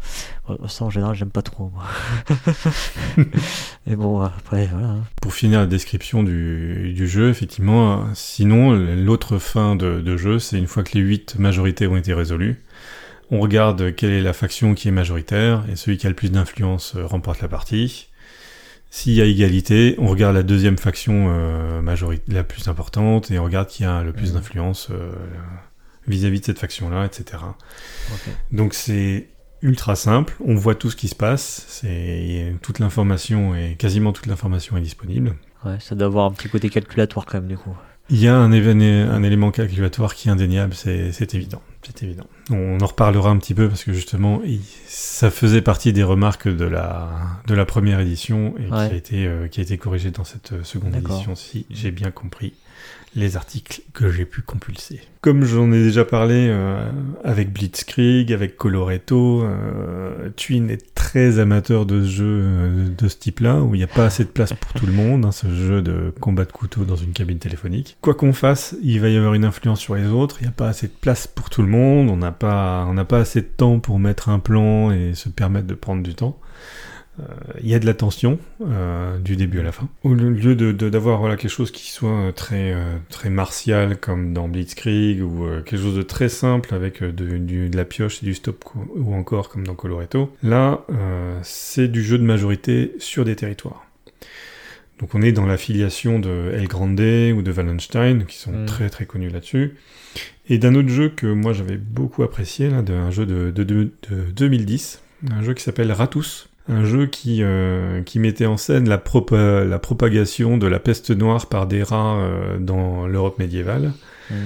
[0.69, 1.71] Ça en général j'aime pas trop.
[1.73, 1.85] Moi.
[3.87, 4.87] Mais bon après voilà.
[4.89, 5.01] hein.
[5.21, 10.59] Pour finir la description du, du jeu, effectivement, sinon, l'autre fin de, de jeu, c'est
[10.59, 12.61] une fois que les 8 majorités ont été résolues,
[13.33, 16.31] on regarde quelle est la faction qui est majoritaire, et celui qui a le plus
[16.31, 18.09] d'influence euh, remporte la partie.
[18.91, 23.45] S'il y a égalité, on regarde la deuxième faction euh, la plus importante, et on
[23.45, 25.13] regarde qui a le plus d'influence euh,
[26.07, 27.43] vis-à-vis de cette faction-là, etc.
[28.53, 29.31] Donc c'est
[29.63, 34.27] ultra simple, on voit tout ce qui se passe, c'est toute l'information est quasiment toute
[34.27, 35.37] l'information est disponible.
[35.65, 37.75] Ouais, ça doit avoir un petit côté calculatoire quand même du coup.
[38.11, 42.27] Il y a un, élément calculatoire qui est indéniable, c'est évident, c'est évident.
[42.51, 46.49] On en reparlera un petit peu parce que justement, il- ça faisait partie des remarques
[46.49, 47.09] de la,
[47.47, 48.89] de la première édition et Ouais.
[48.89, 51.91] qui, a été, euh, qui a été corrigé dans cette euh, seconde édition, si j'ai
[51.91, 52.55] bien compris
[53.15, 55.01] les articles que j'ai pu compulser.
[55.21, 56.91] Comme j'en ai déjà parlé euh,
[57.23, 63.17] avec Blitzkrieg, avec Coloretto, euh, Twin est très amateur de ce jeu euh, de ce
[63.17, 65.49] type-là, où il n'y a pas assez de place pour tout le monde, hein, ce
[65.49, 67.97] jeu de combat de couteau dans une cabine téléphonique.
[68.01, 70.53] Quoi qu'on fasse, il va y avoir une influence sur les autres, il n'y a
[70.53, 73.79] pas assez de place pour tout le monde, on n'a pas, pas assez de temps
[73.79, 76.39] pour mettre un plan et se permettre de prendre du temps.
[77.21, 77.25] Euh,
[77.61, 79.87] Il y a de la tension euh, du début à la fin.
[80.03, 83.99] Au lieu de de- d'avoir voilà, quelque chose qui soit euh, très, euh, très martial
[83.99, 87.77] comme dans Blitzkrieg ou euh, quelque chose de très simple avec euh, de, du- de
[87.77, 88.65] la pioche et du stop
[88.97, 93.85] ou encore comme dans Coloretto, là euh, c'est du jeu de majorité sur des territoires.
[94.99, 98.67] Donc on est dans l'affiliation de El Grande ou de Wallenstein qui sont Mm.
[98.67, 99.75] très très connus là-dessus.
[100.49, 103.91] Et d'un autre jeu que moi j'avais beaucoup apprécié, là, d'un jeu de, de, de-
[104.11, 108.89] de 2010, un jeu qui s'appelle Ratus, un jeu qui, euh, qui mettait en scène
[108.89, 113.93] la, propa- la propagation de la peste noire par des rats euh, dans l'Europe médiévale,
[114.31, 114.37] Mhm.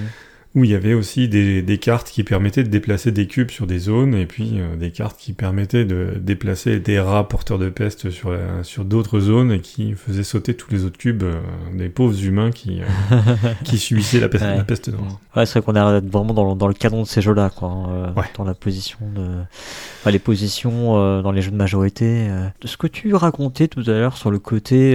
[0.57, 3.67] Où il y avait aussi des, des, cartes qui permettaient de déplacer des cubes sur
[3.67, 7.69] des zones, et puis euh, des cartes qui permettaient de déplacer des rats porteurs de
[7.69, 11.35] peste sur, sur d'autres zones, et qui faisaient sauter tous les autres cubes euh,
[11.75, 13.17] des pauvres humains qui, euh,
[13.65, 15.19] qui subissaient la peste, la peste noire.
[15.35, 18.15] Ouais, c'est vrai qu'on est vraiment dans, dans, le canon de ces jeux-là, quoi.
[18.35, 19.27] Dans la position de...
[20.01, 22.29] Enfin, les positions dans les jeux de majorité.
[22.65, 24.93] Ce que tu racontais tout à l'heure sur le côté...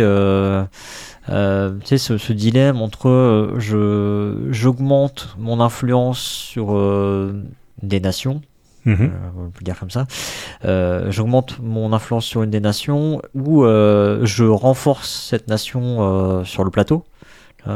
[1.28, 7.42] Tu sais, ce, ce, dilemme entre je j'augmente mon influence sur euh,
[7.82, 8.42] des nations,
[8.84, 9.12] mhm.
[9.38, 10.06] on peut dire comme ça,
[11.10, 17.04] j'augmente mon influence sur une des nations ou je renforce cette nation sur le plateau.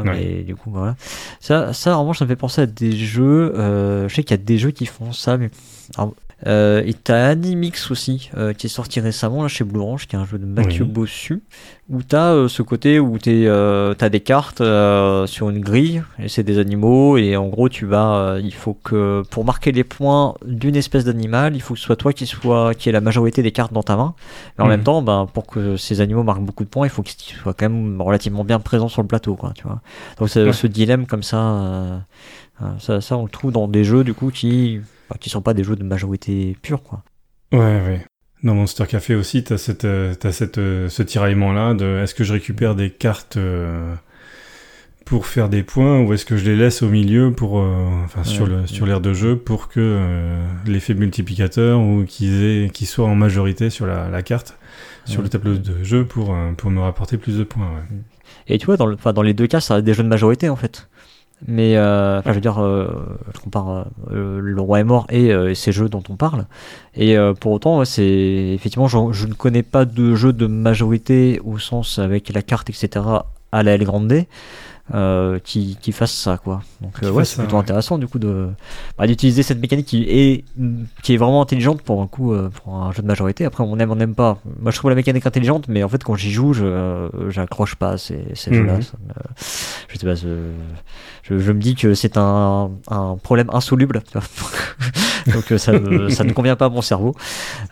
[0.03, 0.95] Mais du coup, voilà.
[1.39, 3.53] Ça, ça, en revanche, ça me fait penser à des jeux.
[3.55, 5.49] je sais qu'il y a des jeux qui font ça, mais
[6.45, 10.15] euh, et t'as Animix aussi, euh, qui est sorti récemment là, chez Blue Orange, qui
[10.15, 11.41] est un jeu de Mathieu Bossu,
[11.89, 16.03] où t'as euh, ce côté où t'es, euh, t'as des cartes euh, sur une grille,
[16.19, 19.83] et c'est des animaux, et en gros tu vas, il faut que pour marquer les
[19.83, 23.01] points d'une espèce d'animal, il faut que ce soit toi qui soit qui ait la
[23.01, 24.13] majorité des cartes dans ta main.
[24.57, 24.71] Mais en mhm.
[24.71, 27.55] même temps, ben, pour que ces animaux marquent beaucoup de points, il faut qu'ils soient
[27.55, 29.81] quand même relativement bien présents sur le plateau, quoi, tu vois.
[30.19, 32.03] Donc c'est ce dilemme comme ça,
[32.79, 34.81] ça, ça on le trouve dans des jeux du coup qui
[35.19, 37.03] qui sont pas des jeux de majorité pure, quoi.
[37.51, 38.05] Ouais, ouais.
[38.43, 42.23] Dans Monster Café aussi, t'as cette, euh, as cette, euh, ce tiraillement-là de est-ce que
[42.23, 43.95] je récupère des cartes euh,
[45.05, 48.45] pour faire des points ou est-ce que je les laisse au milieu pour, enfin, sur
[48.45, 53.69] le, sur l'aire de jeu pour que l'effet multiplicateur ou qu'ils qu'ils soient en majorité
[53.69, 54.57] sur la, la carte,
[55.05, 57.71] sur le tableau de jeu pour, pour me rapporter plus de points.
[58.47, 60.49] Et tu vois, dans, le, dans les deux cas, ça a des jeux de majorité
[60.49, 60.89] en fait.
[61.45, 62.87] Mais euh, je veux dire, euh,
[63.33, 66.45] je compare euh, Le Roi est mort et, ces jeux dont on parle.
[66.95, 68.03] Et pour autant, c'est
[68.55, 73.05] effectivement, je, ne connais pas de jeu de majorité au sens avec la carte, etc.
[73.51, 74.25] à la L grande.
[74.93, 76.61] Euh, qui, qui fasse ça quoi.
[76.79, 78.47] Donc euh, ouais c'est plutôt intéressant du coup de
[78.97, 80.45] bah, d'utiliser cette mécanique qui est
[81.03, 83.43] qui est vraiment intelligente pour un coup euh, pour un jeu de majorité.
[83.43, 84.37] Après on aime on n'aime pas.
[84.61, 87.89] Moi je trouve la mécanique intelligente mais en fait quand j'y joue je j'accroche pas
[87.89, 88.79] à ces, mhm.
[89.89, 90.51] je sais pas je,
[91.37, 94.03] je, me dis que c'est un, un problème insoluble
[95.33, 95.73] donc ça,
[96.09, 97.13] ça ne convient pas à mon cerveau.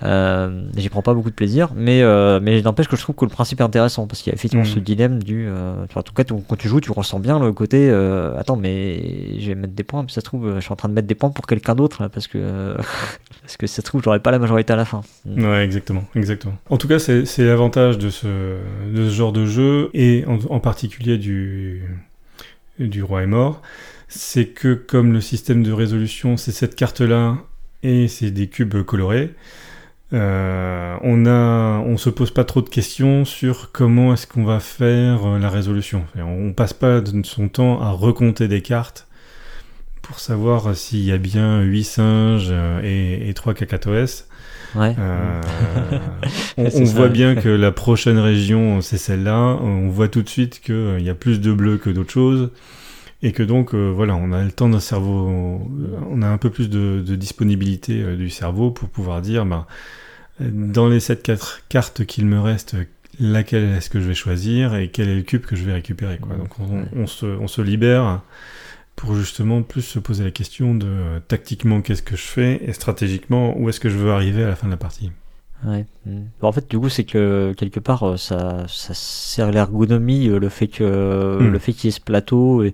[0.02, 2.04] J'y prends pas beaucoup de plaisir mais
[2.42, 4.66] mais n'empêche que je trouve que le principe est intéressant parce qu'il y a effectivement
[4.66, 4.74] mhm.
[4.74, 8.38] ce dilemme du en tout cas quand tu joues tu ressens bien le côté euh,
[8.38, 10.90] attends mais je vais mettre des points mais ça se trouve je suis en train
[10.90, 12.76] de mettre des points pour quelqu'un d'autre parce que
[13.42, 15.44] parce que ça se trouve j'aurai pas la majorité à la fin mm.
[15.44, 19.90] ouais exactement exactement en tout cas c'est l'avantage de ce de ce genre de jeu
[19.94, 21.84] et en, particulier du
[22.80, 23.62] du roi est mort
[24.08, 27.38] c'est que comme le système de résolution c'est cette carte là
[27.84, 29.34] et c'est des cubes colorés
[30.16, 34.62] euh, on a, on se pose pas trop de questions sur comment est-ce qu'on va
[34.62, 36.06] faire euh, la résolution.
[36.18, 39.08] On passe pas son temps à recompter des cartes
[40.02, 44.30] pour savoir s'il y a bien 8 singes euh, et, et 3 cacatoès.
[44.76, 44.96] Ouais.
[46.58, 49.58] on, voit bien que la prochaine région, c'est celle-là.
[49.62, 52.52] On voit tout de suite qu'il y a plus de bleu que d'autres choses.
[53.26, 55.60] Et que donc, voilà, on a le temps d'un cerveau,
[56.12, 59.66] on a un peu plus de, disponibilité du cerveau pour pouvoir dire, bah,
[60.40, 61.32] dans les 7
[61.68, 62.76] cartes qu'il me reste,
[63.20, 66.18] laquelle est-ce que je vais choisir et quel est le cube que je vais récupérer.
[66.18, 66.36] Quoi.
[66.36, 66.60] Donc
[66.96, 68.22] on, se, on, se, libère
[68.96, 72.74] pour justement plus se poser la question de euh, tactiquement qu'est-ce que je fais et
[72.74, 75.12] stratégiquement où est-ce que je veux arriver à la fin de la partie.
[75.66, 75.86] Ouais.
[76.42, 80.50] En fait, du coup, c'est que quelque part, euh, ça, ça sert l'ergonomie, euh, le
[80.50, 81.52] fait que hmm.
[81.52, 82.74] le fait qu'il y ait ce plateau et,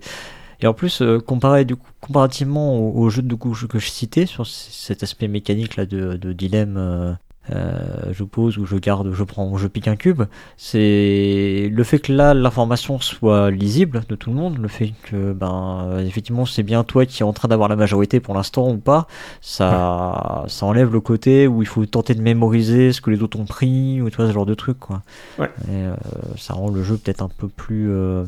[0.62, 4.46] et en plus, comparé du coup, comparativement au, jeu de coup que je citais sur
[4.46, 7.16] cet aspect mécanique là de, de dilemme
[7.50, 10.22] euh, je pose ou je garde, je prends, je pique un cube.
[10.56, 15.32] C'est le fait que là l'information soit lisible de tout le monde, le fait que
[15.32, 18.76] ben effectivement c'est bien toi qui es en train d'avoir la majorité pour l'instant ou
[18.76, 19.08] pas,
[19.40, 23.40] ça ça enlève le côté où il faut tenter de mémoriser ce que les autres
[23.40, 25.02] ont pris ou tu vois ce genre de truc quoi.
[25.38, 25.50] Ouais.
[25.68, 25.94] Et, euh,
[26.36, 28.24] ça rend le jeu peut-être un peu plus euh,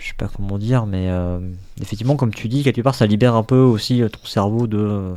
[0.00, 1.08] je sais pas comment dire, mais
[1.80, 5.14] effectivement, comme tu dis, quelque part, ça libère un peu aussi ton cerveau de,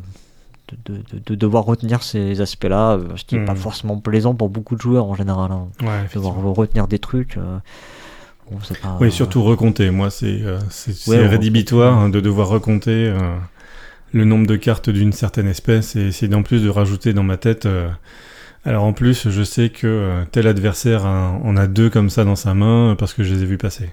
[0.85, 3.57] de, devoir retenir ces aspects-là, euh, ce qui n'est pas hmm.
[3.57, 5.51] forcément plaisant pour beaucoup de joueurs en général.
[5.51, 5.67] Hein.
[6.13, 7.37] devoir retenir des trucs.
[7.37, 7.59] Euh,
[8.99, 9.89] oui, surtout recompter.
[9.89, 10.59] Moi, c'est euh,
[11.07, 13.11] rédhibitoire hein, de devoir recompter
[14.11, 17.37] le nombre de cartes d'une certaine espèce et essayer en plus de rajouter dans ma
[17.37, 17.67] tête.
[18.65, 22.53] alors en plus, je sais que tel adversaire en a deux comme ça dans sa
[22.53, 23.89] main parce que je les ai vus passer.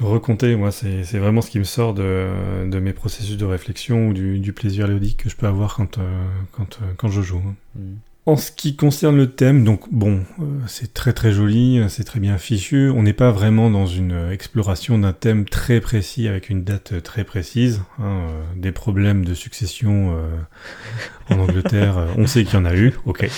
[0.00, 4.12] Recompter, moi, c'est vraiment ce qui me sort de, de, mes processus de réflexion ou
[4.12, 7.42] du, du, plaisir ludique que je peux avoir quand, euh, quand, euh, quand je joue.
[7.76, 7.94] Mm.
[8.26, 12.20] En ce qui concerne le thème, donc bon, euh, c'est très très joli, c'est très
[12.20, 12.88] bien fichu.
[12.88, 17.24] On n'est pas vraiment dans une exploration d'un thème très précis avec une date très
[17.24, 17.82] précise.
[17.98, 22.74] Hein, euh, des problèmes de succession euh, en Angleterre, on sait qu'il y en a
[22.74, 23.28] eu, ok.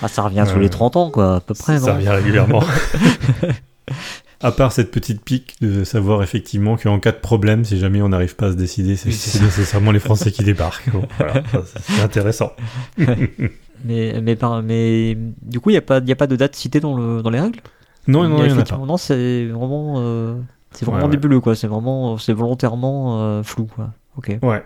[0.00, 1.94] Ah, ça revient tous les 30 ans, quoi, à peu près, ça non?
[1.96, 2.64] revient régulièrement.
[4.44, 8.10] à part cette petite pique de savoir effectivement qu'en cas de problème, si jamais on
[8.10, 10.90] n'arrive pas à se décider, c'est nécessairement les Français qui débarquent.
[10.90, 12.52] Bon, voilà, ça, c'est intéressant.
[12.98, 16.78] mais, mais, mais du coup, il n'y a, pas- y a pas de date citée
[16.80, 17.60] dans, le, dans les règles?
[18.06, 18.76] Non, non, il y en a pas.
[18.76, 20.34] Non, c'est vraiment, euh,
[20.72, 21.54] c'est vraiment Ouais, nébuleux, quoi.
[21.54, 23.92] C'est vraiment, c'est volontairement euh, flou, quoi.
[24.18, 24.36] Ok.
[24.42, 24.62] Ouais.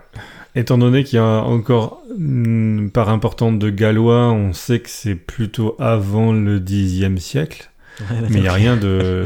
[0.55, 5.15] Étant donné qu'il y a encore une part importante de gallois, on sait que c'est
[5.15, 7.71] plutôt avant le Xe siècle,
[8.11, 9.25] mais il n'y a rien de,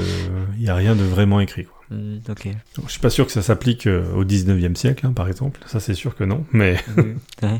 [0.58, 1.66] il y a rien de vraiment écrit.
[1.66, 1.76] Quoi.
[1.92, 2.48] Hmm, ok.
[2.76, 5.60] Donc, je suis pas sûr que ça s'applique euh, au 19e siècle, hein, par exemple.
[5.68, 6.46] Ça, c'est sûr que non.
[6.52, 6.78] Mais
[7.44, 7.58] Ouais.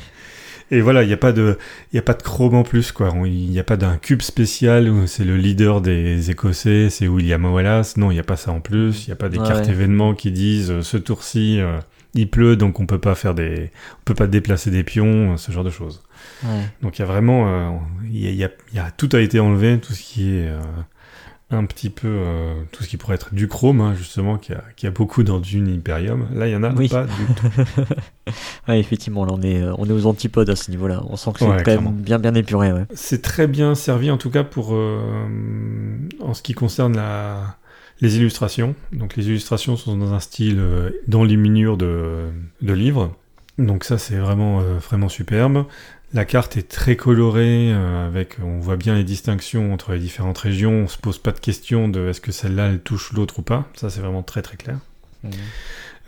[0.72, 1.58] et voilà, il n'y a pas de,
[1.92, 3.14] il a pas de chrome en plus, quoi.
[3.26, 7.46] Il n'y a pas d'un cube spécial où c'est le leader des Écossais, c'est William
[7.46, 7.98] Wallace.
[7.98, 9.06] Non, il n'y a pas ça en plus.
[9.06, 9.72] Il n'y a pas des Ouais, cartes ouais.
[9.72, 11.60] événements qui disent euh, ce tour-ci.
[11.60, 11.78] euh,
[12.16, 15.38] il pleut, donc on peut pas faire des, on peut pas déplacer des pions, euh,
[15.38, 16.04] ce genre de choses.
[16.44, 16.62] Ouais.
[16.84, 17.72] Donc il y a vraiment, euh,
[18.08, 20.48] il y a, y a- y a- tout a été enlevé, tout ce qui est
[20.48, 20.60] euh,
[21.52, 24.64] un petit peu, euh, tout ce qui pourrait être du chrome, hein, justement, qui a,
[24.76, 26.28] qui a beaucoup dans Dune Imperium.
[26.34, 26.90] Là, il y en a Oui.
[26.90, 27.48] pas du tout.
[28.68, 31.04] Ouais, effectivement, là, on est, euh, on est aux antipodes à ce niveau-là.
[31.10, 31.92] On sent que c'est Ouais, quand clairement.
[31.92, 32.86] même bien, bien épuré, ouais.
[32.96, 34.98] C'est très bien servi, en tout cas pour, euh,
[36.22, 37.58] en ce qui concerne la,
[38.00, 38.74] les illustrations.
[38.94, 42.30] Donc les illustrations sont dans un style euh, d'enluminure de,
[42.62, 43.14] de livres.
[43.58, 45.66] Donc ça, c'est vraiment, euh, vraiment superbe.
[46.14, 50.38] La carte est très colorée, euh, avec, on voit bien les distinctions entre les différentes
[50.38, 50.72] régions.
[50.84, 53.68] On se pose pas de question de est-ce que celle-là elle touche l'autre ou pas.
[53.76, 54.78] Ça, c'est vraiment très très clair.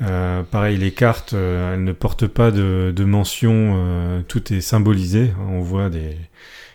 [0.01, 5.31] Euh, pareil, les cartes, elles ne portent pas de, de mention, tout est symbolisé.
[5.39, 6.17] On voit des,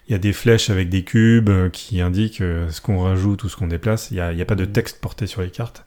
[0.09, 3.57] il y a des flèches avec des cubes qui indiquent ce qu'on rajoute ou ce
[3.57, 4.11] qu'on déplace.
[4.11, 4.73] Il n'y a, il y a pas de Mhm.
[4.73, 5.85] texte porté sur les cartes.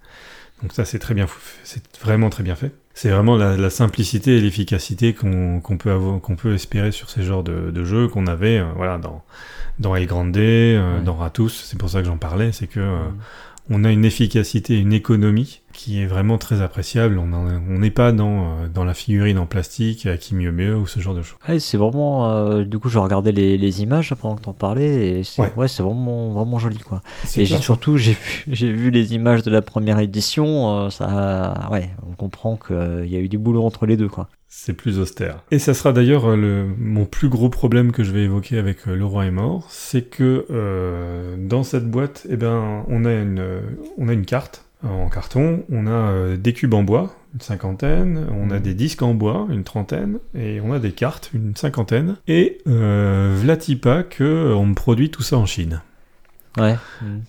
[0.61, 1.27] Donc ça, c'est très bien,
[1.63, 2.71] c'est vraiment très bien fait.
[2.95, 7.23] C'est vraiment la, la simplicité et l'efficacité qu'on peut avoir, qu'on peut espérer sur ces
[7.23, 9.23] genres de, de jeux qu'on avait, euh, voilà, dans
[9.79, 11.03] dans El Grande, euh, Ouais.
[11.03, 11.63] dans Ratus.
[11.65, 13.17] C'est pour ça que j'en parlais, c'est que euh, Mm.
[13.69, 17.17] On a une efficacité, une économie qui est vraiment très appréciable.
[17.17, 20.85] On n'est pas dans, euh, dans la figurine en plastique, à qui mieux mieux, ou
[20.85, 21.37] ce genre de choses.
[21.47, 22.29] Ouais, c'est vraiment.
[22.29, 25.51] euh, du coup, je regardais les, les images pendant que t'en parlais, et c'est Ouais.
[25.55, 25.67] ouais.
[25.67, 27.01] c'est vraiment, vraiment joli, quoi.
[27.35, 31.67] Et j'ai surtout, j'ai vu, j'ai vu les images de la première édition, euh, ça.
[31.71, 34.29] Ouais, on comprend qu'il y a eu du boulot entre les deux, quoi.
[34.55, 35.43] C'est plus austère.
[35.51, 38.95] Et ça sera d'ailleurs euh, mon plus gros problème que je vais évoquer avec euh,
[38.95, 43.43] Le Roi est mort, c'est que euh, dans cette boîte, eh ben, on, a une,
[43.97, 48.27] on a une carte en carton, on a euh, des cubes en bois, une cinquantaine,
[48.31, 48.61] on a Mhm.
[48.61, 52.15] des disques en bois, une trentaine, et on a des cartes, une cinquantaine.
[52.27, 55.81] Et euh, Vlatipa que on me produit tout ça en Chine.
[56.57, 56.75] Ouais.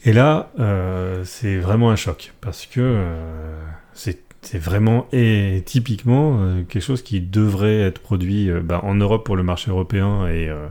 [0.04, 3.56] Et là, euh, c'est vraiment un choc parce que euh,
[3.94, 8.94] c'est c'est vraiment et typiquement euh, quelque chose qui devrait être produit euh, bah, en
[8.94, 10.66] Europe pour le marché européen et euh,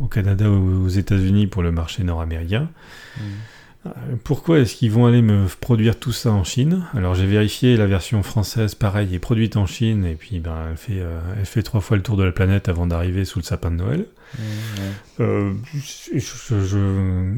[0.00, 2.68] au Canada ou aux États-Unis pour le marché nord-américain.
[3.18, 3.20] Mm.
[4.24, 6.84] Pourquoi est-ce qu'ils vont aller me produire tout ça en Chine?
[6.94, 10.76] Alors j'ai vérifié la version française, pareil, est produite en Chine et puis ben, elle,
[10.76, 11.02] fait,
[11.38, 13.76] elle fait trois fois le tour de la planète avant d'arriver sous le sapin de
[13.76, 14.04] Noël.
[15.18, 15.52] Mm,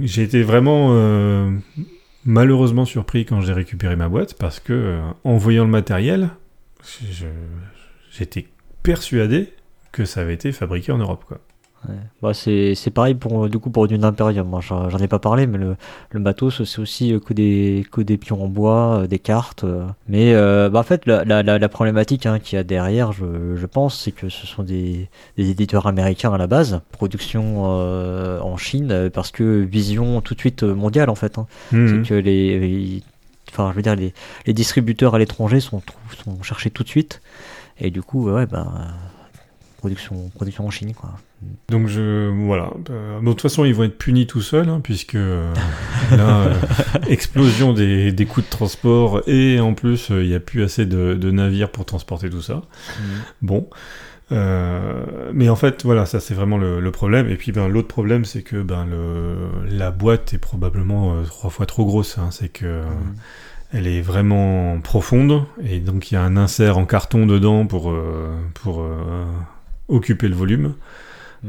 [0.02, 1.52] j'ai été vraiment
[2.24, 6.30] malheureusement surpris quand j'ai récupéré ma boîte parce que euh, en voyant le matériel,
[8.10, 8.48] j'étais
[8.82, 9.52] persuadé
[9.92, 11.24] que ça avait été fabriqué en Europe.
[11.26, 11.40] Quoi.
[11.88, 11.94] Ouais.
[12.22, 14.46] Bah, c'est c'est pareil pour, du coup, pour Dune Imperium.
[14.46, 15.74] Moi, j'en ai pas parlé, mais le,
[16.10, 19.64] le matos, c'est aussi euh, que des, que des pions en bois, euh, des cartes.
[19.64, 19.84] euh.
[20.08, 23.56] Mais euh, bah, en fait, la, la, la, problématique hein, qu'il y a derrière, je,
[23.56, 28.38] je pense, c'est que ce sont des, des éditeurs américains à la base, production euh,
[28.40, 31.36] en Chine, parce que vision tout de suite mondiale, en fait.
[31.38, 31.46] hein.
[31.72, 32.04] Mhm.
[32.04, 33.02] C'est que les, les-
[33.50, 34.14] enfin, je veux dire, les,
[34.46, 35.82] les distributeurs à l'étranger sont,
[36.24, 37.20] sont cherchés tout de suite.
[37.80, 38.80] Et du coup, ouais, bah, euh,
[39.82, 41.10] production, production en Chine, quoi.
[41.68, 42.70] Donc je voilà.
[42.90, 45.52] Euh, bon, de toute façon, ils vont être punis tout seuls hein, puisque euh,
[46.12, 46.54] là, euh,
[47.08, 50.86] explosion des, des coûts de transport et en plus, euh, il n'y a plus assez
[50.86, 52.62] de, de navires pour transporter tout ça.
[53.42, 53.68] Bon.
[54.30, 57.28] Euh, mais en fait, voilà, ça c'est vraiment le, le problème.
[57.28, 59.34] Et puis, ben, l'autre problème, c'est que ben, le,
[59.68, 62.18] la boîte est probablement trois fois trop grosse.
[62.18, 62.28] hein.
[62.30, 63.14] C'est que Mm.
[63.78, 67.90] elle est vraiment profonde et donc il y a un insert en carton dedans pour,
[67.90, 68.30] euh,
[68.62, 69.24] pour euh,
[69.88, 70.74] occuper le volume.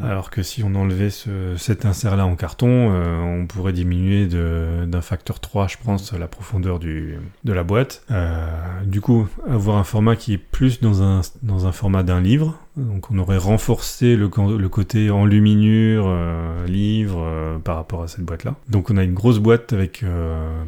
[0.01, 5.01] Alors que si on enlevait ce- cet insert-là en carton, euh, on pourrait diminuer d'un
[5.01, 8.03] facteur 3, je pense, la profondeur du, de la boîte.
[8.09, 8.47] Euh,
[8.85, 12.57] du coup, avoir un format qui est plus dans un, dans un format d'un livre.
[12.75, 18.55] Donc on aurait renforcé le, côté enluminure, euh, livre, euh, par rapport à cette boîte-là.
[18.69, 20.03] Donc on a une grosse boîte avec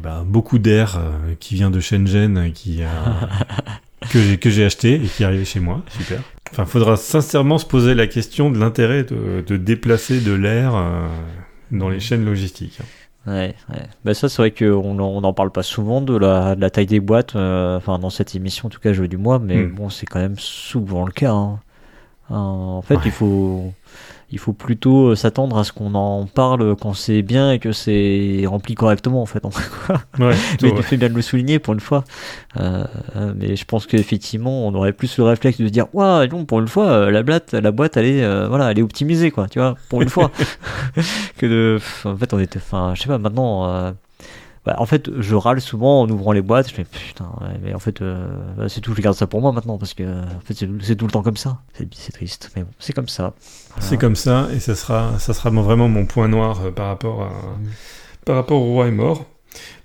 [0.04, 1.00] bah, beaucoup d'air
[1.40, 2.82] qui vient de Shenzhen, qui,
[4.12, 5.82] que j'ai acheté et qui est arrivé chez moi.
[5.88, 6.20] Super.
[6.52, 11.06] Enfin, faudra sincèrement se poser la question de l'intérêt de, de déplacer de l'air euh,
[11.70, 12.78] dans les chaînes logistiques.
[13.26, 13.82] Ouais, ouais.
[14.04, 17.00] Bah ça, c'est vrai qu'on n'en parle pas souvent de la, de la taille des
[17.00, 19.74] boîtes, euh, enfin dans cette émission, en tout cas, jeu du mois, mais Hmm.
[19.74, 21.32] bon, c'est quand même souvent le cas.
[21.32, 21.60] hein.
[22.30, 23.00] Euh, en fait, Ouais.
[23.06, 23.72] il faut.
[24.30, 27.72] Il faut plutôt euh, s'attendre à ce qu'on en parle quand c'est bien et que
[27.72, 29.42] c'est rempli correctement en fait.
[30.18, 32.04] Ouais, mais tu fais bien de le souligner pour une fois.
[32.58, 32.84] Euh,
[33.16, 36.60] euh, mais je pense qu'effectivement, on aurait plus le réflexe de dire, waouh, non, pour
[36.60, 39.48] une fois, euh, la boîte, la boîte, elle est, euh, voilà, elle est optimisée, quoi,
[39.48, 40.30] tu vois, pour une fois.
[41.38, 43.92] que de, en fait, on était, enfin, je sais pas, maintenant, euh,
[44.66, 46.68] bah, en fait, je râle souvent en ouvrant les boîtes.
[46.68, 47.30] Je fais putain,
[47.62, 48.26] mais en fait, euh,
[48.58, 51.06] bah, c'est tout, je garde ça pour moi maintenant parce que, en fait, c'est tout
[51.06, 51.60] le temps comme ça.
[51.92, 53.34] C'est triste, mais bon, c'est comme ça.
[53.78, 57.22] C'est comme ça, et ça sera, ça sera vraiment mon point noir euh, par rapport,
[57.22, 57.32] à,
[58.24, 59.24] par rapport au roi est mort.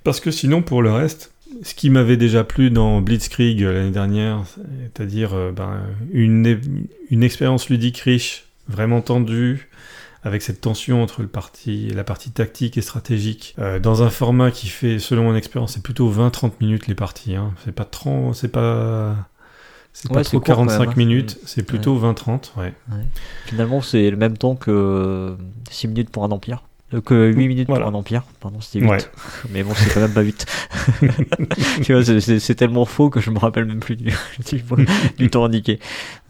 [0.02, 1.32] Parce que sinon, pour le reste,
[1.62, 4.42] ce qui m'avait déjà plu dans Blitzkrieg euh, l'année dernière,
[4.96, 5.80] c'est-à-dire ben,
[6.12, 9.68] une expérience ludique riche, vraiment tendue,
[10.24, 14.50] avec cette tension entre le parti, la partie tactique et stratégique, euh, dans un format
[14.50, 17.34] qui fait, selon mon expérience, c'est plutôt 20-30 minutes les parties.
[17.34, 17.52] Hein.
[17.64, 19.16] C'est pas 30, c'est pas,
[19.92, 20.94] c'est pas Ouais, c'est trop court quand 45 même, hein.
[20.96, 22.72] minutes, c'est plutôt 20-30, ouais.
[23.46, 25.36] Finalement, c'est le même temps que
[25.70, 26.62] 6 minutes pour un empire.
[26.94, 27.84] Euh, que 8 minutes Voilà.
[27.86, 28.22] pour un empire.
[28.40, 28.90] Pardon, c'était 8.
[28.90, 28.98] Ouais.
[29.52, 30.46] Mais bon, c'est quand même pas 8.
[31.82, 34.12] tu vois, c'est- tellement faux que je me rappelle même plus du,
[34.50, 34.62] du,
[35.18, 35.78] du temps indiqué.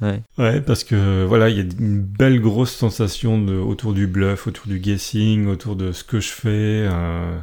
[0.01, 0.21] Ouais.
[0.39, 4.47] Ouais, parce que voilà, il y a une belle grosse sensation de, autour du bluff,
[4.47, 6.49] autour du guessing, autour de ce que je fais.
[6.89, 7.37] euh,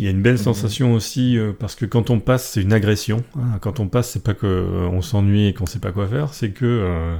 [0.00, 0.38] il y a une belle Mhm.
[0.38, 3.24] sensation aussi euh, parce que quand on passe, c'est une agression.
[3.36, 3.58] hein.
[3.60, 6.32] Quand on passe, c'est pas que euh, on s'ennuie et qu'on sait pas quoi faire,
[6.34, 7.16] c'est que euh,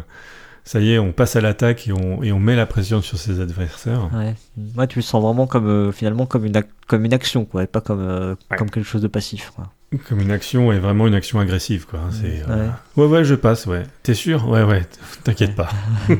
[0.68, 3.16] ça y est, on passe à l'attaque et on, et on met la pression sur
[3.16, 4.10] ses adversaires.
[4.14, 4.34] Ouais.
[4.76, 7.62] Ouais, tu le sens vraiment comme euh, finalement comme une, ac- comme une action, quoi,
[7.62, 8.56] et pas comme, euh, Ouais.
[8.58, 9.50] comme quelque chose de passif.
[9.56, 9.72] Quoi.
[10.06, 12.00] Comme une action et vraiment une action agressive, quoi.
[12.00, 12.10] hein.
[12.12, 12.50] C'est, Ouais.
[12.50, 13.84] euh, ouais, ouais, je passe, ouais.
[14.02, 14.46] T'es sûr?
[14.46, 14.86] Ouais, ouais,
[15.24, 15.70] t'inquiète pas.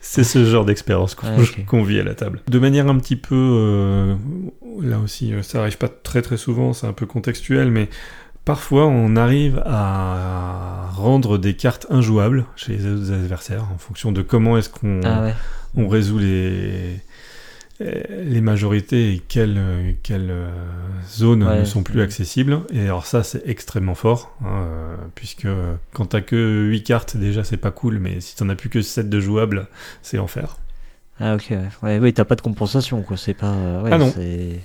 [0.00, 1.16] C'est ce genre d'expérience
[1.66, 2.40] qu'on vit à la table.
[2.48, 3.34] De manière un petit peu...
[3.34, 4.14] euh,
[4.80, 7.88] là aussi, ça arrive pas très très souvent, c'est un peu contextuel, mais
[8.44, 14.22] parfois on arrive à rendre des cartes injouables chez les autres adversaires en fonction de
[14.22, 15.34] comment est-ce qu'on Ah ouais.
[15.76, 17.00] on résout les,
[17.80, 19.60] les majorités et quelles,
[20.02, 20.48] quelles euh,
[21.10, 21.60] zones Ouais.
[21.60, 22.60] ne sont plus accessibles.
[22.72, 25.48] Et alors ça, c'est extrêmement fort, hein, euh, puisque
[25.92, 28.80] quand t'as que 8 cartes, déjà, c'est pas cool, mais si t'en as plus que
[28.82, 29.66] 7 de jouables,
[30.02, 30.58] c'est l'enfer.
[31.20, 31.52] Ah ok,
[31.82, 32.12] ouais.
[32.12, 33.16] t'as pas de compensation, quoi.
[33.16, 33.52] C'est pas.
[33.52, 34.12] euh, ouais, Ah non.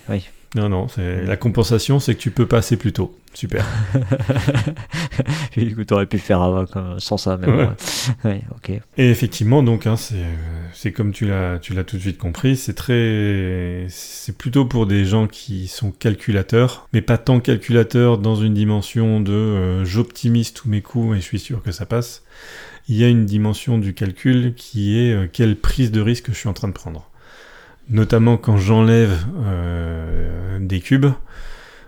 [0.10, 0.30] Oui.
[0.56, 3.16] Non, non, c'est la compensation, c'est que tu peux passer plus tôt.
[3.36, 3.64] Super.
[5.56, 6.66] du coup, t'aurais pu le faire avant,
[6.98, 7.68] sans ça, mais bon, Ouais.
[8.26, 8.42] ouais.
[8.56, 8.72] Ok.
[8.98, 9.96] Et effectivement, donc, hein,
[10.74, 14.88] c'est, comme tu l'as, tu l'as tout de suite compris, c'est très, c'est plutôt pour
[14.88, 20.54] des gens qui sont calculateurs, mais pas tant calculateurs dans une dimension de euh, j'optimise
[20.54, 22.24] tous mes coups et je suis sûr que ça passe.
[22.88, 26.38] Il y a une dimension du calcul qui est euh, quelle prise de risque je
[26.38, 27.09] suis en train de prendre.
[27.90, 31.08] Notamment quand j'enlève euh, des cubes.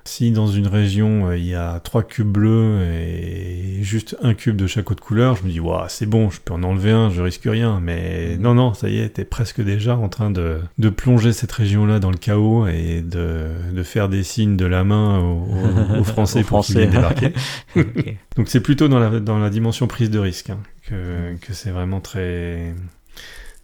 [0.03, 4.56] Si dans une région euh, il y a trois cubes bleus et juste un cube
[4.56, 7.11] de chaque autre couleur, je me dis waouh c'est bon, je peux en enlever un,
[7.11, 7.80] je risque rien.
[7.80, 11.52] Mais non non, ça y est, t'es presque déjà en train de, de plonger cette
[11.52, 15.99] région-là dans le chaos et de, de faire des signes de la main aux, aux-
[15.99, 17.34] aux Français Aux pour qu'ils débarquer.
[18.36, 20.57] Donc c'est plutôt dans la, dans la dimension prise de risque hein,
[20.90, 22.73] que, que c'est vraiment très,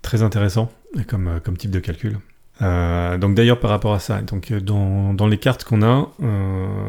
[0.01, 0.71] très intéressant
[1.07, 2.17] comme, euh, comme type de calcul.
[2.61, 6.11] Euh, donc d'ailleurs par rapport à ça, donc euh, dans, dans les cartes qu'on a,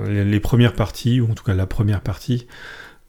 [0.07, 2.47] les, premières parties, ou en tout cas la première partie,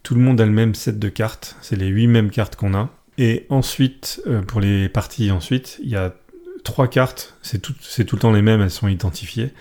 [0.04, 2.74] tout le monde a le même set de cartes, c'est les huit mêmes cartes qu'on
[2.74, 2.90] a.
[3.18, 6.14] Et ensuite, pour les parties ensuite, il y a
[6.64, 9.52] trois cartes, c'est tout, tout le temps les mêmes, elles sont identifiées,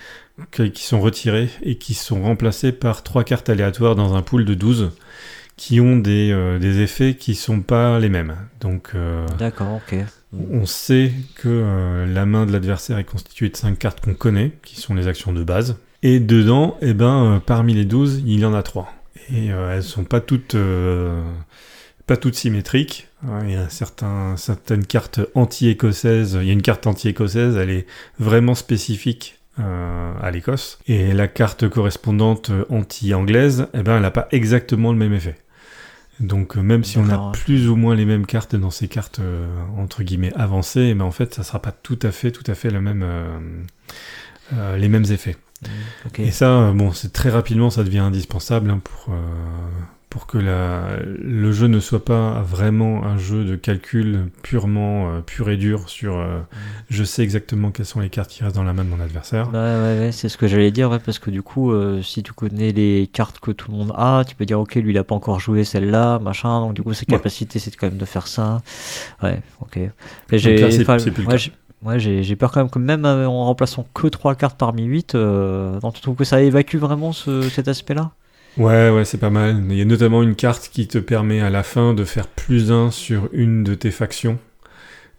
[0.52, 4.54] qui sont retirées et qui sont remplacées par trois cartes aléatoires dans un pool de
[4.54, 4.92] 12
[5.56, 8.36] qui ont des, des effets qui sont pas les mêmes.
[8.60, 8.92] Donc
[9.40, 9.98] D'accord, ok.
[10.32, 14.52] On sait que euh, la main de l'adversaire est constituée de 5 cartes qu'on connaît,
[14.62, 15.76] qui sont les actions de base.
[16.02, 18.92] Et dedans, eh ben, euh, parmi les 12, il y en a 3.
[19.32, 20.56] Et euh, elles sont pas toutes,
[22.06, 23.08] pas toutes symétriques.
[23.42, 26.38] Il y a certaines cartes anti-écossaises.
[26.40, 27.86] Il y a une carte anti-écossaise, elle est
[28.18, 30.78] vraiment spécifique à l'Écosse.
[30.86, 35.36] Et la carte correspondante anti-anglaise, eh ben, elle n'a pas exactement le même effet.
[36.20, 39.20] Donc euh, même si on a plus ou moins les mêmes cartes dans ces cartes
[39.20, 39.46] euh,
[39.76, 42.70] entre guillemets avancées, mais en fait ça sera pas tout à fait tout à fait
[42.70, 43.38] même euh,
[44.54, 45.36] euh, les mêmes effets.
[46.06, 46.20] Ok.
[46.20, 49.16] Et ça, bon, c'est très rapidement, ça devient indispensable hein, pour, euh,
[50.10, 55.20] pour que la, le jeu ne soit pas vraiment un jeu de calcul purement euh,
[55.20, 56.40] pur et dur sur euh,
[56.88, 59.48] je sais exactement quelles sont les cartes qui restent dans la main de mon adversaire.
[59.48, 62.22] Ouais, ouais, ouais, c'est ce que j'allais dire, ouais, parce que du coup, euh, si
[62.22, 64.98] tu connais les cartes que tout le monde a, tu peux dire, ok, lui, il
[64.98, 67.16] a pas encore joué celle-là, machin, donc du coup, ses Ouais.
[67.16, 68.60] capacités, c'est quand même de faire ça.
[69.22, 69.78] Ouais, ok.
[71.26, 71.52] Ouais, j'ai-
[71.82, 75.78] ouais, j'ai peur quand même que même en remplaçant que 3 cartes parmi 8, euh,
[75.82, 78.10] non, tu trouves que ça évacue vraiment ce, cet aspect-là?
[78.56, 79.62] Ouais, ouais, c'est pas mal.
[79.70, 82.72] Il y a notamment une carte qui te permet à la fin de faire plus
[82.72, 84.38] 1 sur une de tes factions.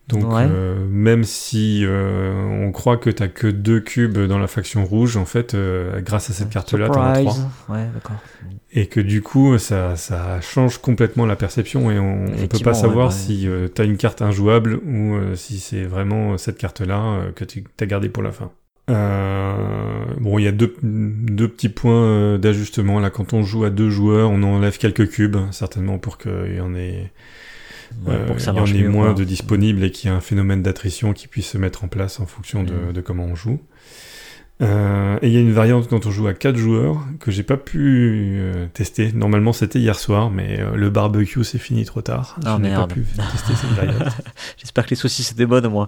[0.10, 0.48] Donc, Ouais.
[0.50, 2.34] euh, même si euh,
[2.68, 6.32] on croit que t'as que deux cubes dans la faction rouge, en fait, euh, grâce
[6.32, 7.36] à cette carte-là, t'en as trois.
[7.70, 8.16] Ouais, d'accord.
[8.72, 12.74] Et que du coup, ça, ça change complètement la perception et on ne peut pas
[12.74, 13.20] savoir ouais, ouais.
[13.20, 17.86] si tu as une carte injouable ou si c'est vraiment cette carte-là que tu as
[17.86, 18.52] gardée pour la fin.
[18.90, 23.00] Euh, bon, il y a deux, deux petits points euh, d'ajustement.
[23.00, 26.62] Là, quand on joue à deux joueurs, on enlève quelques cubes, certainement pour qu'il y
[26.62, 27.12] en ait,
[28.06, 29.14] Ouais, euh, pour que ça il y en ait moins quoi.
[29.16, 32.20] de disponibles et qu'il y ait un phénomène d'attrition qui puisse se mettre en place
[32.20, 33.60] en fonction de, de comment on joue.
[34.62, 37.44] Euh, et il y a une variante quand on joue à 4 joueurs que j'ai
[37.44, 39.12] pas pu euh, tester.
[39.14, 42.38] Normalement c'était hier soir, mais euh, le barbecue c'est fini trop tard.
[42.46, 44.14] Ah, je n'ai pas pu tester cette variante.
[44.58, 45.88] J'espère que les saucisses étaient bonnes, moi.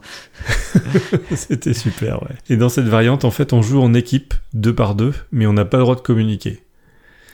[1.36, 2.36] c'était super, ouais.
[2.50, 5.54] Et dans cette variante, en fait, on joue en équipe, deux par deux, mais on
[5.54, 6.62] n'a pas le droit de communiquer.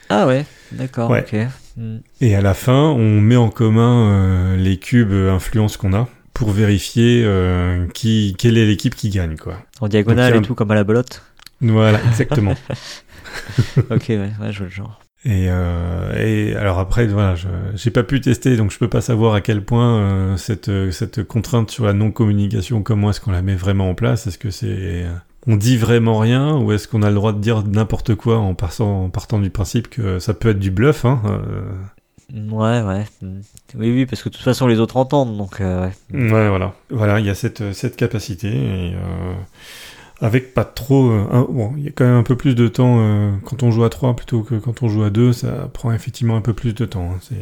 [0.08, 1.24] Ah ouais, d'accord, Ouais.
[1.32, 1.38] ok.
[1.76, 1.98] Hmm.
[2.20, 6.50] Et à la fin, on met en commun euh, les cubes influence qu'on a pour
[6.50, 9.58] vérifier euh, qui, quelle est l'équipe qui gagne, quoi.
[9.80, 11.22] En diagonale Donc, et tout, comme à la belote.
[11.60, 12.54] Voilà, exactement.
[13.90, 15.00] ok, ouais, ouais, je vois le genre.
[15.24, 17.34] Et, euh, et alors après, voilà,
[17.74, 20.92] j'ai pas pu tester, donc je peux pas savoir à quel point euh, cette, euh,
[20.92, 24.28] cette contrainte sur la non-communication, comment est-ce qu'on la met vraiment en place?
[24.28, 25.06] Est-ce que c'est
[25.46, 28.54] on dit vraiment rien ou est-ce qu'on a le droit de dire n'importe quoi en,
[28.54, 31.62] partant, en partant du principe que ça peut être du bluff hein, euh,
[32.50, 33.04] Ouais, ouais.
[33.74, 35.92] Oui, oui, parce que de toute façon, les autres entendent, donc ouais.
[36.12, 36.74] Ouais, voilà.
[36.90, 38.94] Voilà, il y a cette, cette capacité et
[40.20, 41.10] avec pas trop.
[41.10, 43.62] euh, un- bon, il y a quand même un peu plus de temps euh, quand
[43.62, 46.40] on joue à 3 plutôt que quand on joue à 2, ça prend effectivement un
[46.40, 47.12] peu plus de temps.
[47.14, 47.34] hein, c'est-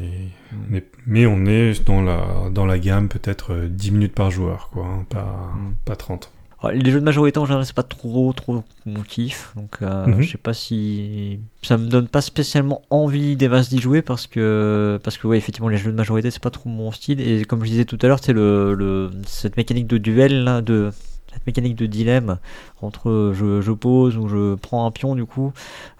[0.69, 4.69] mais, mais on est dans la, dans la gamme peut-être euh, 10 minutes par joueur,
[4.73, 5.75] quoi, hein, pas, Mm.
[5.85, 6.31] pas 30.
[6.63, 9.53] Alors, Les jeux de majorité en général, c'est pas trop, trop mon kiff.
[9.57, 10.23] Donc, euh, Mhm.
[10.23, 11.39] je sais pas si.
[11.63, 15.37] Ça me donne pas spécialement envie des masses d'y jouer parce que, parce que, ouais,
[15.37, 17.21] effectivement, les jeux de majorité, c'est pas trop mon style.
[17.21, 20.63] Et comme je disais tout à l'heure, c'est le, le, cette mécanique de duel, là,
[20.63, 20.91] de.
[21.37, 22.39] Cette mécanique de dilemme
[22.81, 25.53] entre je, je pose ou je prends un pion, du coup.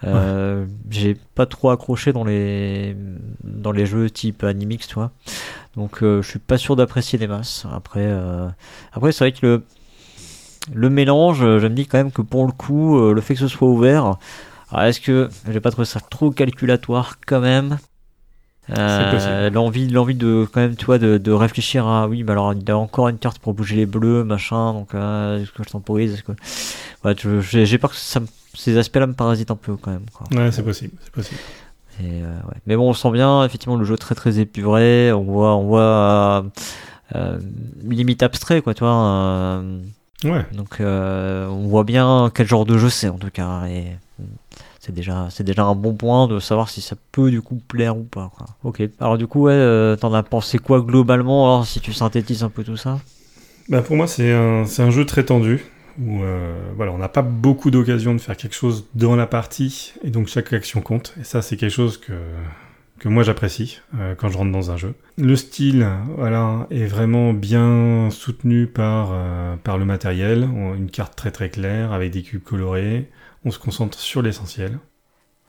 [0.05, 2.97] Euh, J'ai pas trop accroché dans les,
[3.45, 5.11] dans les jeux type Animix, tu vois.
[5.77, 7.67] Donc, euh, je suis pas sûr d'apprécier des masses.
[7.71, 8.49] Après, euh,
[8.95, 9.63] après c'est vrai que le
[10.73, 13.47] le mélange, je me dis quand même que pour le coup, le fait que ce
[13.49, 14.17] soit ouvert,
[14.73, 17.79] alors est-ce que j'ai pas trouvé ça trop calculatoire quand même?
[18.71, 22.53] Euh, l'envie l'envie de quand même tu vois de, de réfléchir à oui mais alors
[22.53, 25.71] il a encore une carte pour bouger les bleus machin donc euh, est-ce que je
[25.71, 26.33] temporise est-ce que
[27.05, 27.15] ouais,
[27.65, 30.27] j'ai peur que ça me- ces aspects-là me parasitent un peu quand même quoi.
[30.37, 31.39] Ouais, c'est possible, c'est possible.
[32.01, 32.57] Et, euh, ouais.
[32.67, 35.13] Mais bon, on sent bien, effectivement, le jeu très très épuré.
[35.13, 36.43] On voit, on voit euh,
[37.15, 37.39] euh,
[37.85, 39.63] limite abstrait, quoi, tu vois.
[40.25, 43.67] Ouais, donc, on voit bien quel genre de jeu c'est, en tout cas.
[43.67, 43.85] Et
[44.87, 47.97] c'est déjà, c'est déjà un bon point de savoir si ça peut du coup plaire
[47.97, 48.31] ou pas.
[48.37, 48.47] Quoi.
[48.63, 48.83] Ok.
[49.01, 52.51] Alors du coup, ouais, euh, t'en as pensé quoi globalement Alors, si tu synthétises un
[52.51, 53.01] peu tout ça?
[53.69, 55.65] Bah pour moi, c'est un, c'est un jeu très tendu
[56.01, 59.95] où euh, voilà, on n'a pas beaucoup d'occasion de faire quelque chose dans la partie
[60.05, 61.15] et donc chaque action compte.
[61.21, 62.13] Et ça, c'est quelque chose que,
[63.01, 64.95] que moi j'apprécie euh, quand je rentre dans un jeu.
[65.19, 65.85] Le style,
[66.17, 70.49] voilà, est vraiment bien soutenu par, euh, par le matériel.
[70.77, 73.11] Une carte très très claire avec des cubes colorés.
[73.47, 74.79] On se concentre sur l'essentiel.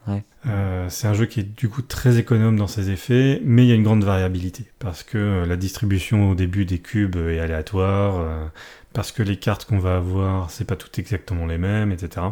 [0.07, 0.23] Ouais.
[0.45, 3.67] Euh, c'est un jeu qui est du coup très économe dans ses effets, mais il
[3.67, 7.39] y a une grande variabilité parce que euh, la distribution au début des cubes est
[7.39, 8.47] aléatoire, euh,
[8.93, 12.27] parce que les cartes qu'on va avoir, c'est pas toutes exactement les mêmes, etc.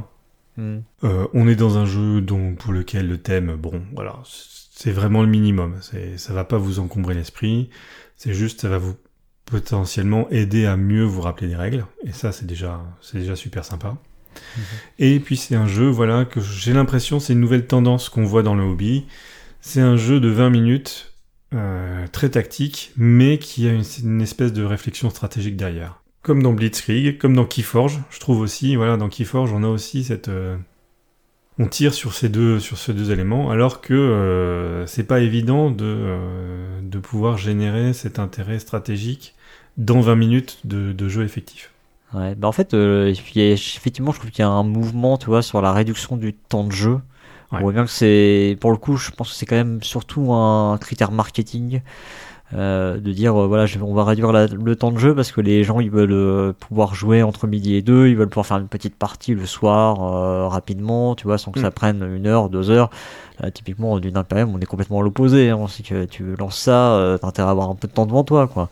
[0.58, 0.78] Mm.
[1.04, 5.22] Euh, on est dans un jeu dont, pour lequel le thème, bon, voilà, c'est vraiment
[5.22, 5.78] le minimum.
[6.18, 7.70] Ça va pas vous encombrer l'esprit.
[8.18, 8.96] C'est juste, ça va vous
[9.46, 11.86] potentiellement aider à mieux vous rappeler des règles.
[12.04, 13.98] Et ça, c'est déjà, c'est déjà super sympa.
[15.00, 18.44] Et puis c'est un jeu, voilà, que j'ai l'impression, c'est une nouvelle tendance qu'on voit
[18.44, 19.06] dans le hobby.
[19.62, 21.14] C'est un jeu de 20 minutes,
[21.54, 26.02] euh, très tactique, mais qui a une, espèce de réflexion stratégique derrière.
[26.22, 30.04] Comme dans Blitzkrieg, comme dans Keyforge, je trouve aussi, voilà, dans Keyforge, on a aussi
[30.04, 30.58] cette, euh,
[31.58, 35.72] on tire sur ces deux, sur ces deux éléments, alors que euh, c'est pas évident
[35.72, 39.36] de, euh, de pouvoir générer cet intérêt stratégique
[39.78, 41.75] dans 20 minutes de jeu effectif.
[42.14, 44.64] Ouais, bah en fait, euh, il y a- effectivement, je trouve qu'il y a un
[44.64, 47.00] mouvement, tu vois, sur la réduction du temps de jeu.
[47.52, 47.62] On Ouais.
[47.64, 50.78] voit bien que c'est, pour le coup, je pense que c'est quand même surtout un
[50.80, 51.82] critère marketing
[52.54, 55.32] euh, de dire, euh, voilà, je- on va réduire la- le temps de jeu parce
[55.32, 58.46] que les gens, ils veulent euh, pouvoir jouer entre midi et deux, ils veulent pouvoir
[58.46, 61.74] faire une petite partie le soir euh, rapidement, tu vois, sans que ça Mm.
[61.74, 62.92] prenne une heure, deux heures.
[63.40, 65.50] Là, typiquement, d'une Imperium, on est complètement à l'opposé.
[65.50, 68.24] Hein, c'est que tu lances ça, t'as intérêt à avoir un peu de temps devant
[68.24, 68.70] toi, quoi.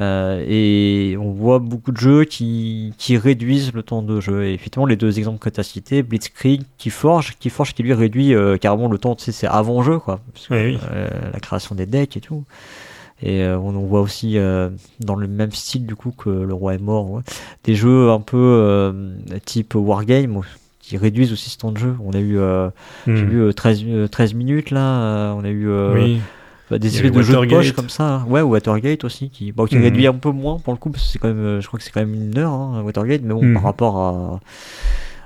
[0.00, 4.44] Euh, et on voit beaucoup de jeux qui, qui réduisent le temps de jeu.
[4.46, 7.82] Et effectivement, les deux exemples que tu as cités, Blitzkrieg, qui forge, qui forge, qui
[7.82, 10.20] lui réduit euh, carrément le temps, tu sais, c'est avant jeu, quoi.
[10.32, 10.78] Parce que, Oui, oui.
[10.92, 12.44] euh, la création des decks et tout.
[13.20, 14.36] Et on en voit aussi
[15.00, 17.22] dans le même style du coup que Le Roi est mort, ouais.
[17.64, 18.94] des jeux un peu
[19.44, 20.40] type Wargame
[20.78, 21.96] qui réduisent aussi ce temps de jeu.
[22.04, 22.70] On a eu, euh,
[23.08, 23.28] j'ai Hmm.
[23.28, 26.20] vu euh, 13, euh, 13 minutes là, on a eu oui.
[26.70, 28.04] Bah, des espèces de jeux de poche comme ça.
[28.16, 28.24] hein.
[28.28, 29.82] Ouais, ou Watergate aussi, qui, bon, qui Mhm.
[29.82, 31.78] réduit un peu moins pour le coup, parce que c'est quand même, euh, je crois
[31.78, 33.54] que c'est quand même une heure, hein, Watergate, mais bon, Mhm.
[33.54, 34.40] par rapport à,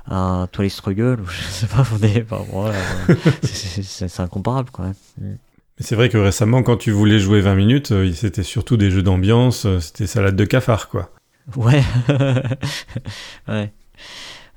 [0.09, 2.75] un Twilight Struggle, ou je sais pas, on est, voilà,
[3.09, 4.93] euh, c'est- incomparable quand même.
[5.19, 5.37] Mhm.
[5.79, 8.91] Mais c'est vrai que récemment, quand tu voulais jouer 20 minutes, euh, c'était surtout des
[8.91, 11.09] jeux d'ambiance, c'était salade de cafard, quoi.
[11.55, 11.81] Ouais.
[13.47, 13.71] ouais.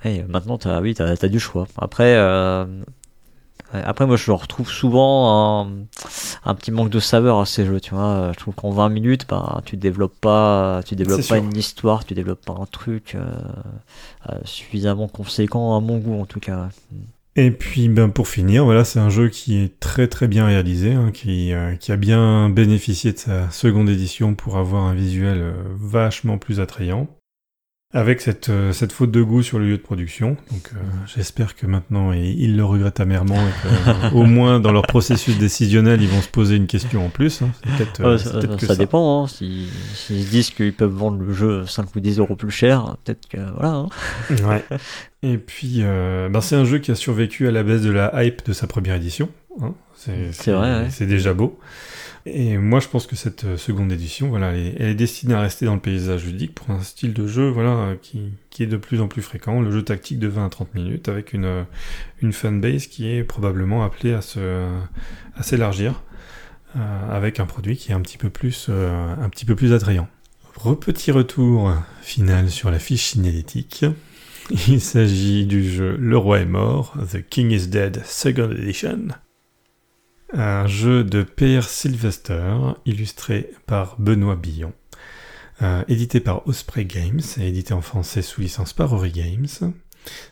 [0.05, 1.67] Ouais, maintenant, t'as, oui, t'as, t'as du choix.
[1.79, 2.65] Après, euh,
[3.73, 5.69] après, moi, je retrouve souvent un,
[6.45, 8.31] un petit manque de saveur à ces jeux, tu vois.
[8.33, 11.37] Je trouve qu'en 20 minutes, bah, tu développes pas, tu développes pas sûr.
[11.37, 13.25] une histoire, tu développes pas un truc euh,
[14.31, 16.69] euh, suffisamment conséquent à mon goût, en tout cas.
[17.35, 20.95] Et puis, ben, pour finir, voilà, c'est un jeu qui est très très bien réalisé,
[20.95, 25.53] hein, qui, euh, qui a bien bénéficié de sa seconde édition pour avoir un visuel
[25.75, 27.09] vachement plus attrayant.
[27.95, 30.37] Avec cette, euh, cette faute de goût sur le lieu de production.
[30.51, 30.79] Donc, euh,
[31.15, 34.83] j'espère que maintenant, ils, ils le regrettent amèrement et que, euh, au moins dans leur
[34.83, 37.43] processus décisionnel, ils vont se poser une question en plus.
[37.43, 37.51] hein.
[37.63, 38.79] Peut-être euh, Ouais, ça, peut-être que ça ça.
[38.79, 39.29] dépend, hein.
[39.29, 42.97] Si- S'ils se disent qu'ils peuvent vendre le jeu 5 ou 10 euros plus cher,
[43.05, 43.89] peut-être que, voilà, hein.
[44.31, 44.65] Ouais.
[45.23, 48.25] Et puis, euh, ben, c'est un jeu qui a survécu à la baisse de la
[48.25, 49.29] hype de sa première édition.
[49.63, 49.75] hein.
[49.95, 50.87] C'est C'est vrai, ouais.
[50.91, 51.59] C'est déjà beau.
[52.29, 55.65] Et moi, je pense que cette euh, seconde édition, voilà, elle est, destinée à rester
[55.65, 59.01] dans le paysage ludique pour un style de jeu, voilà, euh, qui, est de plus
[59.01, 59.61] en plus fréquent.
[59.61, 61.63] Le jeu tactique de 20 à 30 minutes avec une, euh,
[62.21, 64.67] une fanbase qui est probablement appelée à se,
[65.37, 66.03] à s'élargir
[67.09, 70.09] avec un produit qui est un petit peu plus, un petit peu plus attrayant.
[70.79, 71.73] Petit retour
[72.03, 73.87] final sur la fiche signalétique.
[74.69, 79.09] Il s'agit du jeu Le Roi est mort, The King is Dead Second Edition.
[80.33, 84.73] Un jeu de Pierre Sylvester, illustré par Benoît Billon.
[85.63, 89.73] Euh, édité par Osprey Games et édité en français sous licence par Ori Games.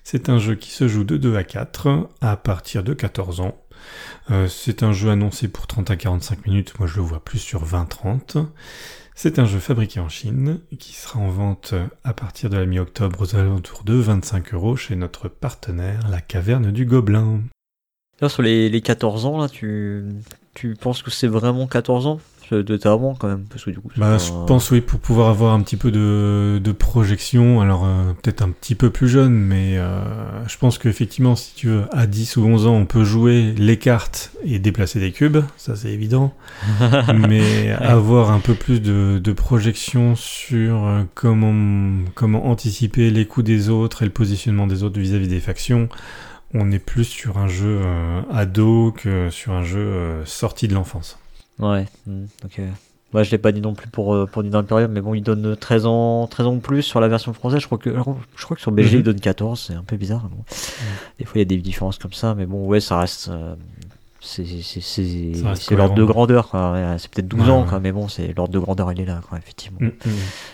[0.03, 3.57] C'est un jeu qui se joue de 2 à 4 à partir de 14 ans.
[4.31, 7.39] Euh, c'est un jeu annoncé pour 30 à 45 minutes, moi je le vois plus
[7.39, 8.47] sur 20-30.
[9.15, 11.73] C'est un jeu fabriqué en Chine qui sera en vente
[12.03, 16.73] à partir de la mi-octobre aux alentours de 25 euros chez notre partenaire, la Caverne
[16.73, 17.43] du Gobelin.
[18.20, 20.05] D'ailleurs, sur les, les 14 ans, là, tu,
[20.55, 22.20] tu penses que c'est vraiment 14 ans?
[22.51, 25.31] De de avant quand même parce que du coup, Bah, je pense oui pour pouvoir
[25.31, 27.62] avoir un petit peu de, de projection.
[27.62, 29.99] Alors euh, peut-être un petit peu plus jeune, mais euh,
[30.47, 33.78] je pense qu'effectivement, si tu veux, à 10 ou 11 ans, on peut jouer les
[33.78, 36.35] cartes et déplacer des cubes, ça c'est évident.
[37.28, 43.47] mais avoir un peu plus de, de projection sur euh, comment comment anticiper les coups
[43.47, 45.89] des autres et le positionnement des autres vis-à-vis des factions.
[46.55, 50.75] On est plus sur un jeu euh, ado que sur un jeu euh, sorti de
[50.75, 51.19] l'enfance.
[51.59, 52.61] Ouais, hmm, ok.
[53.13, 55.23] Moi, je l'ai pas dit non plus pour, euh, pour Nino Imperium, mais bon, il
[55.23, 57.61] donne 13 ans, 13 ans de plus sur la version française.
[57.61, 57.91] Je crois que,
[58.37, 59.01] je crois que sur BG, Mhm.
[59.01, 60.29] il donne 14, c'est un peu bizarre.
[60.29, 60.43] Bon.
[61.19, 63.31] Des fois, il y a des différences comme ça, mais bon, ouais, ça reste.
[64.27, 66.49] C'est l'ordre de grandeur,
[66.99, 67.69] C'est peut-être 12 Ouais, ans, ouais.
[67.69, 69.79] quoi, mais bon, c'est l'ordre de grandeur, il est là, quoi, effectivement.
[69.81, 70.11] Mm, mm.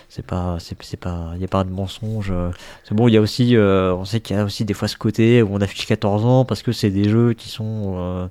[0.09, 2.31] C'est pas, c'est pas, il y a pas de mensonge.
[2.33, 2.51] euh.
[2.85, 4.89] C'est bon, il y a aussi, euh, on sait qu'il y a aussi des fois
[4.89, 8.27] ce côté où on affiche 14 ans parce que c'est des jeux qui sont, euh,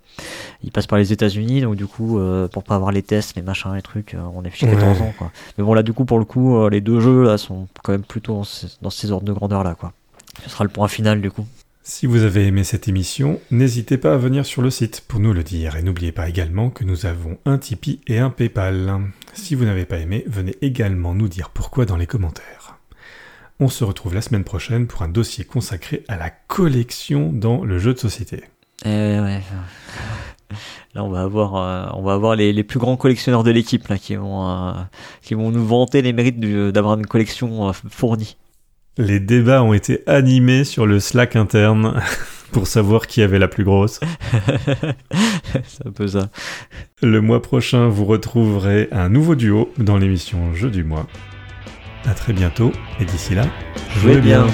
[0.64, 3.42] ils passent par les États-Unis, donc du coup, euh, pour pas avoir les tests, les
[3.42, 5.08] machins, les trucs, on affiche 14 Ouais.
[5.08, 5.32] ans, quoi.
[5.58, 8.04] Mais bon, là, du coup, pour le coup, les deux jeux là sont quand même
[8.04, 9.94] plutôt dans ces, dans ces ordres de grandeur là, quoi.
[10.44, 11.46] Ce sera le point final, du coup.
[11.90, 15.34] Si vous avez aimé cette émission, n'hésitez pas à venir sur le site pour nous
[15.34, 19.02] le dire et n'oubliez pas également que nous avons un Tipeee et un PayPal.
[19.34, 22.78] Si vous n'avez pas aimé, venez également nous dire pourquoi dans les commentaires.
[23.60, 27.80] On se retrouve la semaine prochaine pour un dossier consacré à la collection dans le
[27.80, 28.44] jeu de société.
[28.86, 29.40] Eh.
[30.94, 34.74] Là, on va avoir, euh, les, plus grands collectionneurs de l'équipe là qui vont, euh,
[35.24, 38.38] qui vont nous vanter les mérites d'avoir une collection euh, fournie.
[39.00, 42.02] Les débats ont été animés sur le Slack interne.
[42.52, 44.00] pour savoir qui avait la plus grosse.
[45.68, 46.30] C'est un peu ça.
[47.02, 51.08] Le mois prochain, vous retrouverez un nouveau duo dans l'émission Jeu du mois.
[52.06, 53.46] À très bientôt et d'ici là,
[54.00, 54.48] Jouez bien.